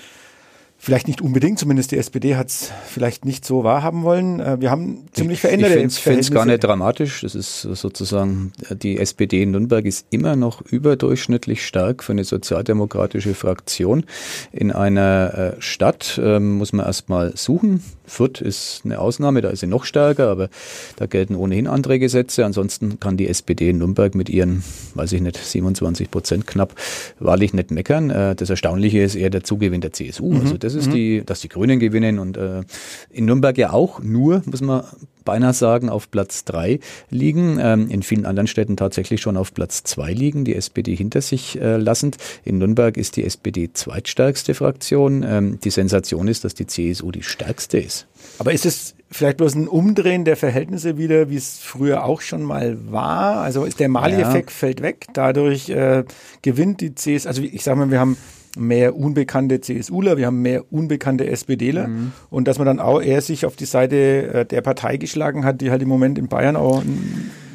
Vielleicht 0.84 1.08
nicht 1.08 1.22
unbedingt, 1.22 1.58
zumindest 1.58 1.92
die 1.92 1.96
SPD 1.96 2.36
hat 2.36 2.48
es 2.48 2.70
vielleicht 2.86 3.24
nicht 3.24 3.46
so 3.46 3.64
wahrhaben 3.64 4.02
wollen. 4.02 4.38
Äh, 4.38 4.60
wir 4.60 4.70
haben 4.70 5.06
ziemlich 5.12 5.40
veränderte 5.40 5.78
Ich 5.78 5.94
finde 5.94 6.20
es 6.20 6.30
gar 6.30 6.44
nicht 6.44 6.62
dramatisch. 6.62 7.22
Das 7.22 7.34
ist 7.34 7.62
sozusagen, 7.62 8.52
die 8.70 8.98
SPD 8.98 9.44
in 9.44 9.52
Nürnberg 9.52 9.86
ist 9.86 10.06
immer 10.10 10.36
noch 10.36 10.60
überdurchschnittlich 10.60 11.64
stark 11.64 12.04
für 12.04 12.12
eine 12.12 12.24
sozialdemokratische 12.24 13.32
Fraktion. 13.32 14.04
In 14.52 14.72
einer 14.72 15.54
äh, 15.56 15.62
Stadt 15.62 16.20
ähm, 16.22 16.58
muss 16.58 16.74
man 16.74 16.84
erstmal 16.84 17.34
suchen. 17.34 17.82
Fürth 18.04 18.42
ist 18.42 18.82
eine 18.84 18.98
Ausnahme, 18.98 19.40
da 19.40 19.48
ist 19.48 19.60
sie 19.60 19.66
noch 19.66 19.84
stärker, 19.84 20.28
aber 20.28 20.50
da 20.96 21.06
gelten 21.06 21.34
ohnehin 21.34 21.66
andere 21.66 21.98
Gesetze. 21.98 22.44
Ansonsten 22.44 23.00
kann 23.00 23.16
die 23.16 23.28
SPD 23.28 23.70
in 23.70 23.78
Nürnberg 23.78 24.14
mit 24.14 24.28
ihren, 24.28 24.62
weiß 24.94 25.12
ich 25.12 25.22
nicht, 25.22 25.38
27 25.38 26.10
Prozent 26.10 26.46
knapp, 26.46 26.74
wahrlich 27.18 27.54
nicht 27.54 27.70
meckern. 27.70 28.10
Äh, 28.10 28.34
das 28.34 28.50
Erstaunliche 28.50 29.00
ist 29.00 29.14
eher 29.14 29.30
der 29.30 29.44
Zugewinn 29.44 29.80
der 29.80 29.94
CSU. 29.94 30.30
Mhm. 30.30 30.40
Also 30.40 30.58
das 30.58 30.73
ist 30.74 30.88
mhm. 30.88 30.92
die, 30.92 31.22
dass 31.24 31.40
die 31.40 31.48
Grünen 31.48 31.78
gewinnen 31.78 32.18
und 32.18 32.36
äh, 32.36 32.62
in 33.10 33.24
Nürnberg 33.24 33.56
ja 33.58 33.72
auch 33.72 34.00
nur, 34.00 34.42
muss 34.46 34.60
man 34.60 34.84
beinahe 35.24 35.54
sagen, 35.54 35.88
auf 35.88 36.10
Platz 36.10 36.44
drei 36.44 36.80
liegen. 37.10 37.58
Ähm, 37.60 37.88
in 37.88 38.02
vielen 38.02 38.26
anderen 38.26 38.46
Städten 38.46 38.76
tatsächlich 38.76 39.20
schon 39.20 39.36
auf 39.36 39.54
Platz 39.54 39.82
zwei 39.82 40.12
liegen, 40.12 40.44
die 40.44 40.54
SPD 40.54 40.94
hinter 40.94 41.20
sich 41.22 41.60
äh, 41.60 41.76
lassend. 41.76 42.18
In 42.44 42.58
Nürnberg 42.58 42.96
ist 42.96 43.16
die 43.16 43.24
SPD 43.24 43.72
zweitstärkste 43.72 44.54
Fraktion. 44.54 45.24
Ähm, 45.26 45.58
die 45.60 45.70
Sensation 45.70 46.28
ist, 46.28 46.44
dass 46.44 46.54
die 46.54 46.66
CSU 46.66 47.10
die 47.10 47.22
stärkste 47.22 47.78
ist. 47.78 48.06
Aber 48.38 48.52
ist 48.52 48.66
es 48.66 48.94
vielleicht 49.10 49.36
bloß 49.36 49.54
ein 49.54 49.68
Umdrehen 49.68 50.24
der 50.24 50.36
Verhältnisse 50.36 50.98
wieder, 50.98 51.30
wie 51.30 51.36
es 51.36 51.58
früher 51.58 52.04
auch 52.04 52.20
schon 52.20 52.42
mal 52.42 52.76
war? 52.90 53.40
Also 53.40 53.64
ist 53.64 53.80
der 53.80 53.88
Mali-Effekt 53.88 54.50
ja. 54.50 54.56
fällt 54.56 54.82
weg, 54.82 55.06
dadurch 55.12 55.68
äh, 55.68 56.04
gewinnt 56.42 56.80
die 56.80 56.94
CSU, 56.94 57.28
also 57.28 57.42
ich 57.42 57.62
sage 57.62 57.78
mal, 57.78 57.90
wir 57.90 58.00
haben 58.00 58.16
mehr 58.56 58.96
unbekannte 58.96 59.60
CSUler, 59.60 60.16
wir 60.16 60.26
haben 60.26 60.42
mehr 60.42 60.72
unbekannte 60.72 61.26
SPDler 61.26 61.88
mhm. 61.88 62.12
und 62.30 62.48
dass 62.48 62.58
man 62.58 62.66
dann 62.66 62.80
auch 62.80 63.00
eher 63.00 63.20
sich 63.20 63.46
auf 63.46 63.56
die 63.56 63.64
Seite 63.64 63.96
äh, 64.32 64.44
der 64.44 64.60
Partei 64.60 64.96
geschlagen 64.96 65.44
hat, 65.44 65.60
die 65.60 65.70
halt 65.70 65.82
im 65.82 65.88
Moment 65.88 66.18
in 66.18 66.28
Bayern 66.28 66.56
auch 66.56 66.82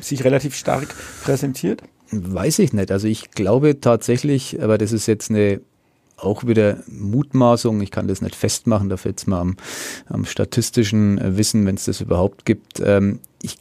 sich 0.01 0.23
relativ 0.23 0.55
stark 0.55 0.87
präsentiert? 1.23 1.83
Weiß 2.11 2.59
ich 2.59 2.73
nicht. 2.73 2.91
Also 2.91 3.07
ich 3.07 3.31
glaube 3.31 3.79
tatsächlich, 3.79 4.61
aber 4.61 4.77
das 4.77 4.91
ist 4.91 5.07
jetzt 5.07 5.29
eine 5.29 5.61
auch 6.17 6.45
wieder 6.45 6.79
Mutmaßung, 6.87 7.79
ich 7.81 7.91
kann 7.91 8.07
das 8.07 8.21
nicht 8.21 8.35
festmachen, 8.35 8.89
da 8.89 8.97
fällt 8.97 9.19
es 9.19 9.27
mal 9.27 9.39
am, 9.39 9.55
am 10.07 10.25
statistischen 10.25 11.37
Wissen, 11.37 11.65
wenn 11.65 11.75
es 11.75 11.85
das 11.85 12.01
überhaupt 12.01 12.45
gibt. 12.45 12.81
Ähm, 12.83 13.19
ich 13.41 13.57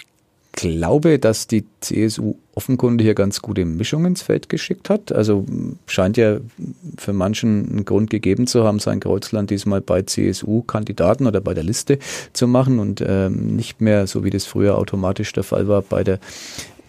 glaube, 0.58 1.20
dass 1.20 1.46
die 1.46 1.64
CSU 1.80 2.34
offenkundig 2.56 3.04
hier 3.04 3.14
ganz 3.14 3.42
gute 3.42 3.64
Mischung 3.64 4.04
ins 4.06 4.22
Feld 4.22 4.48
geschickt 4.48 4.90
hat. 4.90 5.12
Also 5.12 5.46
scheint 5.86 6.16
ja 6.16 6.38
für 6.96 7.12
manchen 7.12 7.70
einen 7.70 7.84
Grund 7.84 8.10
gegeben 8.10 8.48
zu 8.48 8.64
haben, 8.64 8.80
sein 8.80 8.98
Kreuzland 8.98 9.50
diesmal 9.50 9.80
bei 9.80 10.02
CSU-Kandidaten 10.02 11.28
oder 11.28 11.40
bei 11.40 11.54
der 11.54 11.62
Liste 11.62 12.00
zu 12.32 12.48
machen 12.48 12.80
und 12.80 13.04
ähm, 13.06 13.54
nicht 13.54 13.80
mehr, 13.80 14.08
so 14.08 14.24
wie 14.24 14.30
das 14.30 14.46
früher 14.46 14.76
automatisch 14.78 15.32
der 15.32 15.44
Fall 15.44 15.68
war, 15.68 15.82
bei 15.82 16.02
der 16.02 16.18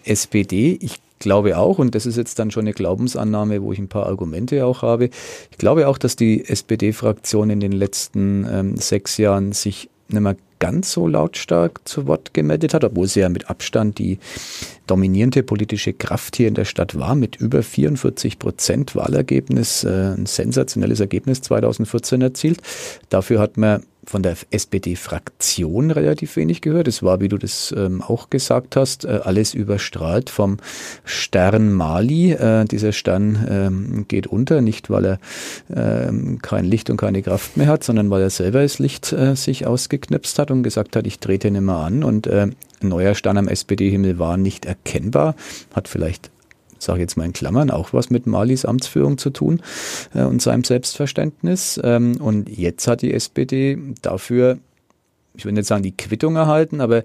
SPD. 0.04 0.76
Ich 0.80 1.00
glaube 1.20 1.56
auch, 1.56 1.78
und 1.78 1.94
das 1.94 2.06
ist 2.06 2.16
jetzt 2.16 2.40
dann 2.40 2.50
schon 2.50 2.62
eine 2.62 2.72
Glaubensannahme, 2.72 3.62
wo 3.62 3.72
ich 3.72 3.78
ein 3.78 3.88
paar 3.88 4.06
Argumente 4.06 4.66
auch 4.66 4.82
habe, 4.82 5.10
ich 5.50 5.58
glaube 5.58 5.86
auch, 5.86 5.98
dass 5.98 6.16
die 6.16 6.44
SPD-Fraktion 6.44 7.50
in 7.50 7.60
den 7.60 7.72
letzten 7.72 8.44
ähm, 8.50 8.76
sechs 8.76 9.16
Jahren 9.16 9.52
sich 9.52 9.88
nicht 10.08 10.20
mehr 10.22 10.34
ganz 10.60 10.92
so 10.92 11.08
lautstark 11.08 11.80
zu 11.84 12.06
Wort 12.06 12.32
gemeldet 12.32 12.74
hat, 12.74 12.84
obwohl 12.84 13.08
sie 13.08 13.20
ja 13.20 13.28
mit 13.28 13.50
Abstand 13.50 13.98
die 13.98 14.20
dominierende 14.86 15.42
politische 15.42 15.92
Kraft 15.92 16.36
hier 16.36 16.46
in 16.46 16.54
der 16.54 16.64
Stadt 16.64 16.98
war, 16.98 17.16
mit 17.16 17.36
über 17.36 17.62
44 17.64 18.38
Prozent 18.38 18.94
Wahlergebnis, 18.94 19.82
äh, 19.82 20.14
ein 20.16 20.26
sensationelles 20.26 21.00
Ergebnis 21.00 21.42
2014 21.42 22.22
erzielt. 22.22 22.60
Dafür 23.08 23.40
hat 23.40 23.56
man 23.56 23.82
von 24.04 24.22
der 24.22 24.36
SPD-Fraktion 24.50 25.90
relativ 25.90 26.36
wenig 26.36 26.60
gehört. 26.62 26.88
Es 26.88 27.02
war, 27.02 27.20
wie 27.20 27.28
du 27.28 27.38
das 27.38 27.74
ähm, 27.76 28.02
auch 28.02 28.30
gesagt 28.30 28.76
hast, 28.76 29.04
äh, 29.04 29.20
alles 29.22 29.54
überstrahlt 29.54 30.30
vom 30.30 30.56
Stern 31.04 31.72
Mali. 31.72 32.32
Äh, 32.32 32.64
dieser 32.64 32.92
Stern 32.92 33.46
ähm, 33.48 34.04
geht 34.08 34.26
unter, 34.26 34.60
nicht 34.60 34.90
weil 34.90 35.04
er 35.06 35.18
ähm, 35.74 36.40
kein 36.40 36.64
Licht 36.64 36.90
und 36.90 36.96
keine 36.96 37.22
Kraft 37.22 37.56
mehr 37.56 37.66
hat, 37.66 37.84
sondern 37.84 38.10
weil 38.10 38.22
er 38.22 38.30
selber 38.30 38.62
das 38.62 38.78
Licht 38.78 39.12
äh, 39.12 39.36
sich 39.36 39.66
ausgeknipst 39.66 40.38
hat 40.38 40.50
und 40.50 40.62
gesagt 40.62 40.96
hat, 40.96 41.06
ich 41.06 41.18
trete 41.18 41.50
nicht 41.50 41.60
mehr 41.60 41.76
an. 41.76 42.02
Und 42.02 42.26
äh, 42.26 42.48
ein 42.82 42.88
neuer 42.88 43.14
Stern 43.14 43.36
am 43.36 43.48
SPD-Himmel 43.48 44.18
war 44.18 44.36
nicht 44.36 44.64
erkennbar, 44.64 45.34
hat 45.74 45.88
vielleicht 45.88 46.30
sage 46.82 47.00
jetzt 47.00 47.16
mal 47.16 47.24
in 47.24 47.32
Klammern, 47.32 47.70
auch 47.70 47.92
was 47.92 48.10
mit 48.10 48.26
Malis 48.26 48.64
Amtsführung 48.64 49.18
zu 49.18 49.30
tun 49.30 49.62
äh, 50.14 50.22
und 50.22 50.42
seinem 50.42 50.64
Selbstverständnis. 50.64 51.80
Ähm, 51.82 52.16
und 52.20 52.48
jetzt 52.48 52.86
hat 52.88 53.02
die 53.02 53.12
SPD 53.12 53.78
dafür, 54.02 54.58
ich 55.34 55.44
will 55.44 55.52
nicht 55.52 55.66
sagen 55.66 55.82
die 55.82 55.96
Quittung 55.96 56.36
erhalten, 56.36 56.80
aber 56.80 57.02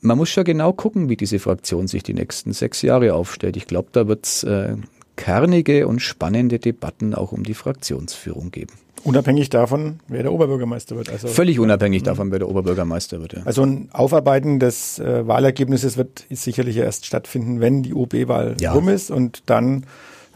man 0.00 0.18
muss 0.18 0.30
schon 0.30 0.44
genau 0.44 0.72
gucken, 0.72 1.08
wie 1.08 1.16
diese 1.16 1.38
Fraktion 1.38 1.86
sich 1.86 2.02
die 2.02 2.14
nächsten 2.14 2.52
sechs 2.52 2.82
Jahre 2.82 3.14
aufstellt. 3.14 3.56
Ich 3.56 3.66
glaube, 3.66 3.88
da 3.92 4.08
wird 4.08 4.26
es 4.26 4.42
äh, 4.42 4.76
kernige 5.16 5.86
und 5.86 6.00
spannende 6.00 6.58
Debatten 6.58 7.14
auch 7.14 7.32
um 7.32 7.44
die 7.44 7.54
Fraktionsführung 7.54 8.50
geben. 8.50 8.74
Unabhängig 9.04 9.50
davon, 9.50 9.98
wer 10.08 10.22
der 10.22 10.32
Oberbürgermeister 10.32 10.96
wird. 10.96 11.10
Also, 11.10 11.28
Völlig 11.28 11.58
unabhängig 11.58 12.02
davon, 12.02 12.30
wer 12.30 12.38
der 12.38 12.48
Oberbürgermeister 12.48 13.20
wird. 13.20 13.32
Ja. 13.32 13.40
Also 13.44 13.62
ein 13.62 13.88
Aufarbeiten 13.92 14.60
des 14.60 14.98
äh, 14.98 15.26
Wahlergebnisses 15.26 15.96
wird 15.96 16.24
sicherlich 16.30 16.76
erst 16.76 17.06
stattfinden, 17.06 17.60
wenn 17.60 17.82
die 17.82 17.94
OB-Wahl 17.94 18.56
ja. 18.60 18.72
rum 18.72 18.88
ist 18.88 19.10
und 19.10 19.42
dann 19.46 19.86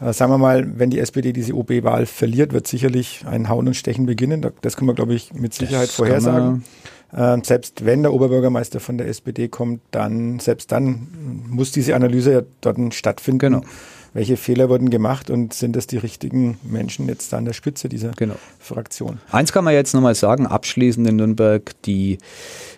äh, 0.01 0.11
sagen 0.11 0.31
wir 0.31 0.37
mal, 0.37 0.67
wenn 0.77 0.89
die 0.89 0.99
SPD 0.99 1.33
diese 1.33 1.53
OB-Wahl 1.53 2.05
verliert, 2.05 2.53
wird 2.53 2.67
sicherlich 2.67 3.23
ein 3.25 3.49
Hauen 3.49 3.67
und 3.67 3.75
Stechen 3.75 4.05
beginnen. 4.05 4.45
Das 4.61 4.75
können 4.75 4.89
wir, 4.89 4.95
glaube 4.95 5.13
ich, 5.13 5.33
mit 5.33 5.53
Sicherheit 5.53 5.87
das 5.87 5.95
vorhersagen. 5.95 6.65
Äh, 7.13 7.37
selbst 7.43 7.85
wenn 7.85 8.03
der 8.03 8.13
Oberbürgermeister 8.13 8.81
von 8.81 8.97
der 8.97 9.07
SPD 9.07 9.47
kommt, 9.47 9.79
dann, 9.91 10.39
selbst 10.39 10.73
dann 10.73 11.07
muss 11.49 11.71
diese 11.71 11.95
Analyse 11.95 12.33
ja 12.33 12.41
dort 12.61 12.93
stattfinden. 12.93 13.39
Genau 13.39 13.63
welche 14.17 14.35
Fehler 14.35 14.67
wurden 14.67 14.89
gemacht 14.89 15.29
und 15.29 15.53
sind 15.53 15.75
das 15.75 15.85
die 15.85 15.97
richtigen 15.97 16.57
Menschen 16.63 17.07
jetzt 17.07 17.31
da 17.31 17.37
an 17.37 17.45
der 17.45 17.53
Spitze 17.53 17.87
dieser 17.87 18.13
genau. 18.13 18.33
Fraktion? 18.57 19.19
Eins 19.29 19.53
kann 19.53 19.63
man 19.63 19.75
jetzt 19.75 19.93
nochmal 19.93 20.15
sagen, 20.15 20.47
abschließend 20.47 21.07
in 21.07 21.17
Nürnberg, 21.17 21.79
die 21.83 22.17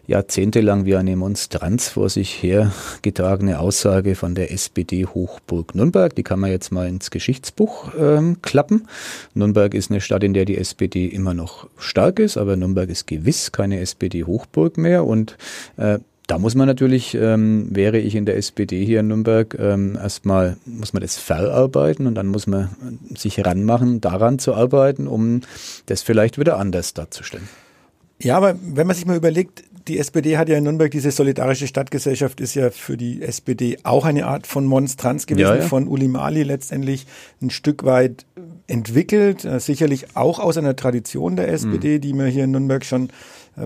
jahrzehntelang 0.06 0.84
wie 0.84 0.98
eine 0.98 1.16
Monstranz 1.16 1.88
vor 1.88 2.10
sich 2.10 2.44
hergetragene 2.44 3.60
Aussage 3.60 4.16
von 4.16 4.36
der 4.36 4.52
SPD 4.52 5.06
Hochburg 5.06 5.76
Nürnberg, 5.76 6.14
die 6.14 6.24
kann 6.24 6.42
man 6.42 6.52
jetzt 6.52 6.74
mal 6.74 6.90
ins 6.90 7.10
Geschichtsbuch 7.10 7.94
ähm, 7.98 8.42
klappen. 8.42 8.90
Nürnberg 9.34 9.74
ist 9.74 9.92
eine 9.92 10.02
Stadt, 10.02 10.26
in 10.26 10.34
der 10.34 10.44
die 10.44 10.58
SPD 10.58 11.06
immer 11.06 11.34
noch 11.34 11.70
stark 11.78 12.20
ist, 12.20 12.36
aber 12.36 12.58
Nürnberg 12.58 12.90
ist 12.90 13.08
gewiss 13.08 13.54
keine 13.54 13.80
SPD 13.80 14.26
Hochburg 14.26 14.78
mehr 14.78 15.06
und 15.06 15.38
äh, 15.78 16.00
da 16.30 16.38
muss 16.38 16.54
man 16.54 16.68
natürlich, 16.68 17.16
ähm, 17.16 17.68
wäre 17.72 17.98
ich 17.98 18.14
in 18.14 18.26
der 18.26 18.38
SPD 18.38 18.86
hier 18.86 19.00
in 19.00 19.08
Nürnberg, 19.08 19.58
ähm, 19.60 19.98
erstmal 20.00 20.58
muss 20.66 20.94
man 20.94 21.02
das 21.02 21.18
verarbeiten 21.18 22.06
und 22.06 22.14
dann 22.14 22.28
muss 22.28 22.46
man 22.46 22.70
sich 23.16 23.44
ranmachen, 23.44 24.00
daran 24.00 24.38
zu 24.38 24.54
arbeiten, 24.54 25.08
um 25.08 25.42
das 25.88 26.04
vielleicht 26.04 26.38
wieder 26.40 26.60
anders 26.60 26.94
darzustellen. 26.94 27.50
Ja, 28.22 28.38
aber 28.38 28.56
wenn 28.62 28.86
man 28.86 28.96
sich 28.96 29.08
mal 29.08 29.18
überlegt, 29.18 29.64
die 29.88 29.98
SPD 29.98 30.38
hat 30.38 30.50
ja 30.50 30.58
in 30.58 30.66
Nürnberg, 30.66 30.92
diese 30.92 31.10
solidarische 31.10 31.66
Stadtgesellschaft 31.66 32.42
ist 32.42 32.54
ja 32.54 32.70
für 32.70 32.96
die 32.96 33.24
SPD 33.24 33.80
auch 33.82 34.06
eine 34.06 34.28
Art 34.28 34.46
von 34.46 34.66
Monstranz 34.66 35.26
gewesen, 35.26 35.48
ja, 35.48 35.56
ja. 35.56 35.62
von 35.62 35.88
Uli 35.88 36.08
Mali 36.08 36.44
letztendlich 36.44 37.08
ein 37.42 37.50
Stück 37.50 37.86
weit 37.86 38.28
entwickelt, 38.68 39.46
äh, 39.46 39.60
sicherlich 39.60 40.16
auch 40.16 40.38
aus 40.38 40.58
einer 40.58 40.76
Tradition 40.76 41.38
der 41.38 41.52
SPD, 41.52 41.96
mhm. 41.96 42.02
die 42.02 42.14
man 42.14 42.28
hier 42.28 42.44
in 42.44 42.52
Nürnberg 42.52 42.86
schon 42.86 43.10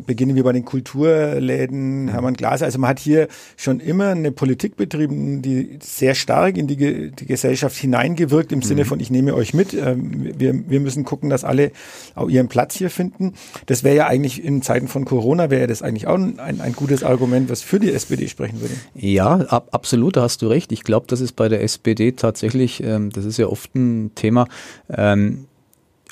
beginnen 0.01 0.35
wir 0.35 0.43
bei 0.43 0.51
den 0.51 0.65
Kulturläden, 0.65 2.07
Hermann 2.09 2.33
Glaser. 2.33 2.65
Also 2.65 2.79
man 2.79 2.89
hat 2.89 2.99
hier 2.99 3.27
schon 3.57 3.79
immer 3.79 4.09
eine 4.09 4.31
Politik 4.31 4.75
betrieben, 4.75 5.41
die 5.41 5.79
sehr 5.81 6.15
stark 6.15 6.57
in 6.57 6.67
die, 6.67 7.11
die 7.11 7.25
Gesellschaft 7.25 7.75
hineingewirkt, 7.77 8.51
im 8.51 8.59
mhm. 8.59 8.63
Sinne 8.63 8.85
von, 8.85 8.99
ich 8.99 9.11
nehme 9.11 9.33
euch 9.33 9.53
mit. 9.53 9.73
Ähm, 9.73 10.33
wir, 10.37 10.69
wir 10.69 10.79
müssen 10.79 11.03
gucken, 11.03 11.29
dass 11.29 11.43
alle 11.43 11.71
auch 12.15 12.29
ihren 12.29 12.47
Platz 12.47 12.75
hier 12.75 12.89
finden. 12.89 13.33
Das 13.65 13.83
wäre 13.83 13.95
ja 13.95 14.07
eigentlich 14.07 14.43
in 14.43 14.61
Zeiten 14.61 14.87
von 14.87 15.05
Corona, 15.05 15.49
wäre 15.49 15.67
das 15.67 15.81
eigentlich 15.81 16.07
auch 16.07 16.15
ein, 16.15 16.39
ein 16.39 16.73
gutes 16.73 17.03
Argument, 17.03 17.49
was 17.49 17.61
für 17.61 17.79
die 17.79 17.91
SPD 17.91 18.27
sprechen 18.27 18.61
würde. 18.61 18.73
Ja, 18.95 19.35
ab, 19.35 19.69
absolut, 19.71 20.17
da 20.17 20.23
hast 20.23 20.41
du 20.41 20.47
recht. 20.47 20.71
Ich 20.71 20.83
glaube, 20.83 21.07
das 21.07 21.21
ist 21.21 21.33
bei 21.33 21.49
der 21.49 21.63
SPD 21.63 22.13
tatsächlich, 22.13 22.83
ähm, 22.83 23.11
das 23.11 23.25
ist 23.25 23.37
ja 23.37 23.47
oft 23.47 23.75
ein 23.75 24.11
Thema, 24.15 24.47
ähm, 24.89 25.45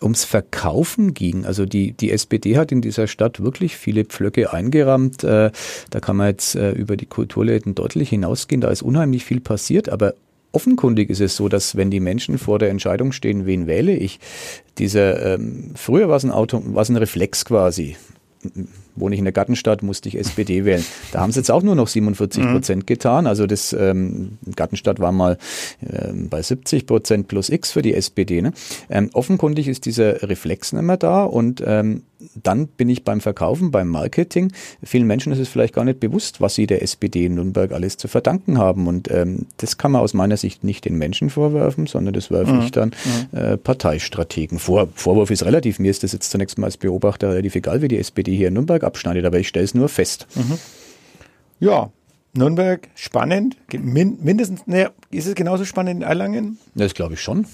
ums 0.01 0.23
Verkaufen 0.23 1.13
ging. 1.13 1.45
Also 1.45 1.65
die, 1.65 1.91
die 1.93 2.11
SPD 2.11 2.57
hat 2.57 2.71
in 2.71 2.81
dieser 2.81 3.07
Stadt 3.07 3.43
wirklich 3.43 3.77
viele 3.77 4.05
Pflöcke 4.05 4.51
eingerammt. 4.53 5.23
Äh, 5.23 5.51
da 5.89 5.99
kann 5.99 6.17
man 6.17 6.27
jetzt 6.27 6.55
äh, 6.55 6.71
über 6.71 6.97
die 6.97 7.05
Kulturläden 7.05 7.75
deutlich 7.75 8.09
hinausgehen. 8.09 8.61
Da 8.61 8.69
ist 8.69 8.81
unheimlich 8.81 9.25
viel 9.25 9.39
passiert, 9.39 9.89
aber 9.89 10.13
Offenkundig 10.53 11.09
ist 11.09 11.21
es 11.21 11.37
so, 11.37 11.47
dass 11.47 11.77
wenn 11.77 11.91
die 11.91 12.01
Menschen 12.01 12.37
vor 12.37 12.59
der 12.59 12.71
Entscheidung 12.71 13.13
stehen, 13.13 13.45
wen 13.45 13.67
wähle 13.67 13.95
ich, 13.95 14.19
dieser 14.77 15.35
ähm, 15.35 15.71
früher 15.75 16.09
war 16.09 16.17
es 16.17 16.25
ein 16.25 16.31
Auto, 16.31 16.61
war 16.65 16.81
es 16.81 16.89
ein 16.89 16.97
Reflex 16.97 17.45
quasi 17.45 17.95
wohne 18.95 19.15
ich 19.15 19.19
in 19.19 19.25
der 19.25 19.32
Gartenstadt, 19.32 19.84
musste 19.84 20.10
ich 20.10 20.17
SPD 20.17 20.65
wählen. 20.65 20.84
Da 21.12 21.21
haben 21.21 21.32
sie 21.32 21.39
jetzt 21.39 21.51
auch 21.51 21.63
nur 21.63 21.75
noch 21.75 21.88
47 21.88 22.43
Prozent 22.43 22.84
mhm. 22.84 22.86
getan. 22.86 23.27
Also 23.27 23.47
das 23.47 23.73
ähm, 23.73 24.38
Gartenstadt 24.56 24.99
war 24.99 25.12
mal 25.12 25.38
ähm, 25.82 26.30
bei 26.30 26.41
70 26.41 26.86
Prozent 26.86 27.27
plus 27.27 27.49
X 27.49 27.71
für 27.71 27.82
die 27.82 27.93
SPD. 27.93 28.41
Ne? 28.41 28.54
Ähm, 28.89 29.10
offenkundig 29.13 29.67
ist 29.67 29.86
dieser 29.86 30.30
Reflex 30.30 30.73
nicht 30.73 30.84
mehr 30.84 30.97
da 30.97 31.23
und 31.23 31.63
ähm, 31.65 32.04
dann 32.41 32.67
bin 32.67 32.89
ich 32.89 33.03
beim 33.03 33.21
Verkaufen, 33.21 33.71
beim 33.71 33.88
Marketing. 33.88 34.51
Vielen 34.84 35.07
Menschen 35.07 35.31
ist 35.31 35.39
es 35.39 35.49
vielleicht 35.49 35.73
gar 35.73 35.86
nicht 35.86 35.99
bewusst, 35.99 36.41
was 36.41 36.55
sie 36.55 36.67
der 36.67 36.81
SPD 36.81 37.25
in 37.25 37.36
Nürnberg 37.36 37.71
alles 37.71 37.97
zu 37.97 38.07
verdanken 38.07 38.57
haben. 38.57 38.88
Und 38.88 39.10
ähm, 39.12 39.47
das 39.57 39.77
kann 39.77 39.91
man 39.91 40.01
aus 40.01 40.13
meiner 40.13 40.38
Sicht 40.38 40.63
nicht 40.63 40.86
den 40.86 40.97
Menschen 40.97 41.29
vorwerfen, 41.29 41.88
sondern 41.88 42.13
das 42.13 42.31
werfe 42.31 42.53
mhm. 42.53 42.62
ich 42.62 42.71
dann 42.71 42.91
mhm. 43.31 43.38
äh, 43.38 43.57
Parteistrategen 43.57 44.60
vor. 44.60 44.88
Vorwurf 44.95 45.31
ist 45.31 45.45
relativ. 45.45 45.79
Mir 45.79 45.91
ist 45.91 46.03
das 46.03 46.12
jetzt 46.12 46.31
zunächst 46.31 46.57
mal 46.57 46.67
als 46.67 46.77
Beobachter 46.77 47.29
relativ 47.29 47.55
egal, 47.55 47.81
wie 47.81 47.88
die 47.88 47.97
SPD 47.97 48.36
hier 48.36 48.49
in 48.49 48.55
Nürnberg 48.55 48.84
abschneidet, 48.84 49.25
aber 49.25 49.39
ich 49.39 49.47
stelle 49.47 49.65
es 49.65 49.73
nur 49.73 49.89
fest. 49.89 50.27
Mhm. 50.36 50.57
Ja, 51.60 51.91
Nürnberg, 52.34 52.88
spannend. 52.95 53.57
mindestens, 53.71 54.65
ne, 54.65 54.91
ist 55.10 55.27
es 55.27 55.36
genauso 55.36 55.65
spannend 55.65 55.97
in 55.97 56.01
Erlangen? 56.01 56.57
Das 56.75 56.93
glaube 56.93 57.15
ich 57.15 57.21
schon. 57.21 57.45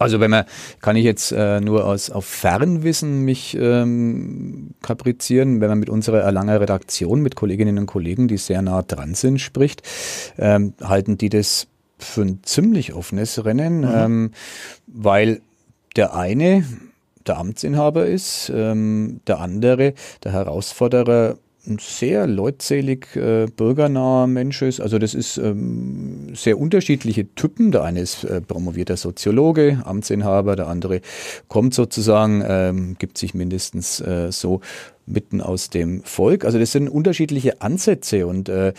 Also 0.00 0.18
wenn 0.18 0.30
man, 0.30 0.46
kann 0.80 0.96
ich 0.96 1.04
jetzt 1.04 1.30
äh, 1.30 1.60
nur 1.60 1.84
aus 1.84 2.08
auf 2.10 2.24
Fernwissen 2.24 3.22
mich 3.22 3.54
ähm, 3.60 4.70
kaprizieren, 4.80 5.60
wenn 5.60 5.68
man 5.68 5.78
mit 5.78 5.90
unserer 5.90 6.20
Erlanger 6.20 6.58
Redaktion, 6.58 7.20
mit 7.20 7.36
Kolleginnen 7.36 7.78
und 7.78 7.84
Kollegen, 7.84 8.26
die 8.26 8.38
sehr 8.38 8.62
nah 8.62 8.80
dran 8.80 9.14
sind, 9.14 9.40
spricht, 9.40 9.82
ähm, 10.38 10.72
halten 10.82 11.18
die 11.18 11.28
das 11.28 11.66
für 11.98 12.22
ein 12.22 12.40
ziemlich 12.44 12.94
offenes 12.94 13.44
Rennen, 13.44 13.80
mhm. 13.80 13.92
ähm, 13.94 14.30
weil 14.86 15.42
der 15.96 16.14
eine 16.14 16.64
der 17.26 17.36
Amtsinhaber 17.36 18.06
ist, 18.06 18.50
ähm, 18.54 19.20
der 19.26 19.40
andere 19.40 19.92
der 20.24 20.32
Herausforderer 20.32 21.36
ein 21.66 21.78
sehr 21.78 22.26
leutselig 22.26 23.14
äh, 23.16 23.46
bürgernaher 23.46 24.26
Mensch 24.26 24.62
ist. 24.62 24.80
Also 24.80 24.98
das 24.98 25.14
ist 25.14 25.36
ähm, 25.36 26.34
sehr 26.34 26.58
unterschiedliche 26.58 27.34
Typen. 27.34 27.70
Der 27.70 27.84
eine 27.84 28.00
ist 28.00 28.24
äh, 28.24 28.40
promovierter 28.40 28.96
Soziologe, 28.96 29.82
Amtsinhaber, 29.84 30.56
der 30.56 30.68
andere 30.68 31.00
kommt 31.48 31.74
sozusagen, 31.74 32.42
ähm, 32.46 32.96
gibt 32.98 33.18
sich 33.18 33.34
mindestens 33.34 34.00
äh, 34.00 34.32
so 34.32 34.60
mitten 35.10 35.40
aus 35.40 35.70
dem 35.70 36.02
Volk. 36.04 36.44
Also 36.44 36.58
das 36.58 36.72
sind 36.72 36.88
unterschiedliche 36.88 37.60
Ansätze 37.60 38.26
und 38.26 38.48
äh, 38.48 38.72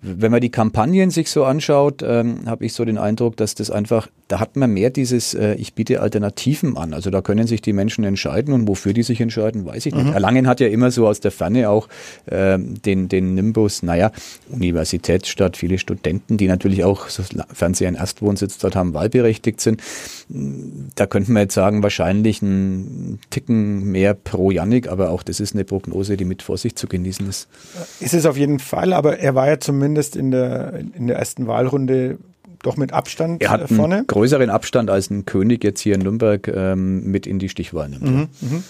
wenn 0.00 0.30
man 0.30 0.40
die 0.40 0.50
Kampagnen 0.50 1.10
sich 1.10 1.30
so 1.30 1.44
anschaut, 1.44 2.02
ähm, 2.04 2.42
habe 2.46 2.64
ich 2.64 2.72
so 2.72 2.84
den 2.84 2.98
Eindruck, 2.98 3.36
dass 3.36 3.54
das 3.54 3.70
einfach, 3.70 4.08
da 4.28 4.38
hat 4.38 4.56
man 4.56 4.72
mehr 4.72 4.90
dieses, 4.90 5.34
äh, 5.34 5.54
ich 5.54 5.74
biete 5.74 6.00
Alternativen 6.00 6.76
an. 6.76 6.94
Also 6.94 7.10
da 7.10 7.20
können 7.20 7.46
sich 7.46 7.62
die 7.62 7.72
Menschen 7.72 8.04
entscheiden 8.04 8.54
und 8.54 8.68
wofür 8.68 8.92
die 8.92 9.02
sich 9.02 9.20
entscheiden, 9.20 9.66
weiß 9.66 9.86
ich 9.86 9.94
nicht. 9.94 10.06
Mhm. 10.06 10.12
Erlangen 10.12 10.46
hat 10.46 10.60
ja 10.60 10.68
immer 10.68 10.90
so 10.90 11.08
aus 11.08 11.18
der 11.20 11.32
Ferne 11.32 11.68
auch 11.68 11.88
äh, 12.26 12.58
den, 12.58 13.08
den 13.08 13.34
Nimbus, 13.34 13.82
naja, 13.82 14.12
Universitätsstadt, 14.50 15.56
viele 15.56 15.78
Studenten, 15.78 16.36
die 16.36 16.46
natürlich 16.46 16.84
auch, 16.84 17.08
sofern 17.08 17.74
sie 17.74 17.86
einen 17.86 17.96
Erstwohnsitz 17.96 18.58
dort 18.58 18.76
haben, 18.76 18.94
wahlberechtigt 18.94 19.60
sind. 19.60 19.82
Da 20.30 21.06
könnte 21.06 21.32
man 21.32 21.42
jetzt 21.42 21.54
sagen, 21.54 21.82
wahrscheinlich 21.82 22.42
ein 22.42 23.18
Ticken 23.30 23.84
mehr 23.84 24.12
pro 24.14 24.50
Janik, 24.50 24.88
aber 24.88 25.10
auch 25.10 25.22
das 25.22 25.40
ist 25.40 25.54
eine 25.54 25.64
Prognose, 25.64 26.16
die 26.16 26.26
mit 26.26 26.42
Vorsicht 26.42 26.78
zu 26.78 26.86
genießen 26.86 27.26
ist. 27.28 27.48
Ist 28.00 28.14
es 28.14 28.26
auf 28.26 28.36
jeden 28.36 28.58
Fall, 28.58 28.92
aber 28.92 29.18
er 29.18 29.34
war 29.34 29.48
ja 29.48 29.58
zumindest 29.58 30.16
in 30.16 30.30
der, 30.30 30.80
in 30.94 31.06
der 31.06 31.16
ersten 31.16 31.46
Wahlrunde 31.46 32.18
doch 32.62 32.76
mit 32.76 32.92
Abstand 32.92 33.40
er 33.42 33.50
hat 33.50 33.68
vorne. 33.68 33.96
Einen 33.96 34.06
größeren 34.06 34.50
Abstand 34.50 34.90
als 34.90 35.10
ein 35.10 35.24
König 35.24 35.62
jetzt 35.64 35.80
hier 35.80 35.94
in 35.94 36.02
Nürnberg 36.02 36.48
ähm, 36.48 37.04
mit 37.04 37.26
in 37.26 37.38
die 37.38 37.48
Stichwahl 37.48 37.88
nimmt. 37.88 38.02
Mhm, 38.02 38.28
mhm. 38.40 38.64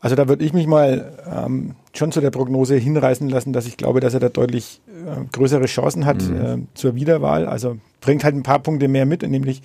Also 0.00 0.14
da 0.14 0.28
würde 0.28 0.44
ich 0.44 0.52
mich 0.52 0.66
mal 0.66 1.12
ähm, 1.30 1.74
schon 1.92 2.12
zu 2.12 2.20
der 2.20 2.30
Prognose 2.30 2.76
hinreißen 2.76 3.28
lassen, 3.28 3.52
dass 3.52 3.66
ich 3.66 3.76
glaube, 3.76 4.00
dass 4.00 4.14
er 4.14 4.20
da 4.20 4.28
deutlich 4.28 4.80
äh, 4.86 5.24
größere 5.32 5.66
Chancen 5.66 6.06
hat 6.06 6.22
mhm. 6.22 6.36
äh, 6.36 6.58
zur 6.74 6.94
Wiederwahl. 6.94 7.46
Also 7.46 7.78
bringt 8.00 8.22
halt 8.22 8.34
ein 8.34 8.44
paar 8.44 8.60
Punkte 8.60 8.86
mehr 8.86 9.06
mit, 9.06 9.28
nämlich 9.28 9.62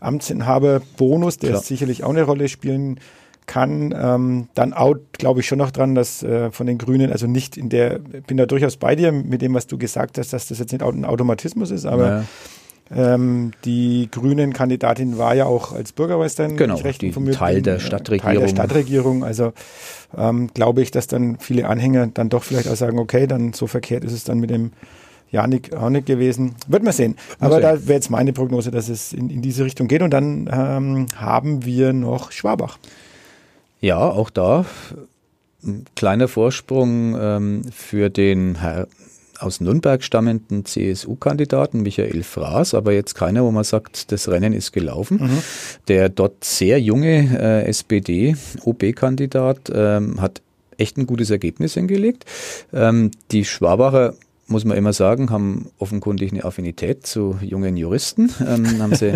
Amtsinhaber 0.00 0.80
Bonus, 0.96 1.38
der 1.38 1.58
sicherlich 1.58 2.04
auch 2.04 2.10
eine 2.10 2.22
Rolle 2.22 2.48
spielen 2.48 2.98
kann. 3.46 3.94
Ähm, 3.96 4.48
dann 4.54 4.72
out, 4.72 5.00
glaube 5.12 5.40
ich 5.40 5.46
schon 5.46 5.58
noch 5.58 5.70
dran, 5.70 5.94
dass 5.94 6.22
äh, 6.22 6.50
von 6.50 6.66
den 6.66 6.78
Grünen, 6.78 7.12
also 7.12 7.26
nicht 7.26 7.56
in 7.56 7.68
der, 7.68 7.98
bin 7.98 8.36
da 8.36 8.46
durchaus 8.46 8.76
bei 8.76 8.96
dir 8.96 9.12
mit 9.12 9.42
dem, 9.42 9.54
was 9.54 9.66
du 9.66 9.76
gesagt 9.76 10.16
hast, 10.18 10.32
dass 10.32 10.48
das 10.48 10.58
jetzt 10.58 10.72
nicht 10.72 10.82
ein 10.82 11.04
Automatismus 11.04 11.70
ist, 11.70 11.84
aber 11.84 12.08
ja. 12.08 12.24
Ähm, 12.94 13.52
die 13.64 14.08
grünen 14.10 14.52
Kandidatin 14.52 15.16
war 15.16 15.34
ja 15.34 15.46
auch 15.46 15.72
als 15.72 15.92
Bürgermeisterin 15.92 16.56
genau, 16.56 16.76
recht 16.76 17.02
informiert. 17.02 17.36
Teil 17.36 17.62
der 17.62 17.78
Stadtregierung. 17.78 18.32
Teil 18.32 18.40
der 18.40 18.48
Stadtregierung. 18.48 19.24
Also 19.24 19.52
ähm, 20.16 20.50
glaube 20.52 20.82
ich, 20.82 20.90
dass 20.90 21.06
dann 21.06 21.38
viele 21.38 21.68
Anhänger 21.68 22.08
dann 22.08 22.28
doch 22.28 22.44
vielleicht 22.44 22.68
auch 22.68 22.76
sagen, 22.76 22.98
okay, 22.98 23.26
dann 23.26 23.52
so 23.52 23.66
verkehrt 23.66 24.04
ist 24.04 24.12
es 24.12 24.24
dann 24.24 24.38
mit 24.38 24.50
dem 24.50 24.72
Janik 25.30 25.74
auch 25.74 25.90
nicht 25.90 26.06
gewesen. 26.06 26.54
Wird 26.68 26.82
man 26.82 26.92
sehen. 26.92 27.16
Aber 27.40 27.60
da 27.60 27.86
wäre 27.86 27.94
jetzt 27.94 28.10
meine 28.10 28.32
Prognose, 28.32 28.70
dass 28.70 28.88
es 28.88 29.12
in, 29.12 29.30
in 29.30 29.42
diese 29.42 29.64
Richtung 29.64 29.88
geht. 29.88 30.02
Und 30.02 30.10
dann 30.10 30.48
ähm, 30.52 31.06
haben 31.16 31.64
wir 31.64 31.92
noch 31.92 32.32
Schwabach. 32.32 32.78
Ja, 33.80 33.98
auch 33.98 34.30
da 34.30 34.64
ein 35.64 35.86
kleiner 35.96 36.28
Vorsprung 36.28 37.16
ähm, 37.18 37.62
für 37.72 38.10
den 38.10 38.60
Herr 38.60 38.86
aus 39.38 39.60
Nürnberg 39.60 40.02
stammenden 40.02 40.64
CSU-Kandidaten, 40.64 41.82
Michael 41.82 42.22
Fraß, 42.22 42.74
aber 42.74 42.92
jetzt 42.92 43.14
keiner, 43.14 43.44
wo 43.44 43.50
man 43.50 43.64
sagt, 43.64 44.12
das 44.12 44.28
Rennen 44.28 44.52
ist 44.52 44.72
gelaufen. 44.72 45.18
Mhm. 45.20 45.38
Der 45.88 46.08
dort 46.08 46.44
sehr 46.44 46.80
junge 46.80 47.38
äh, 47.38 47.66
SPD-OB-Kandidat 47.66 49.72
ähm, 49.74 50.20
hat 50.20 50.40
echt 50.78 50.96
ein 50.96 51.06
gutes 51.06 51.30
Ergebnis 51.30 51.74
hingelegt. 51.74 52.24
Ähm, 52.72 53.10
die 53.30 53.44
Schwabacher 53.44 54.14
muss 54.46 54.64
man 54.64 54.76
immer 54.76 54.92
sagen, 54.92 55.30
haben 55.30 55.70
offenkundig 55.78 56.32
eine 56.32 56.44
Affinität 56.44 57.06
zu 57.06 57.38
jungen 57.40 57.76
Juristen. 57.76 58.30
Ähm, 58.44 58.82
haben 58.82 58.94
sie 58.94 59.14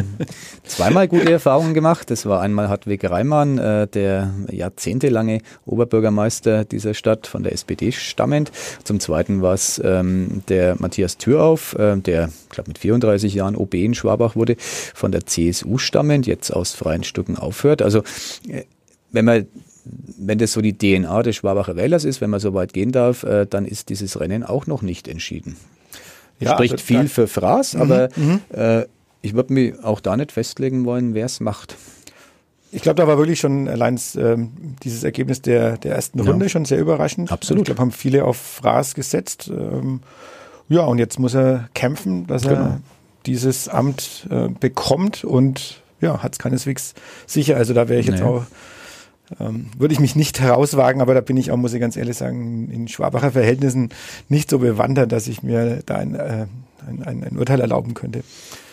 zweimal 0.65 1.07
gute 1.07 1.31
Erfahrungen 1.31 1.75
gemacht. 1.75 2.11
Das 2.11 2.25
war 2.25 2.41
einmal 2.41 2.71
Hartwig 2.71 3.05
Reimann, 3.05 3.59
äh, 3.59 3.87
der 3.87 4.33
jahrzehntelange 4.51 5.41
Oberbürgermeister 5.67 6.65
dieser 6.65 6.95
Stadt 6.95 7.27
von 7.27 7.43
der 7.43 7.53
SPD 7.53 7.93
stammend. 7.93 8.51
Zum 8.85 9.01
Zweiten 9.01 9.43
war 9.43 9.53
es 9.53 9.81
ähm, 9.85 10.43
der 10.49 10.77
Matthias 10.79 11.19
Thürauf, 11.19 11.75
äh, 11.75 11.97
der, 11.99 12.31
glaube, 12.49 12.69
mit 12.69 12.79
34 12.79 13.35
Jahren 13.35 13.55
OB 13.55 13.75
in 13.75 13.95
Schwabach 13.95 14.35
wurde, 14.35 14.57
von 14.59 15.13
der 15.13 15.27
CSU 15.27 15.77
stammend, 15.77 16.27
jetzt 16.27 16.51
aus 16.51 16.75
freien 16.75 17.05
Stücken 17.05 17.37
aufhört. 17.37 17.83
Also 17.83 17.99
äh, 18.49 18.65
wenn 19.13 19.27
man 19.27 19.47
wenn 20.19 20.39
das 20.39 20.53
so 20.53 20.61
die 20.61 20.77
DNA 20.77 21.23
des 21.23 21.37
Schwabacher 21.37 21.77
Wählers 21.77 22.05
ist, 22.05 22.21
wenn 22.21 22.31
man 22.31 22.41
so 22.41 22.55
weit 22.55 22.73
gehen 22.73 22.93
darf, 22.93 23.23
äh, 23.23 23.47
dann 23.47 23.65
ist 23.65 23.89
dieses 23.89 24.19
Rennen 24.21 24.43
auch 24.45 24.67
noch 24.67 24.83
nicht 24.83 25.09
entschieden. 25.09 25.57
Ja, 26.41 26.53
Spricht 26.53 26.75
also, 26.75 26.85
viel 26.85 27.09
für 27.09 27.27
Fraß, 27.27 27.75
mhm, 27.75 27.81
aber 27.81 28.09
mhm. 28.17 28.41
äh, 28.53 28.85
ich 29.23 29.35
würde 29.35 29.53
mich 29.53 29.83
auch 29.83 30.01
da 30.01 30.17
nicht 30.17 30.33
festlegen 30.33 30.85
wollen, 30.85 31.15
wer 31.15 31.27
es 31.27 31.41
macht. 31.41 31.77
Ich 32.71 32.83
glaube, 32.83 32.97
da 32.97 33.09
war 33.09 33.17
wirklich 33.17 33.41
schon 33.41 33.67
allein 33.67 33.99
ähm, 34.17 34.77
dieses 34.83 35.03
Ergebnis 35.03 35.41
der, 35.41 35.79
der 35.79 35.95
ersten 35.95 36.21
Runde 36.21 36.45
ja. 36.45 36.49
schon 36.51 36.67
sehr 36.67 36.79
überraschend. 36.79 37.33
Absolut. 37.33 37.63
Ich 37.63 37.67
glaube, 37.67 37.81
haben 37.81 37.93
viele 37.93 38.25
auf 38.25 38.37
Fraß 38.37 38.95
gesetzt. 38.95 39.51
Ähm, 39.53 40.01
ja, 40.69 40.83
und 40.83 40.99
jetzt 40.99 41.19
muss 41.19 41.35
er 41.35 41.71
kämpfen, 41.73 42.27
dass 42.27 42.43
genau. 42.43 42.55
er 42.55 42.81
dieses 43.25 43.69
Amt 43.69 44.27
äh, 44.31 44.49
bekommt 44.49 45.25
und 45.25 45.83
ja, 46.01 46.23
hat 46.23 46.33
es 46.33 46.39
keineswegs 46.39 46.95
sicher. 47.27 47.57
Also 47.57 47.73
da 47.73 47.89
wäre 47.89 48.01
ich 48.01 48.07
jetzt 48.07 48.21
nee. 48.21 48.27
auch 48.27 48.45
ähm, 49.41 49.67
würde 49.77 49.95
ich 49.95 50.01
mich 50.01 50.17
nicht 50.17 50.41
herauswagen, 50.41 51.01
aber 51.01 51.15
da 51.15 51.21
bin 51.21 51.37
ich 51.37 51.51
auch, 51.51 51.57
muss 51.57 51.75
ich 51.75 51.81
ganz 51.81 51.97
ehrlich 51.97 52.17
sagen, 52.17 52.71
in 52.71 52.89
Schwabacher 52.89 53.33
Verhältnissen 53.33 53.91
nicht 54.29 54.51
so 54.51 54.59
bewandert, 54.59 55.13
dass 55.13 55.29
ich 55.29 55.43
mir 55.43 55.83
da 55.87 55.97
ein, 55.97 56.15
äh, 56.15 56.47
ein, 56.87 57.03
ein, 57.03 57.25
ein 57.25 57.39
Urteil 57.39 57.61
erlauben 57.61 57.95
könnte. 57.95 58.23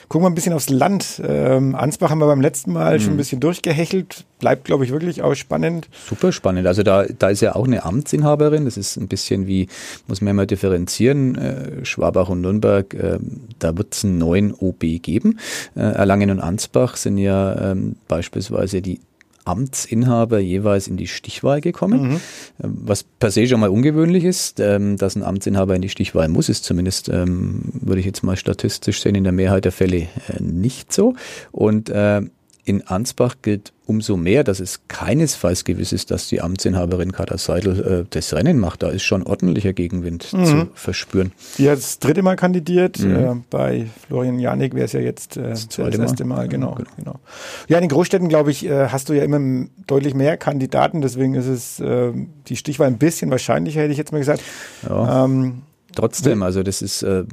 Gucken 0.07 0.25
wir 0.25 0.29
ein 0.29 0.35
bisschen 0.35 0.53
aufs 0.53 0.69
Land. 0.69 1.21
Ähm, 1.27 1.73
Ansbach 1.73 2.11
haben 2.11 2.19
wir 2.19 2.27
beim 2.27 2.41
letzten 2.41 2.71
Mal 2.73 2.97
mhm. 2.97 3.01
schon 3.01 3.13
ein 3.13 3.17
bisschen 3.17 3.39
durchgehechelt. 3.39 4.25
Bleibt, 4.39 4.65
glaube 4.65 4.85
ich, 4.85 4.91
wirklich 4.91 5.23
auch 5.23 5.33
spannend. 5.33 5.89
Super 6.07 6.31
spannend. 6.31 6.67
Also 6.67 6.83
da, 6.83 7.05
da 7.05 7.29
ist 7.29 7.41
ja 7.41 7.55
auch 7.55 7.65
eine 7.65 7.85
Amtsinhaberin. 7.85 8.65
Das 8.65 8.77
ist 8.77 8.97
ein 8.97 9.07
bisschen 9.07 9.47
wie, 9.47 9.67
muss 10.07 10.21
man 10.21 10.35
mal 10.35 10.45
differenzieren, 10.45 11.35
äh, 11.35 11.85
Schwabach 11.85 12.29
und 12.29 12.41
Nürnberg, 12.41 12.93
äh, 12.93 13.17
da 13.57 13.75
wird 13.77 13.95
es 13.95 14.05
einen 14.05 14.19
neuen 14.19 14.53
OB 14.53 15.01
geben. 15.01 15.39
Äh, 15.75 15.79
Erlangen 15.79 16.29
und 16.29 16.39
Ansbach 16.39 16.97
sind 16.97 17.17
ja 17.17 17.71
ähm, 17.71 17.95
beispielsweise 18.07 18.81
die 18.83 18.99
Amtsinhaber 19.45 20.39
jeweils 20.39 20.88
in 20.88 20.97
die 20.97 21.08
Stichwahl 21.08 21.62
gekommen, 21.62 22.01
mhm. 22.01 22.21
Ähm, 22.63 22.77
was 22.84 23.03
per 23.03 23.31
se 23.31 23.47
schon 23.47 23.60
mal 23.60 23.69
ungewöhnlich 23.69 24.23
ist. 24.23 24.60
Ähm, 24.60 24.97
dass 24.97 25.15
ein 25.15 25.23
Amtsinhaber 25.23 25.75
in 25.75 25.81
die 25.81 25.89
Stichwahl 25.89 26.27
muss, 26.27 26.49
ist 26.49 26.63
zumindest, 26.63 27.10
ähm, 27.10 27.62
würde 27.73 27.99
ich 27.99 28.05
jetzt 28.05 28.23
mal 28.23 28.36
statistisch 28.36 29.01
sehen, 29.01 29.15
in 29.15 29.23
der 29.23 29.34
Mehrheit 29.34 29.65
der 29.65 29.71
Fälle 29.71 29.97
äh, 29.97 30.08
nicht 30.41 30.91
so. 30.91 31.15
Und 31.51 31.89
äh, 31.89 32.21
in 32.65 32.88
Ansbach 32.88 33.36
gilt 33.43 33.73
umso 33.86 34.17
mehr, 34.17 34.43
dass 34.43 34.60
es 34.60 34.82
keinesfalls 34.88 35.63
gewiss 35.63 35.93
ist, 35.93 36.10
dass 36.10 36.28
die 36.28 36.41
Amtsinhaberin 36.41 37.12
Katar 37.12 37.38
Seidel 37.38 38.01
äh, 38.01 38.06
das 38.10 38.34
Rennen 38.34 38.60
macht. 38.60 38.82
Da 38.82 38.89
ist 38.89 39.04
schon 39.04 39.21
ordentlicher 39.21 39.73
Gegenwind 39.73 40.34
mhm. 40.34 40.45
zu 40.45 40.67
verspüren. 40.73 41.32
Die 41.60 41.69
hat 41.69 41.78
das 41.78 41.99
dritte 41.99 42.23
Mal 42.23 42.36
kandidiert. 42.36 42.99
Mhm. 42.99 43.15
Äh, 43.15 43.36
bei 43.51 43.88
Florian 44.08 44.39
Janik 44.39 44.73
wäre 44.73 44.86
es 44.86 44.93
ja 44.93 44.99
jetzt 44.99 45.38
äh, 45.38 45.49
das, 45.49 45.67
das 45.67 45.95
erste 45.95 46.25
Mal. 46.25 46.36
Mal. 46.36 46.47
Genau, 46.47 46.73
genau, 46.73 46.89
genau. 46.97 47.19
Ja, 47.67 47.78
in 47.78 47.84
den 47.84 47.89
Großstädten, 47.89 48.28
glaube 48.30 48.49
ich, 48.49 48.65
äh, 48.65 48.88
hast 48.88 49.10
du 49.10 49.13
ja 49.13 49.23
immer 49.23 49.67
deutlich 49.86 50.15
mehr 50.15 50.36
Kandidaten. 50.38 51.01
Deswegen 51.01 51.36
ist 51.36 51.47
es 51.47 51.80
äh, 51.80 52.12
die 52.47 52.56
Stichwahl 52.56 52.88
ein 52.88 52.97
bisschen 52.97 53.30
wahrscheinlicher, 53.30 53.82
hätte 53.82 53.91
ich 53.91 53.99
jetzt 53.99 54.12
mal 54.12 54.17
gesagt. 54.19 54.41
Ja. 54.89 55.25
Ähm, 55.25 55.62
Trotzdem, 55.95 56.43
also 56.43 56.63
das 56.63 56.81
ist, 56.81 57.03
äh, 57.03 57.23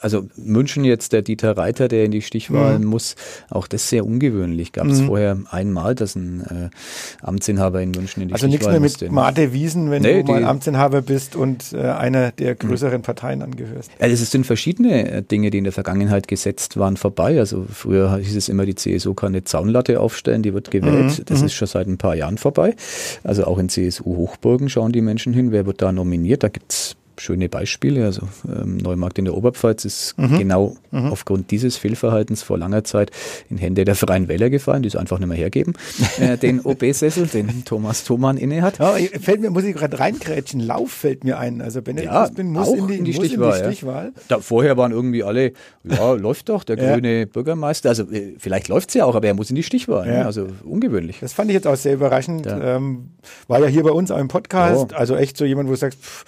also 0.00 0.26
München 0.36 0.84
jetzt, 0.84 1.12
der 1.12 1.22
Dieter 1.22 1.56
Reiter, 1.56 1.88
der 1.88 2.04
in 2.04 2.10
die 2.10 2.22
Stichwahl 2.22 2.78
mhm. 2.78 2.86
muss, 2.86 3.16
auch 3.50 3.66
das 3.66 3.88
sehr 3.88 4.04
ungewöhnlich. 4.06 4.72
Gab 4.72 4.86
es 4.86 5.00
mhm. 5.00 5.06
vorher 5.06 5.38
einmal, 5.50 5.94
dass 5.94 6.14
ein 6.14 6.42
äh, 6.42 7.26
Amtsinhaber 7.26 7.82
in 7.82 7.90
München 7.90 8.22
in 8.22 8.28
die 8.28 8.34
also 8.34 8.46
Stichwahl 8.46 8.74
Also 8.74 8.82
nichts 8.82 9.00
mehr 9.00 9.10
mit 9.10 9.14
Mate 9.14 9.52
Wiesen, 9.52 9.90
wenn 9.90 10.02
nee, 10.02 10.22
du 10.22 10.32
mal 10.32 10.44
Amtsinhaber 10.44 11.02
bist 11.02 11.36
und 11.36 11.72
äh, 11.72 11.82
einer 11.82 12.32
der 12.32 12.52
mhm. 12.52 12.58
größeren 12.58 13.02
Parteien 13.02 13.42
angehörst. 13.42 13.90
Also 13.98 14.22
es 14.22 14.30
sind 14.30 14.46
verschiedene 14.46 15.10
äh, 15.10 15.22
Dinge, 15.22 15.50
die 15.50 15.58
in 15.58 15.64
der 15.64 15.72
Vergangenheit 15.72 16.28
gesetzt 16.28 16.76
waren, 16.76 16.96
vorbei. 16.96 17.38
Also 17.38 17.66
früher 17.72 18.18
hieß 18.18 18.36
es 18.36 18.48
immer, 18.48 18.66
die 18.66 18.74
CSU 18.74 19.14
kann 19.14 19.28
eine 19.28 19.44
Zaunlatte 19.44 20.00
aufstellen, 20.00 20.42
die 20.42 20.54
wird 20.54 20.70
gewählt. 20.70 21.18
Mhm. 21.18 21.24
Das 21.26 21.40
mhm. 21.40 21.46
ist 21.46 21.54
schon 21.54 21.68
seit 21.68 21.86
ein 21.86 21.98
paar 21.98 22.14
Jahren 22.14 22.38
vorbei. 22.38 22.76
Also 23.22 23.44
auch 23.44 23.58
in 23.58 23.68
CSU-Hochburgen 23.68 24.68
schauen 24.68 24.92
die 24.92 25.00
Menschen 25.00 25.32
hin, 25.32 25.52
wer 25.52 25.66
wird 25.66 25.82
da 25.82 25.92
nominiert. 25.92 26.42
Da 26.42 26.48
gibt's 26.48 26.96
schöne 27.20 27.48
Beispiele. 27.48 28.04
Also 28.04 28.28
ähm, 28.46 28.76
Neumarkt 28.78 29.18
in 29.18 29.24
der 29.24 29.34
Oberpfalz 29.34 29.84
ist 29.84 30.18
mhm. 30.18 30.38
genau 30.38 30.76
mhm. 30.90 31.12
aufgrund 31.12 31.50
dieses 31.50 31.76
Fehlverhaltens 31.76 32.42
vor 32.42 32.58
langer 32.58 32.84
Zeit 32.84 33.10
in 33.50 33.58
Hände 33.58 33.84
der 33.84 33.94
Freien 33.94 34.28
Wähler 34.28 34.50
gefallen, 34.50 34.82
die 34.82 34.88
es 34.88 34.96
einfach 34.96 35.18
nicht 35.18 35.28
mehr 35.28 35.36
hergeben, 35.36 35.74
äh, 36.18 36.36
den 36.38 36.60
OB-Sessel, 36.60 37.26
den 37.26 37.64
Thomas 37.64 38.04
Thomann 38.04 38.36
inne 38.36 38.62
hat. 38.62 38.78
Ja, 38.78 38.94
fällt 39.20 39.40
mir, 39.40 39.50
muss 39.50 39.64
ich 39.64 39.74
gerade 39.74 39.98
reingrätschen, 39.98 40.60
Lauf 40.60 40.90
fällt 40.90 41.24
mir 41.24 41.38
ein. 41.38 41.60
Also 41.60 41.82
Benedikt 41.82 42.12
ja, 42.12 42.28
bin, 42.28 42.48
muss, 42.48 42.68
in 42.68 42.86
die, 42.86 42.96
in 42.96 43.04
die 43.04 43.12
muss 43.12 43.26
Stichwahl. 43.26 43.58
In 43.58 43.70
die 43.70 43.76
Stichwahl. 43.76 44.04
Ja. 44.06 44.22
Da, 44.28 44.38
vorher 44.40 44.76
waren 44.76 44.92
irgendwie 44.92 45.22
alle, 45.22 45.52
ja, 45.84 46.12
läuft 46.14 46.48
doch, 46.48 46.64
der 46.64 46.76
grüne 46.76 47.26
Bürgermeister. 47.26 47.88
Also 47.88 48.04
äh, 48.10 48.34
vielleicht 48.38 48.68
läuft 48.68 48.88
es 48.90 48.94
ja 48.94 49.04
auch, 49.04 49.14
aber 49.14 49.26
er 49.26 49.34
muss 49.34 49.50
in 49.50 49.56
die 49.56 49.62
Stichwahl. 49.62 50.06
Ne? 50.06 50.24
Also 50.24 50.48
ungewöhnlich. 50.64 51.18
Das 51.20 51.32
fand 51.32 51.50
ich 51.50 51.54
jetzt 51.54 51.66
auch 51.66 51.76
sehr 51.76 51.94
überraschend. 51.94 52.46
Ähm, 52.46 53.10
war 53.48 53.60
ja 53.60 53.66
hier 53.66 53.82
bei 53.82 53.90
uns 53.90 54.10
auch 54.10 54.18
im 54.18 54.28
Podcast, 54.28 54.94
also 54.94 55.16
echt 55.16 55.36
so 55.36 55.44
jemand, 55.44 55.68
wo 55.68 55.72
du 55.72 55.78
sagst, 55.78 56.00
pff, 56.00 56.24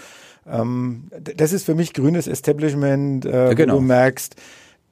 ähm, 0.51 1.09
das 1.37 1.53
ist 1.53 1.65
für 1.65 1.75
mich 1.75 1.93
grünes 1.93 2.27
Establishment, 2.27 3.25
äh, 3.25 3.49
ja, 3.49 3.55
genau. 3.55 3.75
wo 3.75 3.79
du 3.79 3.85
merkst, 3.85 4.37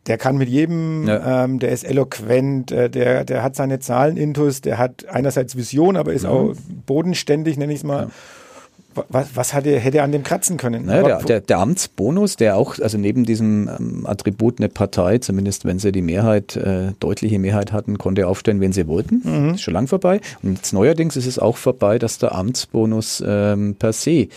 der 0.07 0.19
kann 0.19 0.37
mit 0.37 0.49
jedem, 0.49 1.07
ja. 1.07 1.45
ähm, 1.45 1.59
der 1.59 1.71
ist 1.71 1.85
eloquent, 1.85 2.71
äh, 2.73 2.91
der, 2.91 3.25
der 3.25 3.43
hat 3.43 3.57
seine 3.57 3.79
Zahlen 3.79 4.17
intus, 4.17 4.61
der 4.61 4.79
hat 4.79 5.07
einerseits 5.09 5.57
Vision, 5.57 5.97
aber 5.97 6.13
ist 6.13 6.25
mhm. 6.25 6.29
auch 6.29 6.55
bodenständig, 6.87 7.57
nenne 7.57 7.73
ich 7.73 7.81
es 7.81 7.85
mal. 7.85 8.11
Was, 9.09 9.29
was 9.35 9.55
hat 9.55 9.67
er, 9.67 9.79
hätte 9.81 9.99
er 9.99 10.05
an 10.05 10.13
dem 10.13 10.23
kratzen 10.23 10.57
können? 10.57 10.87
Naja, 10.87 11.03
der, 11.03 11.19
der, 11.23 11.41
der, 11.41 11.59
Amtsbonus, 11.59 12.37
der 12.37 12.57
auch, 12.57 12.79
also 12.79 12.99
neben 12.99 13.25
diesem 13.25 13.69
ähm, 13.69 14.07
Attribut 14.07 14.59
eine 14.59 14.69
Partei, 14.69 15.19
zumindest 15.19 15.65
wenn 15.65 15.79
sie 15.79 15.93
die 15.93 16.03
Mehrheit, 16.03 16.57
äh, 16.57 16.93
deutliche 17.01 17.39
Mehrheit 17.39 17.73
hatten, 17.73 17.99
konnte 17.99 18.27
aufstellen, 18.27 18.61
wenn 18.61 18.73
sie 18.73 18.87
wollten. 18.87 19.23
Mhm. 19.25 19.55
Ist 19.55 19.63
schon 19.63 19.75
lang 19.75 19.87
vorbei. 19.87 20.21
Und 20.43 20.57
jetzt 20.57 20.73
neuerdings 20.73 21.17
ist 21.17 21.27
es 21.27 21.39
auch 21.39 21.57
vorbei, 21.57 21.99
dass 21.99 22.19
der 22.19 22.35
Amtsbonus 22.35 23.23
ähm, 23.27 23.77
per 23.79 23.93
se 23.93 24.29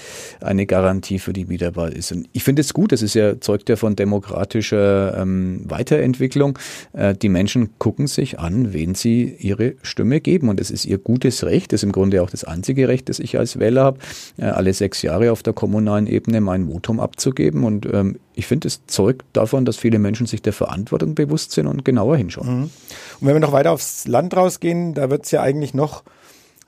eine 0.41 0.65
Garantie 0.65 1.19
für 1.19 1.33
die 1.33 1.49
Wiederwahl 1.49 1.93
ist. 1.93 2.11
Und 2.11 2.27
ich 2.33 2.43
finde 2.43 2.61
es 2.61 2.73
gut, 2.73 2.91
das 2.91 3.01
ist 3.01 3.13
ja, 3.13 3.39
zeugt 3.39 3.69
ja 3.69 3.75
von 3.75 3.95
demokratischer 3.95 5.17
ähm, 5.17 5.61
Weiterentwicklung. 5.65 6.57
Äh, 6.93 7.13
die 7.15 7.29
Menschen 7.29 7.77
gucken 7.77 8.07
sich 8.07 8.39
an, 8.39 8.73
wen 8.73 8.95
sie 8.95 9.35
ihre 9.39 9.75
Stimme 9.83 10.21
geben. 10.21 10.49
Und 10.49 10.59
es 10.59 10.71
ist 10.71 10.85
ihr 10.85 10.97
gutes 10.97 11.43
Recht, 11.43 11.73
das 11.73 11.79
ist 11.79 11.83
im 11.83 11.91
Grunde 11.91 12.23
auch 12.23 12.29
das 12.29 12.43
einzige 12.43 12.87
Recht, 12.87 13.09
das 13.09 13.19
ich 13.19 13.37
als 13.37 13.59
Wähler 13.59 13.83
habe, 13.83 13.99
äh, 14.37 14.46
alle 14.55 14.73
sechs 14.73 15.01
Jahre 15.01 15.31
auf 15.31 15.43
der 15.43 15.53
kommunalen 15.53 16.07
Ebene 16.07 16.41
mein 16.41 16.67
Votum 16.67 16.99
abzugeben. 16.99 17.63
Und 17.63 17.85
ähm, 17.91 18.19
ich 18.33 18.47
finde, 18.47 18.67
es 18.67 18.85
zeugt 18.87 19.25
davon, 19.33 19.65
dass 19.65 19.77
viele 19.77 19.99
Menschen 19.99 20.27
sich 20.27 20.41
der 20.41 20.53
Verantwortung 20.53 21.15
bewusst 21.15 21.51
sind 21.51 21.67
und 21.67 21.85
genauer 21.85 22.17
hinschauen. 22.17 22.47
Mhm. 22.47 22.63
Und 22.63 23.27
wenn 23.27 23.35
wir 23.35 23.39
noch 23.39 23.51
weiter 23.51 23.71
aufs 23.71 24.07
Land 24.07 24.35
rausgehen, 24.35 24.93
da 24.93 25.09
wird 25.09 25.25
es 25.25 25.31
ja 25.31 25.41
eigentlich 25.41 25.73
noch, 25.73 26.03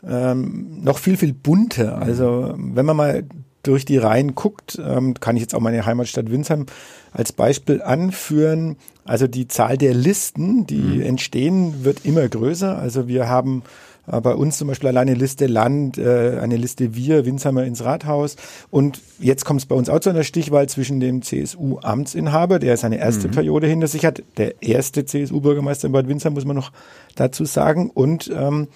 ähm, 0.07 0.81
noch 0.83 0.97
viel, 0.97 1.17
viel 1.17 1.33
bunter. 1.33 1.97
Mhm. 1.97 2.03
Also 2.03 2.53
wenn 2.57 2.85
man 2.85 2.97
mal 2.97 3.23
durch 3.63 3.85
die 3.85 3.97
Reihen 3.97 4.35
guckt, 4.35 4.81
ähm, 4.83 5.15
kann 5.15 5.35
ich 5.35 5.41
jetzt 5.41 5.53
auch 5.53 5.59
meine 5.59 5.85
Heimatstadt 5.85 6.31
Winsheim 6.31 6.65
als 7.11 7.33
Beispiel 7.33 7.81
anführen. 7.81 8.77
Also 9.03 9.27
die 9.27 9.47
Zahl 9.47 9.77
der 9.77 9.93
Listen, 9.93 10.65
die 10.65 10.75
mhm. 10.75 11.01
entstehen, 11.01 11.83
wird 11.83 12.05
immer 12.05 12.27
größer. 12.27 12.77
Also 12.77 13.07
wir 13.07 13.27
haben 13.27 13.63
äh, 13.63 13.88
bei 14.09 14.33
uns 14.33 14.57
zum 14.57 14.67
Beispiel 14.67 14.89
alleine 14.89 15.13
Liste 15.13 15.47
Land, 15.47 15.97
äh, 15.97 16.39
eine 16.41 16.57
Liste 16.57 16.95
Wir, 16.95 17.25
Winsheimer 17.25 17.63
ins 17.63 17.83
Rathaus. 17.83 18.35
Und 18.71 19.01
jetzt 19.19 19.45
kommt 19.45 19.61
es 19.61 19.65
bei 19.65 19.75
uns 19.75 19.89
auch 19.89 19.99
zu 19.99 20.09
einer 20.09 20.23
Stichwahl 20.23 20.67
zwischen 20.67 20.99
dem 20.99 21.21
CSU-Amtsinhaber, 21.21 22.59
der 22.59 22.77
seine 22.77 22.97
erste 22.97 23.27
mhm. 23.27 23.31
Periode 23.31 23.67
hinter 23.67 23.87
sich 23.87 24.05
hat, 24.05 24.23
der 24.37 24.61
erste 24.61 25.05
CSU-Bürgermeister 25.05 25.87
in 25.87 25.93
Bad 25.93 26.07
Windsheim, 26.07 26.33
muss 26.33 26.45
man 26.45 26.55
noch 26.55 26.71
dazu 27.15 27.45
sagen, 27.45 27.89
und 27.89 28.31
ähm, 28.33 28.67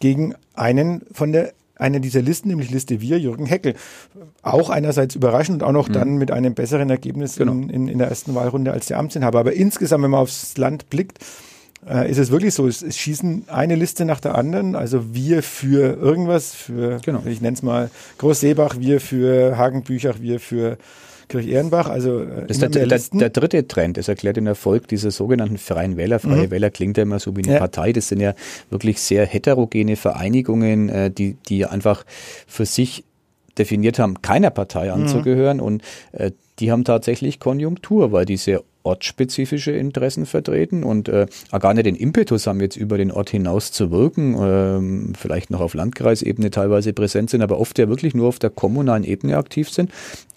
gegen 0.00 0.34
einen 0.54 1.02
von 1.12 1.32
der 1.32 1.52
eine 1.78 2.00
dieser 2.00 2.22
Listen, 2.22 2.48
nämlich 2.48 2.70
Liste 2.70 3.00
Wir, 3.00 3.18
Jürgen 3.18 3.46
Heckel. 3.46 3.74
Auch 4.42 4.68
einerseits 4.68 5.14
überraschend 5.14 5.62
und 5.62 5.68
auch 5.68 5.72
noch 5.72 5.88
mhm. 5.88 5.92
dann 5.92 6.16
mit 6.16 6.30
einem 6.30 6.54
besseren 6.54 6.90
Ergebnis 6.90 7.36
genau. 7.36 7.52
in, 7.52 7.70
in, 7.70 7.88
in 7.88 7.98
der 7.98 8.08
ersten 8.08 8.34
Wahlrunde 8.34 8.72
als 8.72 8.86
der 8.86 8.98
Amtsinhaber. 8.98 9.38
Aber 9.38 9.52
insgesamt, 9.52 10.02
wenn 10.02 10.10
man 10.10 10.20
aufs 10.20 10.56
Land 10.56 10.90
blickt, 10.90 11.18
äh, 11.86 12.10
ist 12.10 12.18
es 12.18 12.30
wirklich 12.30 12.54
so, 12.54 12.66
es, 12.66 12.82
es, 12.82 12.96
schießen 12.96 13.44
eine 13.48 13.74
Liste 13.74 14.04
nach 14.04 14.20
der 14.20 14.34
anderen, 14.34 14.74
also 14.74 15.14
wir 15.14 15.42
für 15.42 15.96
irgendwas, 15.96 16.54
für, 16.54 17.00
genau. 17.04 17.22
ich 17.26 17.40
nenne 17.40 17.54
es 17.54 17.62
mal 17.62 17.90
Groß-Seebach, 18.18 18.76
wir 18.78 19.00
für 19.00 19.56
Hagenbüchach, 19.56 20.20
wir 20.20 20.40
für 20.40 20.78
Kirch-Ehrenbach, 21.28 21.88
also 21.88 22.20
äh, 22.20 22.46
das 22.46 22.58
der, 22.58 22.70
der, 22.70 22.86
der, 22.86 23.30
dritte 23.30 23.68
Trend. 23.68 23.96
Das 23.96 24.08
erklärt 24.08 24.36
den 24.36 24.46
Erfolg 24.46 24.88
dieser 24.88 25.10
sogenannten 25.10 25.58
Freien 25.58 25.96
Wähler. 25.96 26.18
Freie 26.18 26.46
mhm. 26.46 26.50
Wähler 26.50 26.70
klingt 26.70 26.96
ja 26.96 27.02
immer 27.02 27.18
so 27.18 27.36
wie 27.36 27.44
eine 27.44 27.54
ja. 27.54 27.58
Partei. 27.58 27.92
Das 27.92 28.08
sind 28.08 28.20
ja 28.20 28.34
wirklich 28.70 29.00
sehr 29.00 29.26
heterogene 29.26 29.96
Vereinigungen, 29.96 30.88
äh, 30.88 31.10
die, 31.10 31.36
die 31.48 31.66
einfach 31.66 32.04
für 32.46 32.64
sich 32.64 33.04
definiert 33.58 33.98
haben, 33.98 34.22
keiner 34.22 34.50
Partei 34.50 34.86
mhm. 34.86 35.02
anzugehören. 35.02 35.58
Mhm. 35.58 35.62
Und 35.62 35.82
äh, 36.12 36.32
die 36.58 36.70
haben 36.70 36.84
tatsächlich 36.84 37.40
Konjunktur, 37.40 38.12
weil 38.12 38.24
diese 38.24 38.62
ortsspezifische 38.82 39.72
Interessen 39.72 40.24
vertreten 40.24 40.82
und 40.82 41.08
äh, 41.08 41.26
gar 41.58 41.74
nicht 41.74 41.86
den 41.86 41.94
Impetus 41.94 42.46
haben, 42.46 42.60
jetzt 42.60 42.76
über 42.76 42.96
den 42.96 43.10
Ort 43.10 43.30
hinaus 43.30 43.70
zu 43.70 43.90
wirken, 43.90 44.36
ähm, 44.40 45.12
vielleicht 45.18 45.50
noch 45.50 45.60
auf 45.60 45.74
Landkreisebene 45.74 46.50
teilweise 46.50 46.92
präsent 46.92 47.30
sind, 47.30 47.42
aber 47.42 47.58
oft 47.58 47.78
ja 47.78 47.88
wirklich 47.88 48.14
nur 48.14 48.28
auf 48.28 48.38
der 48.38 48.50
kommunalen 48.50 49.04
Ebene 49.04 49.36
aktiv 49.36 49.68
sind. 49.70 49.90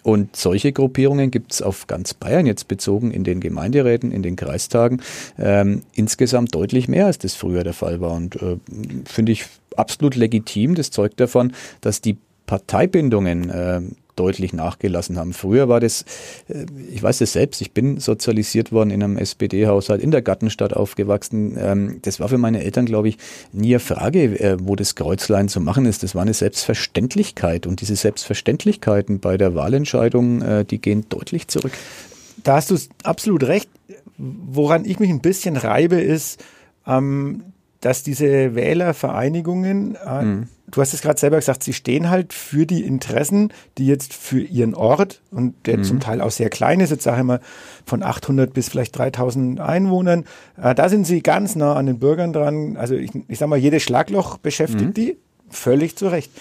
Und 0.04 0.36
solche 0.36 0.74
Gruppierungen 0.74 1.30
gibt 1.30 1.54
es 1.54 1.62
auf 1.62 1.86
ganz 1.88 2.14
Bayern 2.14 2.46
jetzt 2.48 2.68
bezogen 2.68 3.12
in 3.12 3.24
den 3.24 3.40
Gemeinderäten, 3.40 4.12
in 4.12 4.24
den 4.24 4.36
Kreistagen 4.36 5.02
ähm, 5.38 5.84
insgesamt 5.94 6.56
deutlich 6.56 6.88
mehr, 6.88 7.06
als 7.06 7.20
das 7.20 7.36
früher 7.36 7.64
der 7.64 7.74
Fall 7.74 8.02
war. 8.02 8.16
Und 8.16 8.36
äh, 8.42 8.58
finde 9.06 9.32
ich 9.32 9.46
absolut 9.78 10.16
legitim. 10.16 10.76
Das 10.76 10.90
zeugt 10.90 11.20
davon, 11.20 11.54
dass 11.82 12.02
die 12.02 12.18
Parteibindungen 12.48 13.50
äh, 13.50 13.82
deutlich 14.16 14.54
nachgelassen 14.54 15.18
haben. 15.18 15.34
Früher 15.34 15.70
war 15.70 15.80
das, 15.80 16.06
äh, 16.48 16.66
ich 16.92 17.02
weiß 17.02 17.22
es 17.22 17.34
selbst, 17.34 17.62
ich 17.62 17.72
bin 17.72 18.00
sozialisiert 18.00 18.72
worden 18.72 18.92
in 18.92 19.04
einem 19.04 19.18
SPD-Haushalt 19.18 20.02
in 20.02 20.12
der 20.12 20.22
Gartenstadt 20.22 20.74
aufgewachsen. 20.74 21.56
Ähm, 21.58 22.00
das 22.02 22.20
war 22.20 22.30
für 22.30 22.38
meine 22.38 22.64
Eltern, 22.64 22.86
glaube 22.86 23.10
ich, 23.10 23.18
nie 23.52 23.74
eine 23.74 23.80
Frage, 23.80 24.40
äh, 24.40 24.58
wo 24.62 24.76
das 24.76 24.96
Kreuzlein 24.96 25.48
zu 25.48 25.62
machen 25.62 25.86
ist. 25.86 26.04
Das 26.04 26.16
war 26.16 26.22
eine 26.22 26.34
Selbstverständlichkeit 26.34 27.68
und 27.68 27.82
diese 27.82 27.96
Selbstverständlichkeiten 27.96 29.20
bei 29.20 29.38
der 29.38 29.56
Wahlentscheidung, 29.56 30.42
äh, 30.42 30.66
die 30.66 30.80
gehen 30.80 31.06
deutlich 31.10 31.48
zurück. 31.48 31.74
Da 32.44 32.56
hast 32.56 32.72
du 32.72 32.78
absolut 33.04 33.44
recht. 33.44 33.70
Woran 34.18 34.86
ich 34.86 35.00
mich 35.00 35.10
ein 35.10 35.22
bisschen 35.22 35.58
reibe, 35.58 36.00
ist, 36.00 36.44
ähm, 36.86 37.44
dass 37.82 38.04
diese 38.04 38.56
Wählervereinigungen, 38.56 39.96
äh, 39.96 40.22
mhm. 40.24 40.48
Du 40.72 40.82
hast 40.82 40.94
es 40.94 41.02
gerade 41.02 41.20
selber 41.20 41.38
gesagt, 41.38 41.64
sie 41.64 41.74
stehen 41.74 42.10
halt 42.10 42.34
für 42.34 42.66
die 42.66 42.84
Interessen, 42.84 43.54
die 43.78 43.86
jetzt 43.86 44.14
für 44.14 44.42
ihren 44.42 44.74
Ort 44.74 45.22
und 45.32 45.54
der 45.68 45.78
mhm. 45.78 45.84
zum 45.84 46.00
Teil 46.00 46.22
auch 46.22 46.32
sehr 46.32 46.50
klein 46.50 46.80
ist, 46.80 46.90
jetzt 46.90 47.04
sage 47.04 47.20
ich 47.20 47.24
mal 47.26 47.42
von 47.86 48.04
800 48.04 48.54
bis 48.54 48.70
vielleicht 48.70 48.98
3000 48.98 49.60
Einwohnern, 49.60 50.26
äh, 50.62 50.74
da 50.74 50.90
sind 50.90 51.06
sie 51.06 51.22
ganz 51.22 51.56
nah 51.56 51.76
an 51.76 51.86
den 51.86 52.00
Bürgern 52.00 52.34
dran. 52.34 52.78
Also 52.78 52.96
ich, 52.96 53.12
ich 53.28 53.38
sage 53.38 53.50
mal, 53.50 53.58
jedes 53.58 53.84
Schlagloch 53.84 54.38
beschäftigt 54.38 54.82
mhm. 54.82 54.94
die, 54.94 55.18
völlig 55.50 55.96
zu 55.96 56.08
Recht. 56.08 56.32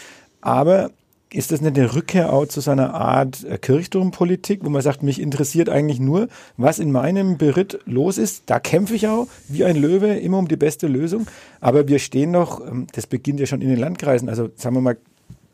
Aber 0.40 0.90
ist 1.32 1.52
das 1.52 1.60
nicht 1.60 1.78
eine 1.78 1.94
Rückkehr 1.94 2.32
auch 2.32 2.46
zu 2.46 2.60
seiner 2.60 2.94
Art 2.94 3.44
äh, 3.44 3.58
Kirchturmpolitik, 3.58 4.64
wo 4.64 4.68
man 4.68 4.82
sagt, 4.82 5.02
mich 5.02 5.20
interessiert 5.20 5.68
eigentlich 5.68 6.00
nur, 6.00 6.28
was 6.56 6.78
in 6.78 6.90
meinem 6.90 7.38
Beritt 7.38 7.78
los 7.84 8.18
ist. 8.18 8.44
Da 8.46 8.58
kämpfe 8.58 8.94
ich 8.94 9.06
auch 9.06 9.28
wie 9.48 9.64
ein 9.64 9.76
Löwe 9.76 10.14
immer 10.14 10.38
um 10.38 10.48
die 10.48 10.56
beste 10.56 10.88
Lösung. 10.88 11.26
Aber 11.60 11.86
wir 11.86 11.98
stehen 11.98 12.32
noch, 12.32 12.60
ähm, 12.66 12.86
das 12.92 13.06
beginnt 13.06 13.38
ja 13.40 13.46
schon 13.46 13.60
in 13.60 13.68
den 13.68 13.78
Landkreisen, 13.78 14.28
also 14.28 14.50
sagen 14.56 14.76
wir 14.76 14.80
mal 14.80 14.96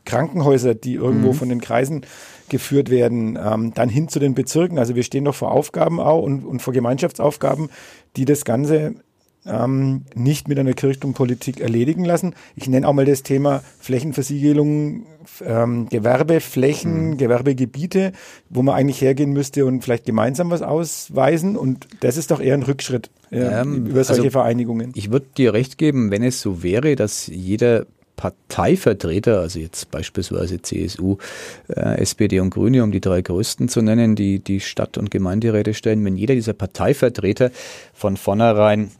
Krankenhäuser, 0.07 0.75
die 0.75 0.95
irgendwo 0.95 1.33
mhm. 1.33 1.35
von 1.35 1.49
den 1.49 1.61
Kreisen 1.61 2.03
geführt 2.49 2.91
werden, 2.91 3.37
ähm, 3.43 3.75
dann 3.75 3.89
hin 3.89 4.09
zu 4.09 4.19
den 4.19 4.35
Bezirken. 4.35 4.79
Also 4.79 4.95
wir 4.95 5.03
stehen 5.03 5.25
noch 5.25 5.35
vor 5.35 5.51
Aufgaben 5.51 6.01
auch 6.01 6.23
und, 6.23 6.45
und 6.45 6.63
vor 6.63 6.73
Gemeinschaftsaufgaben, 6.73 7.69
die 8.17 8.25
das 8.25 8.45
Ganze 8.45 8.95
ähm, 9.47 10.03
nicht 10.15 10.49
mit 10.49 10.59
einer 10.59 10.73
Kirchturmpolitik 10.73 11.61
erledigen 11.61 12.05
lassen. 12.05 12.35
Ich 12.55 12.69
nenne 12.69 12.87
auch 12.87 12.93
mal 12.93 13.05
das 13.05 13.23
Thema 13.23 13.63
Flächenversiegelung, 13.81 15.07
ähm, 15.45 15.89
Gewerbeflächen, 15.89 17.11
mhm. 17.11 17.17
Gewerbegebiete, 17.17 18.13
wo 18.51 18.63
man 18.63 18.75
eigentlich 18.75 19.01
hergehen 19.01 19.33
müsste 19.33 19.67
und 19.67 19.83
vielleicht 19.83 20.05
gemeinsam 20.05 20.51
was 20.51 20.63
ausweisen. 20.63 21.57
Und 21.57 21.87
das 22.01 22.17
ist 22.17 22.31
doch 22.31 22.41
eher 22.41 22.55
ein 22.55 22.63
Rückschritt 22.63 23.11
äh, 23.31 23.39
ähm, 23.39 23.87
über 23.87 24.05
solche 24.05 24.23
also 24.23 24.31
Vereinigungen. 24.31 24.93
Ich 24.95 25.11
würde 25.11 25.27
dir 25.37 25.53
recht 25.53 25.79
geben, 25.79 26.11
wenn 26.11 26.23
es 26.23 26.41
so 26.41 26.63
wäre, 26.63 26.97
dass 26.97 27.27
jeder 27.27 27.87
Parteivertreter, 28.17 29.41
also 29.41 29.59
jetzt 29.59 29.91
beispielsweise 29.91 30.63
CSU, 30.63 31.19
äh, 31.69 32.01
SPD 32.01 32.41
und 32.41 32.51
Grüne, 32.51 32.83
um 32.83 32.91
die 32.91 33.01
drei 33.01 33.21
größten 33.21 33.69
zu 33.69 33.83
nennen, 33.83 34.17
die 34.17 34.39
die 34.39 34.61
Stadt- 34.61 34.97
und 34.97 35.11
Gemeinderäte 35.11 35.75
stellen, 35.75 36.05
wenn 36.05 36.17
jeder 36.17 36.35
dieser 36.35 36.55
Parteivertreter 36.55 37.51
von 37.93 38.17
vornherein 38.17 38.91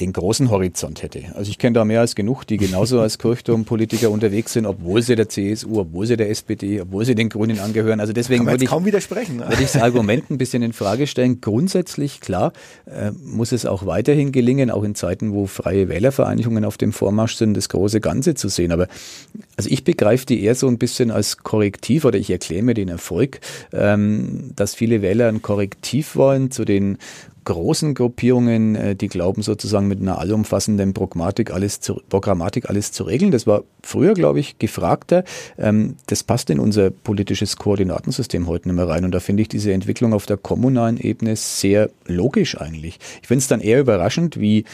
den 0.00 0.12
großen 0.12 0.50
Horizont 0.50 1.02
hätte. 1.02 1.22
Also 1.34 1.50
ich 1.50 1.58
kenne 1.58 1.74
da 1.74 1.84
mehr 1.84 2.00
als 2.00 2.14
genug, 2.14 2.44
die 2.44 2.56
genauso 2.56 3.00
als 3.00 3.18
Kirchturmpolitiker 3.18 4.10
unterwegs 4.10 4.52
sind, 4.52 4.66
obwohl 4.66 5.02
sie 5.02 5.16
der 5.16 5.28
CSU, 5.28 5.80
obwohl 5.80 6.06
sie 6.06 6.16
der 6.16 6.30
SPD, 6.30 6.80
obwohl 6.80 7.04
sie 7.04 7.14
den 7.14 7.28
Grünen 7.28 7.58
angehören. 7.58 8.00
Also 8.00 8.12
deswegen 8.12 8.46
würde 8.46 8.64
ich, 8.64 8.70
kaum 8.70 8.84
widersprechen. 8.84 9.38
würde 9.40 9.62
ich 9.62 9.72
das 9.72 9.82
Argument 9.82 10.30
ein 10.30 10.38
bisschen 10.38 10.62
in 10.62 10.72
Frage 10.72 11.06
stellen. 11.06 11.40
Grundsätzlich, 11.40 12.20
klar, 12.20 12.52
äh, 12.86 13.12
muss 13.22 13.52
es 13.52 13.66
auch 13.66 13.86
weiterhin 13.86 14.32
gelingen, 14.32 14.70
auch 14.70 14.82
in 14.82 14.94
Zeiten, 14.94 15.32
wo 15.32 15.46
freie 15.46 15.88
Wählervereinigungen 15.88 16.64
auf 16.64 16.76
dem 16.76 16.92
Vormarsch 16.92 17.36
sind, 17.36 17.56
das 17.56 17.68
große 17.68 18.00
Ganze 18.00 18.34
zu 18.34 18.48
sehen. 18.48 18.72
Aber 18.72 18.88
also 19.56 19.70
ich 19.70 19.84
begreife 19.84 20.26
die 20.26 20.42
eher 20.42 20.54
so 20.54 20.68
ein 20.68 20.78
bisschen 20.78 21.10
als 21.10 21.38
Korrektiv 21.38 22.04
oder 22.04 22.18
ich 22.18 22.30
erkläre 22.30 22.62
mir 22.62 22.74
den 22.74 22.88
Erfolg, 22.88 23.40
ähm, 23.72 24.52
dass 24.56 24.74
viele 24.74 25.02
Wähler 25.02 25.28
ein 25.28 25.42
Korrektiv 25.42 26.16
wollen 26.16 26.50
zu 26.50 26.64
den 26.64 26.98
großen 27.44 27.94
Gruppierungen, 27.94 28.74
äh, 28.74 28.96
die 28.96 29.08
glauben 29.08 29.42
sozusagen 29.42 29.86
mit 29.86 30.00
einer 30.00 30.18
allumfassenden 30.18 30.94
Programmatik 30.94 31.52
alles 31.52 31.80
zu, 31.80 32.00
Programmatik 32.08 32.68
alles 32.68 32.92
zu 32.92 33.04
regeln. 33.04 33.30
Das 33.30 33.46
war 33.46 33.64
früher, 33.82 34.14
glaube 34.14 34.40
ich, 34.40 34.58
gefragter. 34.58 35.24
Ähm, 35.58 35.96
das 36.06 36.22
passt 36.22 36.50
in 36.50 36.58
unser 36.58 36.90
politisches 36.90 37.56
Koordinatensystem 37.56 38.46
heute 38.46 38.68
nicht 38.68 38.76
mehr 38.76 38.88
rein. 38.88 39.04
Und 39.04 39.12
da 39.12 39.20
finde 39.20 39.42
ich 39.42 39.48
diese 39.48 39.72
Entwicklung 39.72 40.12
auf 40.12 40.26
der 40.26 40.36
kommunalen 40.36 40.98
Ebene 40.98 41.36
sehr 41.36 41.90
logisch 42.06 42.60
eigentlich. 42.60 42.98
Ich 43.22 43.28
finde 43.28 43.40
es 43.40 43.48
dann 43.48 43.60
eher 43.60 43.80
überraschend, 43.80 44.40
wie, 44.40 44.64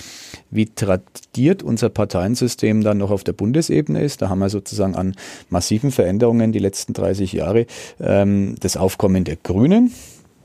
wie 0.50 0.66
tradiert 0.66 1.62
unser 1.62 1.88
Parteiensystem 1.88 2.82
dann 2.82 2.98
noch 2.98 3.10
auf 3.10 3.24
der 3.24 3.32
Bundesebene 3.32 4.02
ist. 4.02 4.22
Da 4.22 4.28
haben 4.28 4.38
wir 4.38 4.50
sozusagen 4.50 4.94
an 4.94 5.14
massiven 5.48 5.90
Veränderungen 5.90 6.52
die 6.52 6.58
letzten 6.58 6.92
30 6.92 7.32
Jahre 7.32 7.66
ähm, 8.00 8.54
das 8.60 8.76
Aufkommen 8.76 9.24
der 9.24 9.36
Grünen, 9.36 9.92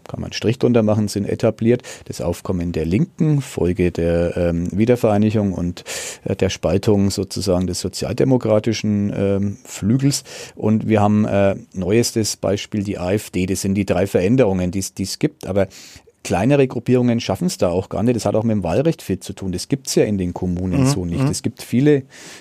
kann 0.08 0.22
man 0.22 0.34
Strich 0.34 0.60
drunter 0.60 0.84
machen, 0.84 1.08
sind 1.08 1.26
etabliert. 1.26 1.84
Das 2.06 2.22
Aufkommen 2.22 2.72
der 2.72 2.86
Linken, 2.86 3.42
Folge 3.42 3.92
der 3.92 4.38
ähm, 4.38 4.68
Wiedervereinigung 4.72 5.54
und 5.54 5.84
äh, 6.24 6.36
der 6.36 6.50
Spaltung 6.50 7.12
sozusagen 7.12 7.68
des 7.68 7.80
sozialdemokratischen 7.80 9.14
ähm, 9.16 9.58
Flügels. 9.64 10.24
Und 10.56 10.88
wir 10.88 11.02
haben 11.02 11.26
äh, 11.26 11.56
neuestes 11.74 12.38
Beispiel 12.38 12.84
die 12.84 12.98
AfD. 12.98 13.46
Das 13.46 13.62
sind 13.62 13.76
die 13.76 13.86
drei 13.86 14.08
Veränderungen, 14.08 14.72
die 14.72 14.80
es 14.80 15.20
gibt. 15.20 15.48
Aber 15.48 15.68
kleinere 16.26 16.68
Gruppierungen 16.68 17.20
schaffen 17.20 17.46
es 17.46 17.60
da 17.60 17.70
auch 17.70 17.88
gar 17.88 18.02
nicht. 18.02 18.16
Das 18.16 18.26
hat 18.26 18.34
auch 18.34 18.44
mit 18.44 18.56
dem 18.56 18.64
Wahlrecht 18.64 19.04
viel 19.04 19.20
zu 19.20 19.34
tun. 19.34 19.52
Das 19.52 19.68
gibt 19.68 19.88
es 19.88 19.94
ja 19.94 20.06
in 20.06 20.18
den 20.18 20.34
Kommunen 20.34 20.82
mhm. 20.82 20.88
so 20.88 21.06
nicht. 21.06 21.22
Mhm. 21.22 21.30
Es 21.30 21.44
gibt 21.44 21.62
viele 21.62 21.98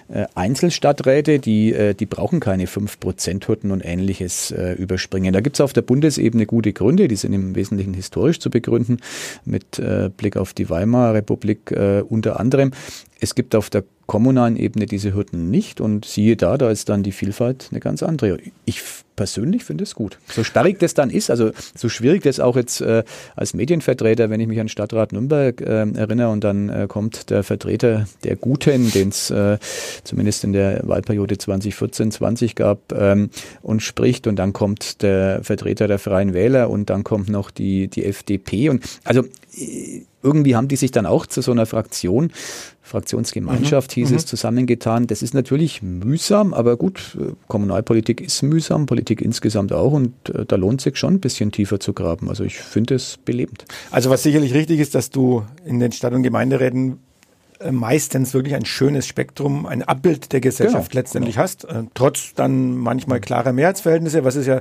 äh, 0.09 0.25
Einzelstadträte, 0.35 1.39
die, 1.39 1.75
äh, 1.75 1.95
die 1.95 2.07
brauchen 2.07 2.41
keine 2.41 2.65
5%-Hürden 2.65 3.71
und 3.71 3.83
ähnliches 3.85 4.51
äh, 4.53 4.73
überspringen. 4.73 5.35
Da 5.35 5.43
gibt 5.43 5.57
es 5.57 5.61
auf 5.61 5.75
der 5.75 5.83
Bundesebene 5.83 6.47
gute 6.47 6.73
Gründe, 6.73 7.09
die 7.09 7.17
sind 7.17 7.35
im 7.35 7.55
Wesentlichen 7.55 7.93
historisch 7.93 8.41
zu 8.41 8.49
begründen, 8.49 9.01
mit 9.45 9.79
äh, 9.79 10.11
Blick 10.17 10.39
auf 10.39 10.55
die 10.55 10.71
Weimarer 10.71 11.13
Republik 11.13 11.71
äh, 11.71 12.03
unter 12.09 12.41
anderem. 12.41 12.71
Es 13.21 13.35
gibt 13.35 13.55
auf 13.55 13.69
der 13.69 13.85
kommunalen 14.07 14.57
Ebene 14.57 14.87
diese 14.87 15.15
Hürden 15.15 15.51
nicht 15.51 15.83
und 15.83 16.07
siehe 16.07 16.37
da, 16.37 16.57
da 16.57 16.71
ist 16.71 16.89
dann 16.89 17.03
die 17.03 17.13
Vielfalt 17.13 17.69
eine 17.71 17.81
ganz 17.81 18.03
andere. 18.03 18.39
Ich 18.65 18.81
persönlich 19.17 19.65
finde 19.65 19.85
es 19.85 19.95
gut. 19.95 20.19
So 20.29 20.45
sperrig 20.45 20.79
das 20.79 20.95
dann 20.95 21.11
ist, 21.11 21.31
also 21.31 21.51
so 21.75 21.89
schwierig 21.89 22.23
das 22.23 22.41
auch 22.41 22.57
jetzt 22.57 22.81
äh, 22.81 23.05
als 23.37 23.55
Medienvertreter, 23.55 24.31
wenn 24.31 24.41
ich 24.41 24.49
mich 24.49 24.61
an 24.61 24.69
Stadtrat 24.69 25.13
Nürnberg 25.13 25.61
äh, 25.61 25.91
erinnere 25.93 26.31
und 26.31 26.45
dann 26.45 26.69
äh, 26.69 26.87
kommt 26.89 27.31
der 27.31 27.43
Vertreter 27.43 28.07
der 28.25 28.37
Guten, 28.37 28.91
den 28.91 29.09
es 29.09 29.31
äh, 29.31 29.59
zumindest 30.05 30.45
in 30.45 30.53
der 30.53 30.81
Wahlperiode 30.85 31.37
2014-20 31.37 32.55
gab 32.55 32.93
ähm, 32.93 33.31
und 33.63 33.83
spricht 33.83 34.27
und 34.27 34.37
dann 34.37 34.53
kommt 34.53 35.03
der 35.03 35.43
Vertreter 35.43 35.89
der 35.89 35.99
Freien 35.99 36.35
Wähler 36.35 36.71
und 36.71 36.91
dann 36.91 37.05
kommt 37.05 37.29
noch 37.29 37.51
die, 37.51 37.89
die 37.89 38.05
FDP 38.05 38.71
und 38.71 38.85
also 39.05 39.23
äh, 39.57 40.03
irgendwie 40.23 40.57
haben 40.57 40.69
die 40.69 40.77
sich 40.77 40.91
dann 40.91 41.07
auch 41.07 41.27
zu 41.27 41.43
so 41.43 41.53
einer 41.53 41.67
Fraktion 41.67 42.33
Fraktionsgemeinschaft 42.85 43.91
mhm. 43.93 43.95
hieß 43.95 44.11
mhm. 44.11 44.17
es, 44.17 44.27
zusammengetan. 44.27 45.07
Das 45.07 45.23
ist 45.23 45.33
natürlich 45.33 45.83
mühsam, 45.83 46.53
aber 46.53 46.77
gut, 46.77 47.17
äh, 47.19 47.33
Kommunalpolitik 47.49 48.21
ist 48.21 48.43
mühsam, 48.43 48.85
Politik 48.85 49.23
insgesamt 49.23 49.73
auch 49.73 49.93
und 49.93 50.13
äh, 50.29 50.45
da 50.45 50.57
lohnt 50.57 50.83
sich 50.83 50.97
schon 50.99 51.15
ein 51.15 51.21
bisschen 51.21 51.51
tiefer 51.51 51.81
zu 51.81 51.95
graben. 51.95 52.29
Also 52.29 52.45
ich 52.45 52.59
finde 52.59 52.95
es 52.95 53.19
belebend. 53.25 53.65
Also 53.91 54.11
was 54.11 54.23
sicherlich 54.23 54.53
richtig 54.53 54.81
ist, 54.81 54.95
dass 54.95 55.09
du 55.09 55.45
in 55.65 55.81
den 55.81 55.93
Stadt- 55.93 56.13
und 56.13 56.23
Gemeinderäten 56.23 56.99
äh, 57.59 57.73
meistens 57.73 58.35
wirklich 58.35 58.55
ein 58.55 58.67
schönes 58.67 59.07
Spektrum, 59.07 59.65
ein 59.65 59.83
Abbild 59.83 60.33
der 60.33 60.43
Gesellschaft 60.43 60.91
genau. 60.91 61.01
letztendlich 61.01 61.37
genau. 61.37 61.45
hast, 61.45 61.67
trotz 61.95 62.35
dann 62.35 62.77
manchmal 62.77 63.19
klarer 63.21 63.55
Mehrheitsverhältnisse, 63.55 64.25
was 64.25 64.37
es 64.37 64.47
ja 64.47 64.61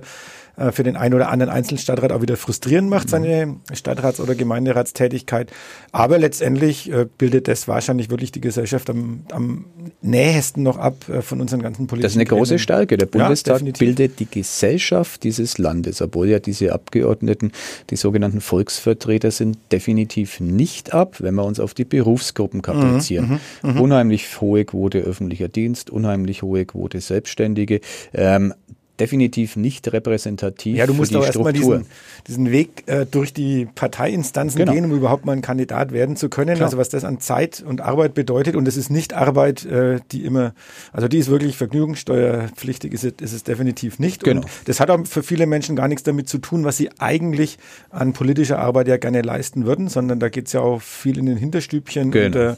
äh, 0.55 0.71
für 0.71 0.83
den 0.83 0.95
einen 0.95 1.15
oder 1.15 1.29
anderen 1.29 1.51
Einzelstadtrat 1.51 2.11
auch 2.11 2.21
wieder 2.21 2.37
frustrierend 2.37 2.89
macht, 2.89 3.09
seine 3.09 3.57
Stadtrats- 3.73 4.19
oder 4.19 4.35
Gemeinderatstätigkeit. 4.35 5.51
Aber 5.91 6.19
letztendlich 6.19 6.91
äh, 6.91 7.07
bildet 7.17 7.47
das 7.47 7.67
wahrscheinlich 7.67 8.11
wirklich 8.11 8.31
die 8.31 8.41
Gesellschaft 8.41 8.89
am, 8.91 9.23
am 9.31 9.65
nähesten 10.01 10.61
noch 10.61 10.77
ab 10.77 11.09
äh, 11.09 11.21
von 11.21 11.41
unseren 11.41 11.61
ganzen 11.61 11.87
Politikern. 11.87 12.03
Das 12.03 12.11
ist 12.11 12.17
eine 12.17 12.25
große 12.25 12.59
Stärke. 12.59 12.97
Der 12.97 13.07
Bundestag 13.07 13.57
definitiv. 13.57 13.79
bildet 13.79 14.19
die 14.19 14.27
Gesellschaft 14.29 15.23
dieses 15.23 15.57
Landes, 15.57 16.01
obwohl 16.01 16.29
ja 16.29 16.39
diese 16.39 16.71
Abgeordneten, 16.71 17.51
die 17.89 17.95
sogenannten 17.95 18.41
Volksvertreter 18.41 19.31
sind, 19.31 19.57
definitiv 19.71 20.39
nicht 20.39 20.93
ab, 20.93 21.17
wenn 21.19 21.33
wir 21.33 21.45
uns 21.45 21.59
auf 21.59 21.73
die 21.73 21.85
Berufsgruppen 21.85 22.61
kaprizieren. 22.61 23.39
Unheimlich 23.63 24.39
hohe 24.39 24.65
Quote 24.65 24.99
öffentlicher 24.99 25.47
Dienst, 25.47 25.89
unheimlich 25.89 26.43
hohe 26.43 26.65
Quote 26.65 27.01
Selbstständige. 27.01 27.81
Ähm, 28.13 28.53
definitiv 28.99 29.55
nicht 29.55 29.91
repräsentativ 29.91 30.77
Ja, 30.77 30.85
du 30.85 30.93
musst 30.93 31.15
auch 31.15 31.25
erstmal 31.25 31.51
diesen, 31.53 31.85
diesen 32.27 32.51
Weg 32.51 32.83
äh, 32.85 33.05
durch 33.09 33.33
die 33.33 33.65
Parteiinstanzen 33.73 34.59
Genau. 34.59 34.73
gehen, 34.73 34.85
um 34.85 34.91
überhaupt 34.91 35.25
mal 35.25 35.31
ein 35.33 35.41
Kandidat 35.41 35.91
werden 35.91 36.15
zu 36.15 36.29
können. 36.29 36.55
Klar. 36.55 36.67
Also 36.67 36.77
was 36.77 36.89
das 36.89 37.03
an 37.03 37.19
Zeit 37.19 37.63
und 37.65 37.81
Arbeit 37.81 38.13
bedeutet. 38.13 38.55
Und 38.55 38.67
es 38.67 38.77
ist 38.77 38.91
nicht 38.91 39.13
Arbeit, 39.13 39.65
äh, 39.65 39.99
die 40.11 40.23
immer, 40.25 40.53
also 40.91 41.07
die 41.07 41.17
ist 41.17 41.29
wirklich 41.29 41.57
vergnügungssteuerpflichtig, 41.57 42.93
ist 42.93 43.03
es, 43.03 43.13
ist 43.19 43.33
es 43.33 43.43
definitiv 43.43 43.99
nicht. 43.99 44.23
Genau. 44.23 44.41
Und 44.41 44.47
das 44.65 44.79
hat 44.79 44.89
auch 44.91 44.99
für 45.07 45.23
viele 45.23 45.47
Menschen 45.47 45.75
gar 45.75 45.87
nichts 45.87 46.03
damit 46.03 46.29
zu 46.29 46.37
tun, 46.37 46.63
was 46.63 46.77
sie 46.77 46.89
eigentlich 46.99 47.57
an 47.89 48.13
politischer 48.13 48.59
Arbeit 48.59 48.87
ja 48.87 48.97
gerne 48.97 49.21
leisten 49.21 49.65
würden, 49.65 49.87
sondern 49.87 50.19
da 50.19 50.29
geht's 50.29 50.53
ja 50.53 50.61
auch 50.61 50.81
viel 50.81 51.17
in 51.17 51.25
den 51.25 51.37
Hinterstübchen. 51.37 52.11
Genau, 52.11 52.25
und 52.25 52.35
äh, 52.35 52.55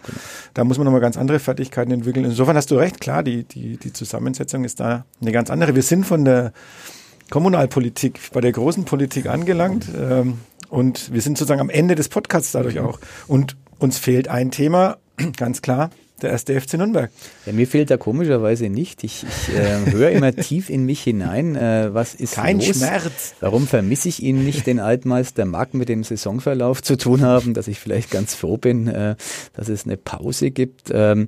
da 0.54 0.64
muss 0.64 0.78
man 0.78 0.86
nochmal 0.86 1.02
ganz 1.02 1.18
andere 1.18 1.40
Fertigkeiten 1.40 1.92
entwickeln. 1.92 2.26
Insofern 2.26 2.58
hast 2.58 2.72
du 2.72 2.76
recht, 2.76 3.00
klar, 3.00 3.24
die, 3.24 3.44
die, 3.44 3.78
die 3.78 3.94
Zusammensetzung 3.94 4.64
ist 4.66 4.80
da 4.80 5.06
eine 5.22 5.32
ganz 5.32 5.50
andere. 5.50 5.76
Wir 5.76 5.84
sind 5.84 6.06
von 6.06 6.25
der 6.26 6.54
Kommunalpolitik, 7.30 8.20
bei 8.34 8.42
der 8.42 8.52
großen 8.52 8.86
Politik 8.86 9.28
angelangt. 9.28 9.88
Ähm, 9.98 10.40
und 10.70 11.14
wir 11.14 11.22
sind 11.22 11.38
sozusagen 11.38 11.62
am 11.62 11.70
Ende 11.70 11.96
des 11.96 12.10
Podcasts 12.10 12.52
dadurch 12.52 12.80
auch. 12.80 13.00
Und 13.28 13.56
uns 13.80 13.98
fehlt 13.98 14.28
ein 14.28 14.52
Thema, 14.52 14.98
ganz 15.38 15.62
klar, 15.62 15.90
der 16.22 16.30
erste 16.32 16.60
FC 16.60 16.76
Nürnberg. 16.76 17.12
Ja, 17.46 17.54
mir 17.54 17.68
fehlt 17.68 17.92
da 17.92 17.98
komischerweise 17.98 18.70
nicht. 18.70 19.04
Ich, 19.04 19.24
ich 19.24 19.56
äh, 19.56 19.92
höre 19.92 20.12
immer 20.12 20.34
tief 20.36 20.70
in 20.70 20.86
mich 20.86 21.04
hinein, 21.04 21.56
äh, 21.56 21.94
was 21.94 22.16
ist 22.16 22.36
Kein 22.36 22.60
los? 22.60 22.78
Schmerz. 22.78 23.36
Warum 23.42 23.68
vermisse 23.68 24.10
ich 24.10 24.24
ihn 24.24 24.44
nicht, 24.44 24.66
den 24.66 24.80
Altmeister? 24.80 25.46
Mag 25.46 25.74
mit 25.74 25.90
dem 25.90 26.04
Saisonverlauf 26.04 26.82
zu 26.82 26.96
tun 26.96 27.22
haben, 27.22 27.54
dass 27.54 27.68
ich 27.68 27.80
vielleicht 27.80 28.12
ganz 28.12 28.34
froh 28.34 28.58
bin, 28.58 28.88
äh, 28.88 29.16
dass 29.54 29.68
es 29.68 29.86
eine 29.86 29.98
Pause 29.98 30.52
gibt. 30.52 30.90
Ähm, 30.94 31.28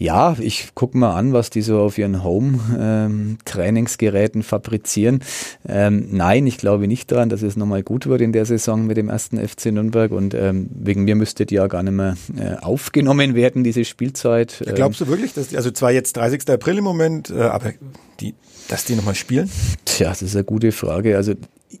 ja, 0.00 0.36
ich 0.38 0.74
gucke 0.74 0.96
mal 0.96 1.16
an, 1.16 1.32
was 1.32 1.50
die 1.50 1.60
so 1.60 1.80
auf 1.80 1.98
ihren 1.98 2.22
Home-Trainingsgeräten 2.22 4.44
fabrizieren. 4.44 5.24
Ähm, 5.66 6.06
nein, 6.12 6.46
ich 6.46 6.56
glaube 6.56 6.86
nicht 6.86 7.10
daran, 7.10 7.28
dass 7.28 7.42
es 7.42 7.56
nochmal 7.56 7.82
gut 7.82 8.06
wird 8.06 8.20
in 8.20 8.32
der 8.32 8.44
Saison 8.44 8.86
mit 8.86 8.96
dem 8.96 9.08
ersten 9.08 9.36
FC 9.36 9.72
Nürnberg 9.72 10.12
und 10.12 10.34
ähm, 10.34 10.68
wegen 10.70 11.02
mir 11.02 11.16
müsste 11.16 11.46
die 11.46 11.56
ja 11.56 11.66
gar 11.66 11.82
nicht 11.82 11.94
mehr 11.94 12.16
äh, 12.36 12.54
aufgenommen 12.62 13.34
werden, 13.34 13.64
diese 13.64 13.84
Spielzeit. 13.84 14.62
Ähm, 14.64 14.76
Glaubst 14.76 15.00
du 15.00 15.08
wirklich, 15.08 15.34
dass 15.34 15.48
die, 15.48 15.56
also 15.56 15.72
zwar 15.72 15.90
jetzt 15.90 16.16
30. 16.16 16.48
April 16.48 16.78
im 16.78 16.84
Moment, 16.84 17.30
äh, 17.30 17.40
aber 17.40 17.72
die, 18.20 18.36
dass 18.68 18.84
die 18.84 18.94
nochmal 18.94 19.16
spielen? 19.16 19.50
Tja, 19.84 20.10
das 20.10 20.22
ist 20.22 20.36
eine 20.36 20.44
gute 20.44 20.70
Frage. 20.70 21.16
Also 21.16 21.34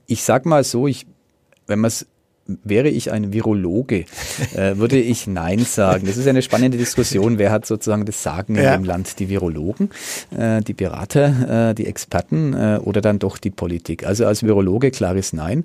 ich 0.08 0.24
sag 0.24 0.44
mal 0.44 0.64
so, 0.64 0.88
ich, 0.88 1.06
wenn 1.68 1.78
man 1.78 1.86
es 1.88 2.04
Wäre 2.64 2.88
ich 2.88 3.12
ein 3.12 3.34
Virologe, 3.34 4.06
äh, 4.54 4.76
würde 4.78 4.98
ich 4.98 5.26
Nein 5.26 5.58
sagen. 5.58 6.06
Das 6.06 6.16
ist 6.16 6.26
eine 6.26 6.40
spannende 6.40 6.78
Diskussion. 6.78 7.36
Wer 7.36 7.52
hat 7.52 7.66
sozusagen 7.66 8.06
das 8.06 8.22
Sagen 8.22 8.54
Ja. 8.54 8.74
in 8.74 8.82
dem 8.82 8.86
Land? 8.86 9.18
Die 9.18 9.28
Virologen, 9.28 9.90
äh, 10.34 10.62
die 10.62 10.72
Berater, 10.72 11.70
äh, 11.70 11.74
die 11.74 11.86
Experten 11.86 12.54
oder 12.78 13.02
dann 13.02 13.18
doch 13.18 13.36
die 13.36 13.50
Politik? 13.50 14.06
Also 14.06 14.24
als 14.24 14.42
Virologe 14.42 14.90
klares 14.90 15.32
Nein. 15.34 15.64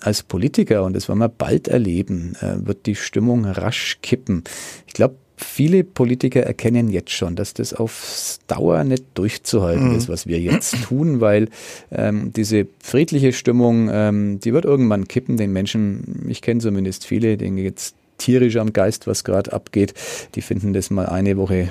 Als 0.00 0.22
Politiker, 0.22 0.84
und 0.84 0.94
das 0.94 1.08
werden 1.08 1.18
wir 1.20 1.28
bald 1.30 1.68
erleben, 1.68 2.36
wird 2.56 2.84
die 2.86 2.94
Stimmung 2.94 3.44
rasch 3.46 3.98
kippen. 4.02 4.44
Ich 4.86 4.92
glaube, 4.92 5.14
viele 5.36 5.84
Politiker 5.84 6.42
erkennen 6.42 6.88
jetzt 6.88 7.10
schon, 7.10 7.36
dass 7.36 7.54
das 7.54 7.74
auf 7.74 8.38
Dauer 8.46 8.84
nicht 8.84 9.04
durchzuhalten 9.14 9.94
ist, 9.94 10.08
was 10.08 10.26
wir 10.26 10.38
jetzt 10.40 10.82
tun, 10.84 11.20
weil 11.20 11.48
ähm, 11.90 12.32
diese 12.32 12.66
friedliche 12.80 13.32
Stimmung, 13.32 13.88
ähm, 13.92 14.40
die 14.40 14.52
wird 14.52 14.64
irgendwann 14.64 15.08
kippen. 15.08 15.36
Den 15.36 15.52
Menschen, 15.52 16.26
ich 16.28 16.42
kenne 16.42 16.60
zumindest 16.60 17.06
viele, 17.06 17.36
denen 17.36 17.58
jetzt 17.58 17.94
tierisch 18.18 18.56
am 18.56 18.72
Geist, 18.72 19.06
was 19.06 19.24
gerade 19.24 19.52
abgeht, 19.52 19.94
die 20.34 20.42
finden 20.42 20.72
das 20.72 20.90
mal 20.90 21.06
eine 21.06 21.36
Woche 21.36 21.70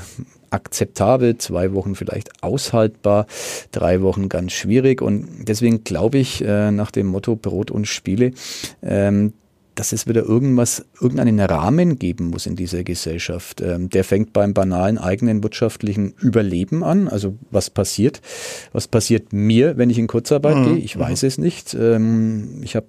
akzeptabel, 0.49 1.37
zwei 1.37 1.73
Wochen 1.73 1.95
vielleicht 1.95 2.43
aushaltbar, 2.43 3.25
drei 3.71 4.01
Wochen 4.01 4.29
ganz 4.29 4.51
schwierig. 4.51 5.01
Und 5.01 5.27
deswegen 5.47 5.83
glaube 5.83 6.17
ich, 6.17 6.43
äh, 6.43 6.71
nach 6.71 6.91
dem 6.91 7.07
Motto 7.07 7.35
Brot 7.35 7.71
und 7.71 7.87
Spiele, 7.87 8.33
ähm, 8.83 9.33
dass 9.75 9.93
es 9.93 10.07
wieder 10.07 10.23
irgendwas, 10.23 10.85
irgendeinen 10.99 11.39
Rahmen 11.39 11.97
geben 11.97 12.25
muss 12.27 12.45
in 12.45 12.55
dieser 12.55 12.83
Gesellschaft. 12.83 13.61
Ähm, 13.61 13.89
der 13.89 14.03
fängt 14.03 14.33
beim 14.33 14.53
banalen 14.53 14.97
eigenen 14.97 15.43
wirtschaftlichen 15.43 16.13
Überleben 16.19 16.83
an. 16.83 17.07
Also 17.07 17.35
was 17.51 17.69
passiert? 17.69 18.21
Was 18.73 18.87
passiert 18.87 19.33
mir, 19.33 19.77
wenn 19.77 19.89
ich 19.89 19.97
in 19.97 20.07
Kurzarbeit 20.07 20.57
Mhm. 20.57 20.63
gehe? 20.65 20.77
Ich 20.77 20.97
weiß 20.97 21.23
es 21.23 21.37
nicht. 21.37 21.73
Ähm, 21.73 22.61
ich 22.63 22.75
habe 22.75 22.85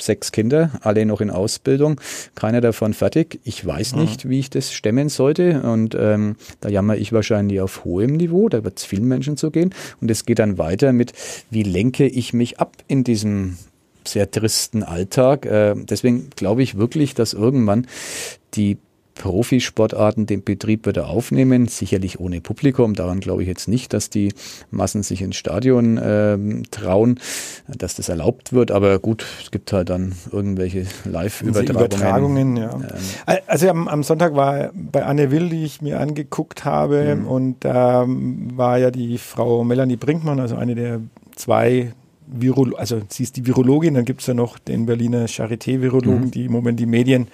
sechs 0.00 0.32
Kinder, 0.32 0.72
alle 0.80 1.06
noch 1.06 1.20
in 1.20 1.30
Ausbildung, 1.30 2.00
keiner 2.34 2.60
davon 2.60 2.94
fertig. 2.94 3.38
Ich 3.44 3.64
weiß 3.64 3.94
nicht, 3.94 4.28
wie 4.28 4.40
ich 4.40 4.50
das 4.50 4.72
stemmen 4.72 5.08
sollte. 5.08 5.62
Und 5.62 5.94
ähm, 5.96 6.34
da 6.60 6.68
jammer 6.68 6.96
ich 6.96 7.12
wahrscheinlich 7.12 7.60
auf 7.60 7.84
hohem 7.84 8.16
Niveau, 8.16 8.48
da 8.48 8.64
wird 8.64 8.78
es 8.78 8.84
vielen 8.84 9.06
Menschen 9.06 9.36
so 9.36 9.52
gehen. 9.52 9.72
Und 10.00 10.10
es 10.10 10.24
geht 10.26 10.40
dann 10.40 10.58
weiter 10.58 10.92
mit, 10.92 11.12
wie 11.50 11.62
lenke 11.62 12.06
ich 12.06 12.32
mich 12.32 12.58
ab 12.58 12.76
in 12.88 13.04
diesem 13.04 13.56
sehr 14.06 14.30
tristen 14.30 14.82
Alltag. 14.82 15.46
Äh, 15.46 15.74
deswegen 15.76 16.30
glaube 16.36 16.62
ich 16.62 16.76
wirklich, 16.76 17.14
dass 17.14 17.32
irgendwann 17.32 17.86
die 18.54 18.78
Profisportarten 19.16 20.26
den 20.26 20.42
Betrieb 20.42 20.86
wieder 20.88 21.08
aufnehmen, 21.08 21.68
sicherlich 21.68 22.18
ohne 22.18 22.40
Publikum. 22.40 22.94
Daran 22.94 23.20
glaube 23.20 23.42
ich 23.42 23.48
jetzt 23.48 23.68
nicht, 23.68 23.92
dass 23.92 24.10
die 24.10 24.32
Massen 24.72 25.04
sich 25.04 25.22
ins 25.22 25.36
Stadion 25.36 26.00
ähm, 26.02 26.64
trauen, 26.72 27.20
dass 27.68 27.94
das 27.94 28.08
erlaubt 28.08 28.52
wird. 28.52 28.72
Aber 28.72 28.98
gut, 28.98 29.24
es 29.40 29.52
gibt 29.52 29.72
halt 29.72 29.88
dann 29.88 30.14
irgendwelche 30.32 30.86
Live-Übertragungen. 31.04 32.56
Übertragungen, 32.56 32.56
ja. 32.56 32.74
Ähm, 32.74 33.38
Also 33.46 33.68
am, 33.68 33.86
am 33.86 34.02
Sonntag 34.02 34.34
war 34.34 34.70
bei 34.74 35.04
Anne 35.04 35.30
Will, 35.30 35.48
die 35.48 35.64
ich 35.64 35.80
mir 35.80 36.00
angeguckt 36.00 36.64
habe, 36.64 37.14
Mhm. 37.14 37.26
und 37.28 37.56
da 37.64 38.04
war 38.08 38.78
ja 38.78 38.90
die 38.90 39.18
Frau 39.18 39.62
Melanie 39.62 39.96
Brinkmann, 39.96 40.40
also 40.40 40.56
eine 40.56 40.74
der 40.74 41.00
zwei 41.36 41.92
Virolo 42.26 42.76
also 42.76 43.00
sie 43.08 43.22
ist 43.22 43.36
die 43.36 43.46
Virologin, 43.46 43.94
dann 43.94 44.04
gibt 44.04 44.20
es 44.22 44.26
ja 44.26 44.34
noch 44.34 44.58
den 44.58 44.86
Berliner 44.86 45.26
Charité-Virologen, 45.26 46.26
Mhm. 46.26 46.30
die 46.30 46.44
im 46.46 46.52
Moment 46.52 46.80
die 46.80 46.86
Medien, 46.86 47.28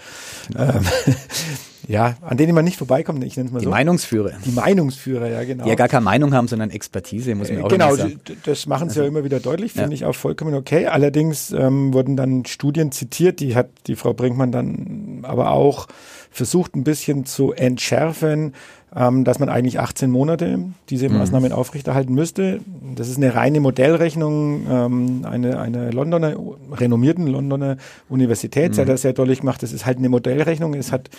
ähm, 0.59 0.81
ja, 1.89 2.17
an 2.21 2.37
denen 2.37 2.55
man 2.55 2.65
nicht 2.65 2.77
vorbeikommt, 2.77 3.25
ich 3.25 3.37
nenne 3.37 3.49
es 3.49 3.53
mal 3.53 3.59
die 3.61 3.65
so. 3.65 3.71
Meinungsführer, 3.71 4.33
die 4.45 4.51
Meinungsführer, 4.53 5.29
ja 5.29 5.45
genau. 5.45 5.65
die 5.65 5.71
ja 5.71 5.75
gar 5.77 5.89
keine 5.89 6.05
Meinung 6.05 6.35
haben, 6.35 6.47
sondern 6.49 6.71
Expertise, 6.71 7.35
muss 7.35 7.49
man 7.51 7.59
Äh, 7.59 7.63
auch 7.63 7.69
Genau, 7.69 7.95
sagen. 7.97 8.21
d- 8.29 8.37
das 8.45 8.67
machen 8.67 8.91
sie 8.91 9.01
ja 9.01 9.07
immer 9.07 9.25
wieder 9.25 9.41
deutlich, 9.41 9.73
finde 9.73 9.91
Ja. 9.91 9.95
ich 9.95 10.05
auch 10.05 10.15
vollkommen 10.15 10.55
okay. 10.55 10.87
Allerdings 10.87 11.51
ähm, 11.53 11.93
wurden 11.95 12.17
dann 12.17 12.45
Studien 12.47 12.93
zitiert, 12.93 13.41
die 13.41 13.55
hat 13.57 13.69
die 13.87 13.97
Frau 13.97 14.13
Brinkmann 14.15 14.53
dann 14.53 15.21
aber 15.23 15.51
auch 15.53 15.89
versucht 16.31 16.75
ein 16.77 16.85
bisschen 16.85 17.25
zu 17.27 17.53
entschärfen, 17.53 18.55
ähm, 18.95 19.25
dass 19.25 19.39
man 19.39 19.49
eigentlich 19.49 19.79
18 19.81 20.11
Monate 20.11 20.59
diese 20.89 21.09
Mhm. 21.09 21.19
Maßnahmen 21.19 21.53
aufrechterhalten 21.53 22.15
müsste. 22.15 22.61
Das 22.97 23.09
ist 23.09 23.17
eine 23.19 23.35
reine 23.35 23.61
Modellrechnung 23.61 24.67
ähm, 24.69 25.25
eine, 25.25 25.61
eine 25.61 25.91
Londoner, 25.91 26.35
renommierten 26.73 27.27
Londoner 27.27 27.77
Universität, 28.09 28.71
Mhm. 28.71 28.75
sie 28.75 28.81
hat 28.83 28.89
das 28.89 29.03
sehr 29.03 29.13
deutlich 29.13 29.41
gemacht, 29.41 29.63
das 29.63 29.73
ist 29.73 29.87
halt 29.87 29.99
eine 29.99 30.09
Modellrechnung, 30.09 30.75
es 30.75 30.93
hat, 30.93 31.11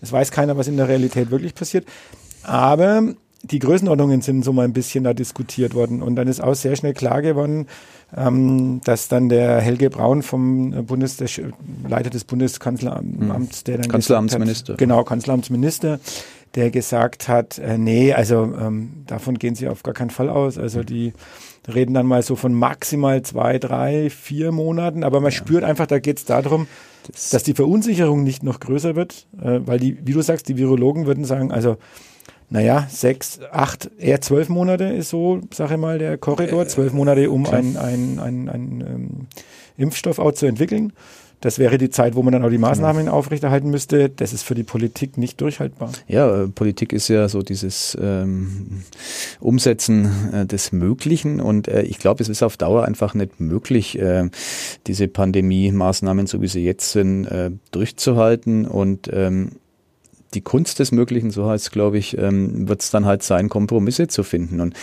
es 0.00 0.10
weiß 0.12 0.30
keiner, 0.30 0.56
was 0.56 0.66
in 0.68 0.76
der 0.76 0.88
Realität 0.88 1.30
wirklich 1.30 1.54
passiert. 1.54 1.84
Aber 2.42 3.02
die 3.42 3.58
Größenordnungen 3.58 4.20
sind 4.20 4.44
so 4.44 4.52
mal 4.52 4.64
ein 4.64 4.72
bisschen 4.72 5.04
da 5.04 5.14
diskutiert 5.14 5.74
worden. 5.74 6.02
Und 6.02 6.16
dann 6.16 6.28
ist 6.28 6.42
auch 6.42 6.54
sehr 6.54 6.76
schnell 6.76 6.92
klar 6.94 7.22
geworden, 7.22 7.66
ähm, 8.16 8.80
dass 8.84 9.08
dann 9.08 9.28
der 9.28 9.60
Helge 9.60 9.88
Braun 9.90 10.22
vom 10.22 10.72
äh, 10.72 10.82
Bundes, 10.82 11.16
der 11.16 11.28
Leiter 11.88 12.10
des 12.10 12.24
Bundeskanzleramts, 12.24 13.64
der 13.64 13.78
dann 13.78 13.88
Kanzleramtsminister. 13.90 14.72
hat, 14.74 14.78
genau, 14.78 15.04
Kanzleramtsminister, 15.04 16.00
der 16.54 16.70
gesagt 16.70 17.28
hat, 17.28 17.58
äh, 17.58 17.78
nee, 17.78 18.12
also 18.12 18.52
ähm, 18.60 19.04
davon 19.06 19.38
gehen 19.38 19.54
sie 19.54 19.68
auf 19.68 19.82
gar 19.82 19.94
keinen 19.94 20.10
Fall 20.10 20.28
aus. 20.28 20.58
Also 20.58 20.82
die 20.82 21.12
reden 21.72 21.94
dann 21.94 22.06
mal 22.06 22.22
so 22.22 22.36
von 22.36 22.52
maximal 22.52 23.22
zwei, 23.22 23.58
drei, 23.58 24.10
vier 24.10 24.50
Monaten, 24.50 25.04
aber 25.04 25.20
man 25.20 25.30
spürt 25.32 25.62
einfach, 25.64 25.86
da 25.86 25.98
geht 25.98 26.18
es 26.18 26.24
darum, 26.24 26.66
Das- 27.06 27.30
dass 27.30 27.42
die 27.44 27.54
Verunsicherung 27.54 28.24
nicht 28.24 28.42
noch 28.42 28.60
größer 28.60 28.96
wird, 28.96 29.26
äh, 29.40 29.60
weil 29.64 29.78
die, 29.78 29.98
wie 30.04 30.12
du 30.12 30.20
sagst, 30.22 30.48
die 30.48 30.56
Virologen 30.56 31.06
würden 31.06 31.24
sagen, 31.24 31.52
also 31.52 31.76
naja, 32.50 32.86
sechs, 32.90 33.38
acht, 33.52 33.90
eher 33.96 34.20
zwölf 34.20 34.48
Monate 34.48 34.84
ist 34.84 35.10
so, 35.10 35.40
sag 35.52 35.70
ich 35.70 35.76
mal, 35.76 35.98
der 35.98 36.18
Korridor. 36.18 36.66
Zwölf 36.66 36.92
Monate, 36.92 37.30
um 37.30 37.46
einen 37.46 37.76
ein, 37.76 38.18
ein, 38.18 38.48
ein, 38.48 38.84
ähm, 38.86 39.26
Impfstoff 39.76 40.18
auch 40.18 40.32
zu 40.32 40.46
entwickeln. 40.46 40.92
Das 41.40 41.58
wäre 41.58 41.78
die 41.78 41.88
Zeit, 41.88 42.16
wo 42.16 42.22
man 42.22 42.32
dann 42.32 42.44
auch 42.44 42.50
die 42.50 42.58
Maßnahmen 42.58 43.08
aufrechterhalten 43.08 43.70
müsste. 43.70 44.10
Das 44.10 44.34
ist 44.34 44.42
für 44.42 44.54
die 44.54 44.62
Politik 44.62 45.16
nicht 45.16 45.40
durchhaltbar. 45.40 45.90
Ja, 46.06 46.42
äh, 46.42 46.48
Politik 46.48 46.92
ist 46.92 47.08
ja 47.08 47.28
so 47.30 47.40
dieses 47.40 47.96
ähm, 48.00 48.82
Umsetzen 49.40 50.10
äh, 50.34 50.44
des 50.44 50.72
Möglichen 50.72 51.40
und 51.40 51.66
äh, 51.68 51.82
ich 51.82 51.98
glaube, 51.98 52.22
es 52.22 52.28
ist 52.28 52.42
auf 52.42 52.58
Dauer 52.58 52.84
einfach 52.84 53.14
nicht 53.14 53.40
möglich, 53.40 53.98
äh, 53.98 54.28
diese 54.86 55.08
Pandemie-Maßnahmen, 55.08 56.26
so 56.26 56.42
wie 56.42 56.48
sie 56.48 56.64
jetzt 56.64 56.92
sind, 56.92 57.24
äh, 57.24 57.50
durchzuhalten 57.70 58.66
und 58.66 59.08
ähm, 59.10 59.52
die 60.34 60.40
Kunst 60.40 60.78
des 60.78 60.92
Möglichen, 60.92 61.30
so 61.30 61.48
heißt 61.48 61.66
es, 61.66 61.70
glaube 61.70 61.98
ich, 61.98 62.16
ähm, 62.16 62.68
wird 62.68 62.82
es 62.82 62.90
dann 62.90 63.04
halt 63.04 63.22
sein, 63.22 63.48
Kompromisse 63.48 64.08
zu 64.08 64.22
finden. 64.22 64.60
Und 64.60 64.74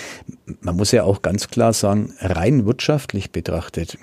man 0.61 0.75
muss 0.75 0.91
ja 0.91 1.03
auch 1.03 1.21
ganz 1.21 1.47
klar 1.47 1.73
sagen, 1.73 2.13
rein 2.19 2.65
wirtschaftlich 2.65 3.31
betrachtet, 3.31 3.97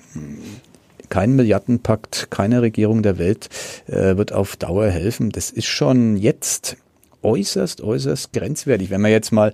kein 1.09 1.35
Milliardenpakt, 1.35 2.27
keine 2.31 2.61
Regierung 2.61 3.03
der 3.03 3.17
Welt 3.19 3.49
äh, 3.87 4.17
wird 4.17 4.33
auf 4.33 4.55
Dauer 4.55 4.87
helfen. 4.87 5.29
Das 5.29 5.51
ist 5.51 5.67
schon 5.67 6.17
jetzt 6.17 6.77
äußerst, 7.21 7.81
äußerst 7.81 8.33
grenzwertig. 8.33 8.89
Wenn 8.89 9.01
man 9.01 9.11
jetzt 9.11 9.31
mal 9.31 9.53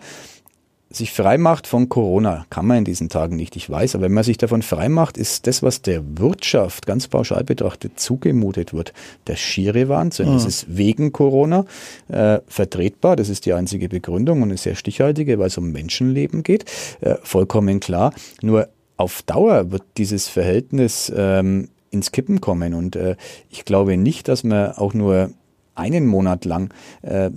sich 0.92 1.12
frei 1.12 1.38
macht 1.38 1.68
von 1.68 1.90
Corona, 1.90 2.46
kann 2.50 2.66
man 2.66 2.80
in 2.80 2.86
diesen 2.86 3.10
Tagen 3.10 3.36
nicht, 3.36 3.56
ich 3.56 3.70
weiß, 3.70 3.96
aber 3.96 4.06
wenn 4.06 4.14
man 4.14 4.24
sich 4.24 4.38
davon 4.38 4.62
frei 4.62 4.90
macht, 4.90 5.18
ist 5.18 5.48
das, 5.48 5.64
was 5.64 5.82
der 5.82 6.18
Wirtschaft 6.18 6.86
ganz 6.86 7.08
pauschal 7.08 7.44
betrachtet 7.44 8.00
zugemutet 8.00 8.74
wird, 8.74 8.94
der 9.28 9.36
schiere 9.36 9.90
Wahnsinn. 9.90 10.30
Mhm. 10.30 10.34
Das 10.34 10.46
ist 10.46 10.66
wegen 10.76 11.12
Corona 11.12 11.66
äh, 12.10 12.40
vertretbar, 12.48 13.16
das 13.16 13.30
ist 13.30 13.46
die 13.46 13.54
einzige 13.54 13.90
Begründung 13.90 14.42
und 14.42 14.50
eine 14.50 14.58
sehr 14.58 14.76
stichhaltige, 14.76 15.40
weil 15.40 15.48
es 15.48 15.58
um 15.58 15.72
Menschenleben 15.72 16.44
geht, 16.44 16.66
äh, 17.02 17.16
vollkommen 17.24 17.80
klar. 17.80 18.14
Nur 18.42 18.68
auf 18.98 19.22
Dauer 19.24 19.72
wird 19.72 19.84
dieses 19.98 20.28
Verhältnis 20.28 21.12
ähm, 21.16 21.70
ins 21.90 22.12
Kippen 22.12 22.42
kommen 22.42 22.74
und 22.74 22.96
äh, 22.96 23.16
ich 23.50 23.66
glaube 23.66 23.98
nicht, 23.98 24.28
dass 24.28 24.44
man 24.44 24.72
auch 24.74 24.94
nur 24.94 25.32
einen 25.76 26.06
Monat 26.06 26.46
lang 26.46 26.74
äh, 27.02 27.32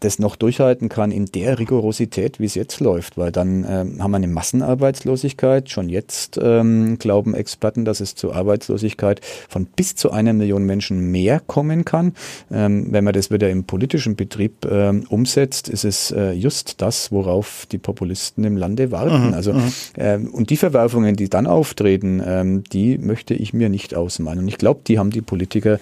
das 0.00 0.18
noch 0.18 0.36
durchhalten 0.36 0.88
kann 0.88 1.10
in 1.10 1.26
der 1.26 1.58
Rigorosität, 1.58 2.38
wie 2.38 2.44
es 2.44 2.54
jetzt 2.54 2.80
läuft, 2.80 3.18
weil 3.18 3.32
dann 3.32 3.66
ähm, 3.68 4.02
haben 4.02 4.10
wir 4.12 4.16
eine 4.16 4.28
Massenarbeitslosigkeit. 4.28 5.70
Schon 5.70 5.88
jetzt 5.88 6.38
ähm, 6.42 6.98
glauben 6.98 7.34
Experten, 7.34 7.84
dass 7.84 8.00
es 8.00 8.14
zur 8.14 8.34
Arbeitslosigkeit 8.34 9.20
von 9.48 9.66
bis 9.66 9.96
zu 9.96 10.10
einer 10.10 10.32
Million 10.32 10.64
Menschen 10.64 11.10
mehr 11.10 11.40
kommen 11.40 11.84
kann. 11.84 12.14
Ähm, 12.50 12.92
wenn 12.92 13.04
man 13.04 13.12
das 13.12 13.30
wieder 13.30 13.50
im 13.50 13.64
politischen 13.64 14.16
Betrieb 14.16 14.66
ähm, 14.70 15.04
umsetzt, 15.08 15.68
ist 15.68 15.84
es 15.84 16.10
äh, 16.10 16.32
just 16.32 16.80
das, 16.80 17.10
worauf 17.10 17.66
die 17.70 17.78
Populisten 17.78 18.44
im 18.44 18.56
Lande 18.56 18.92
warten. 18.92 19.28
Mhm, 19.28 19.34
also 19.34 19.52
mhm. 19.52 19.72
ähm, 19.96 20.28
und 20.32 20.50
die 20.50 20.56
Verwerfungen, 20.56 21.16
die 21.16 21.28
dann 21.28 21.46
auftreten, 21.46 22.22
ähm, 22.24 22.64
die 22.64 22.98
möchte 22.98 23.34
ich 23.34 23.52
mir 23.52 23.68
nicht 23.68 23.94
ausmalen. 23.94 24.38
Und 24.38 24.48
ich 24.48 24.58
glaube, 24.58 24.80
die 24.86 24.98
haben 24.98 25.10
die 25.10 25.22
Politiker 25.22 25.80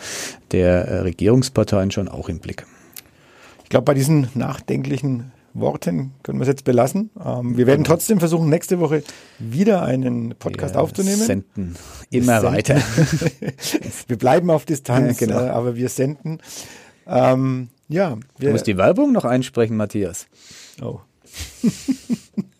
der 0.52 0.88
äh, 0.88 0.98
Regierungsparteien 1.00 1.90
schon 1.90 2.08
auch 2.08 2.28
im 2.28 2.38
Blick. 2.38 2.66
Ich 3.66 3.70
glaube, 3.70 3.82
bei 3.82 3.94
diesen 3.94 4.28
nachdenklichen 4.34 5.32
Worten 5.52 6.12
können 6.22 6.38
wir 6.38 6.42
es 6.42 6.48
jetzt 6.48 6.62
belassen. 6.62 7.10
Ähm, 7.20 7.56
wir 7.56 7.66
werden 7.66 7.82
trotzdem 7.82 8.20
versuchen, 8.20 8.48
nächste 8.48 8.78
Woche 8.78 9.02
wieder 9.40 9.82
einen 9.82 10.36
Podcast 10.38 10.76
wir 10.76 10.80
aufzunehmen. 10.82 11.16
Senden 11.16 11.76
immer 12.10 12.42
senden. 12.42 12.56
weiter. 12.56 12.76
wir 14.06 14.18
bleiben 14.18 14.50
auf 14.50 14.66
Distanz, 14.66 15.18
ja, 15.18 15.26
genau. 15.26 15.40
äh, 15.40 15.48
aber 15.48 15.74
wir 15.74 15.88
senden. 15.88 16.38
Ähm, 17.08 17.70
ja, 17.88 18.16
wir, 18.38 18.50
du 18.50 18.52
musst 18.52 18.68
die 18.68 18.76
Werbung 18.76 19.10
noch 19.10 19.24
einsprechen, 19.24 19.76
Matthias. 19.76 20.28
Oh. 20.80 21.00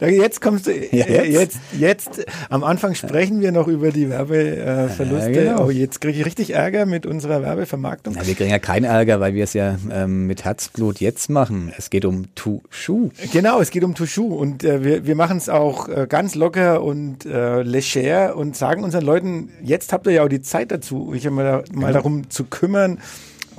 Jetzt 0.00 0.40
kommst 0.40 0.66
du, 0.66 0.72
ja, 0.72 1.06
jetzt. 1.06 1.30
jetzt. 1.30 1.58
jetzt, 1.78 2.26
am 2.48 2.64
Anfang 2.64 2.94
sprechen 2.94 3.40
wir 3.40 3.52
noch 3.52 3.68
über 3.68 3.90
die 3.90 4.08
Werbeverluste. 4.08 5.30
Ja, 5.30 5.42
genau. 5.42 5.66
Oh, 5.66 5.70
jetzt 5.70 6.00
kriege 6.00 6.18
ich 6.18 6.26
richtig 6.26 6.54
Ärger 6.54 6.86
mit 6.86 7.06
unserer 7.06 7.42
Werbevermarktung. 7.42 8.14
Na, 8.16 8.26
wir 8.26 8.34
kriegen 8.34 8.50
ja 8.50 8.58
keinen 8.58 8.84
Ärger, 8.84 9.20
weil 9.20 9.34
wir 9.34 9.44
es 9.44 9.52
ja 9.52 9.76
ähm, 9.90 10.26
mit 10.26 10.44
Herzblut 10.44 11.00
jetzt 11.00 11.30
machen. 11.30 11.72
Es 11.76 11.90
geht 11.90 12.04
um 12.04 12.34
Tushu. 12.34 13.10
Genau, 13.32 13.60
es 13.60 13.70
geht 13.70 13.84
um 13.84 13.94
Tushu 13.94 14.34
und 14.34 14.64
äh, 14.64 14.84
wir, 14.84 15.06
wir 15.06 15.14
machen 15.14 15.36
es 15.36 15.48
auch 15.48 15.88
äh, 15.88 16.06
ganz 16.08 16.34
locker 16.34 16.82
und 16.82 17.24
äh, 17.26 17.62
leger 17.62 18.36
und 18.36 18.56
sagen 18.56 18.84
unseren 18.84 19.04
Leuten, 19.04 19.50
jetzt 19.62 19.92
habt 19.92 20.06
ihr 20.06 20.12
ja 20.12 20.24
auch 20.24 20.28
die 20.28 20.42
Zeit 20.42 20.70
dazu, 20.70 21.08
euch 21.10 21.24
mal, 21.30 21.42
mal 21.52 21.62
genau. 21.72 21.92
darum 21.92 22.30
zu 22.30 22.44
kümmern, 22.44 22.98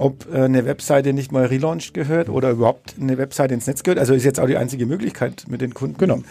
ob 0.01 0.33
äh, 0.33 0.41
eine 0.41 0.65
Webseite 0.65 1.13
nicht 1.13 1.31
mal 1.31 1.45
relaunched 1.45 1.93
gehört 1.93 2.27
oder 2.27 2.49
überhaupt 2.51 2.95
eine 2.99 3.17
Webseite 3.17 3.53
ins 3.53 3.67
Netz 3.67 3.83
gehört. 3.83 3.99
Also 3.99 4.13
ist 4.13 4.25
jetzt 4.25 4.39
auch 4.39 4.47
die 4.47 4.57
einzige 4.57 4.85
Möglichkeit, 4.85 5.45
mit 5.47 5.61
den 5.61 5.73
Kunden 5.73 5.97
genau. 5.97 6.21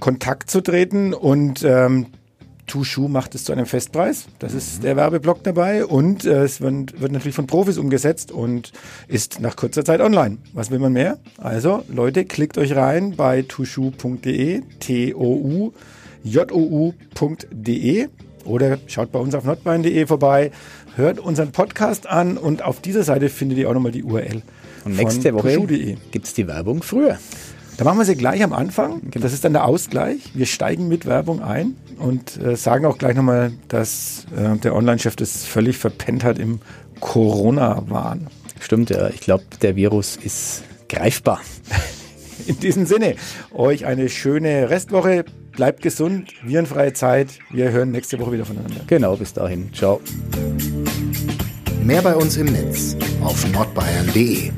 Kontakt 0.00 0.50
zu 0.50 0.62
treten. 0.62 1.12
Und 1.12 1.62
ähm, 1.62 2.06
Tushu 2.66 3.08
macht 3.08 3.34
es 3.34 3.44
zu 3.44 3.52
einem 3.52 3.66
Festpreis. 3.66 4.28
Das 4.38 4.54
ist 4.54 4.78
mhm. 4.78 4.82
der 4.84 4.96
Werbeblock 4.96 5.44
dabei. 5.44 5.84
Und 5.84 6.24
äh, 6.24 6.44
es 6.44 6.62
wird, 6.62 7.00
wird, 7.00 7.12
natürlich 7.12 7.34
von 7.34 7.46
Profis 7.46 7.76
umgesetzt 7.76 8.32
und 8.32 8.72
ist 9.08 9.40
nach 9.40 9.56
kurzer 9.56 9.84
Zeit 9.84 10.00
online. 10.00 10.38
Was 10.54 10.70
will 10.70 10.78
man 10.78 10.94
mehr? 10.94 11.18
Also, 11.36 11.84
Leute, 11.88 12.24
klickt 12.24 12.56
euch 12.56 12.74
rein 12.74 13.14
bei 13.14 13.42
tushu.de, 13.42 14.62
T-O-U, 14.80 15.72
J-O-U.de 16.24 18.08
oder 18.44 18.78
schaut 18.86 19.12
bei 19.12 19.18
uns 19.18 19.34
auf 19.34 19.44
notbein.de 19.44 20.06
vorbei 20.06 20.50
hört 20.96 21.18
unseren 21.18 21.52
Podcast 21.52 22.06
an 22.06 22.36
und 22.36 22.62
auf 22.62 22.80
dieser 22.80 23.02
Seite 23.02 23.28
findet 23.28 23.58
ihr 23.58 23.68
auch 23.68 23.74
nochmal 23.74 23.92
die 23.92 24.04
URL. 24.04 24.42
Und 24.84 24.96
nächste 24.96 25.32
Woche 25.34 25.58
gibt 26.10 26.26
es 26.26 26.34
die 26.34 26.46
Werbung 26.46 26.82
früher. 26.82 27.18
Da 27.76 27.84
machen 27.84 27.98
wir 27.98 28.04
sie 28.04 28.16
gleich 28.16 28.42
am 28.42 28.52
Anfang. 28.52 29.00
Genau. 29.10 29.22
Das 29.22 29.32
ist 29.32 29.44
dann 29.44 29.54
der 29.54 29.64
Ausgleich. 29.64 30.20
Wir 30.34 30.46
steigen 30.46 30.88
mit 30.88 31.06
Werbung 31.06 31.42
ein 31.42 31.76
und 31.98 32.40
äh, 32.40 32.56
sagen 32.56 32.84
auch 32.84 32.98
gleich 32.98 33.16
nochmal, 33.16 33.52
dass 33.68 34.26
äh, 34.36 34.56
der 34.58 34.74
Online-Chef 34.74 35.16
das 35.16 35.44
völlig 35.44 35.78
verpennt 35.78 36.22
hat 36.22 36.38
im 36.38 36.60
Corona-Wahn. 37.00 38.28
Stimmt, 38.60 38.90
ja. 38.90 39.08
Ich 39.08 39.20
glaube, 39.20 39.44
der 39.62 39.74
Virus 39.74 40.16
ist 40.16 40.62
greifbar. 40.88 41.40
In 42.46 42.58
diesem 42.60 42.86
Sinne, 42.86 43.16
euch 43.52 43.86
eine 43.86 44.08
schöne 44.08 44.68
Restwoche. 44.68 45.24
Bleibt 45.52 45.82
gesund, 45.82 46.32
virenfreie 46.44 46.92
Zeit. 46.92 47.38
Wir 47.50 47.70
hören 47.70 47.90
nächste 47.90 48.18
Woche 48.18 48.32
wieder 48.32 48.44
voneinander. 48.44 48.80
Genau, 48.86 49.16
bis 49.16 49.34
dahin. 49.34 49.72
Ciao. 49.72 50.00
Mehr 51.82 52.02
bei 52.02 52.14
uns 52.14 52.36
im 52.36 52.46
Netz 52.46 52.96
auf 53.22 53.46
nordbayern.de 53.52 54.50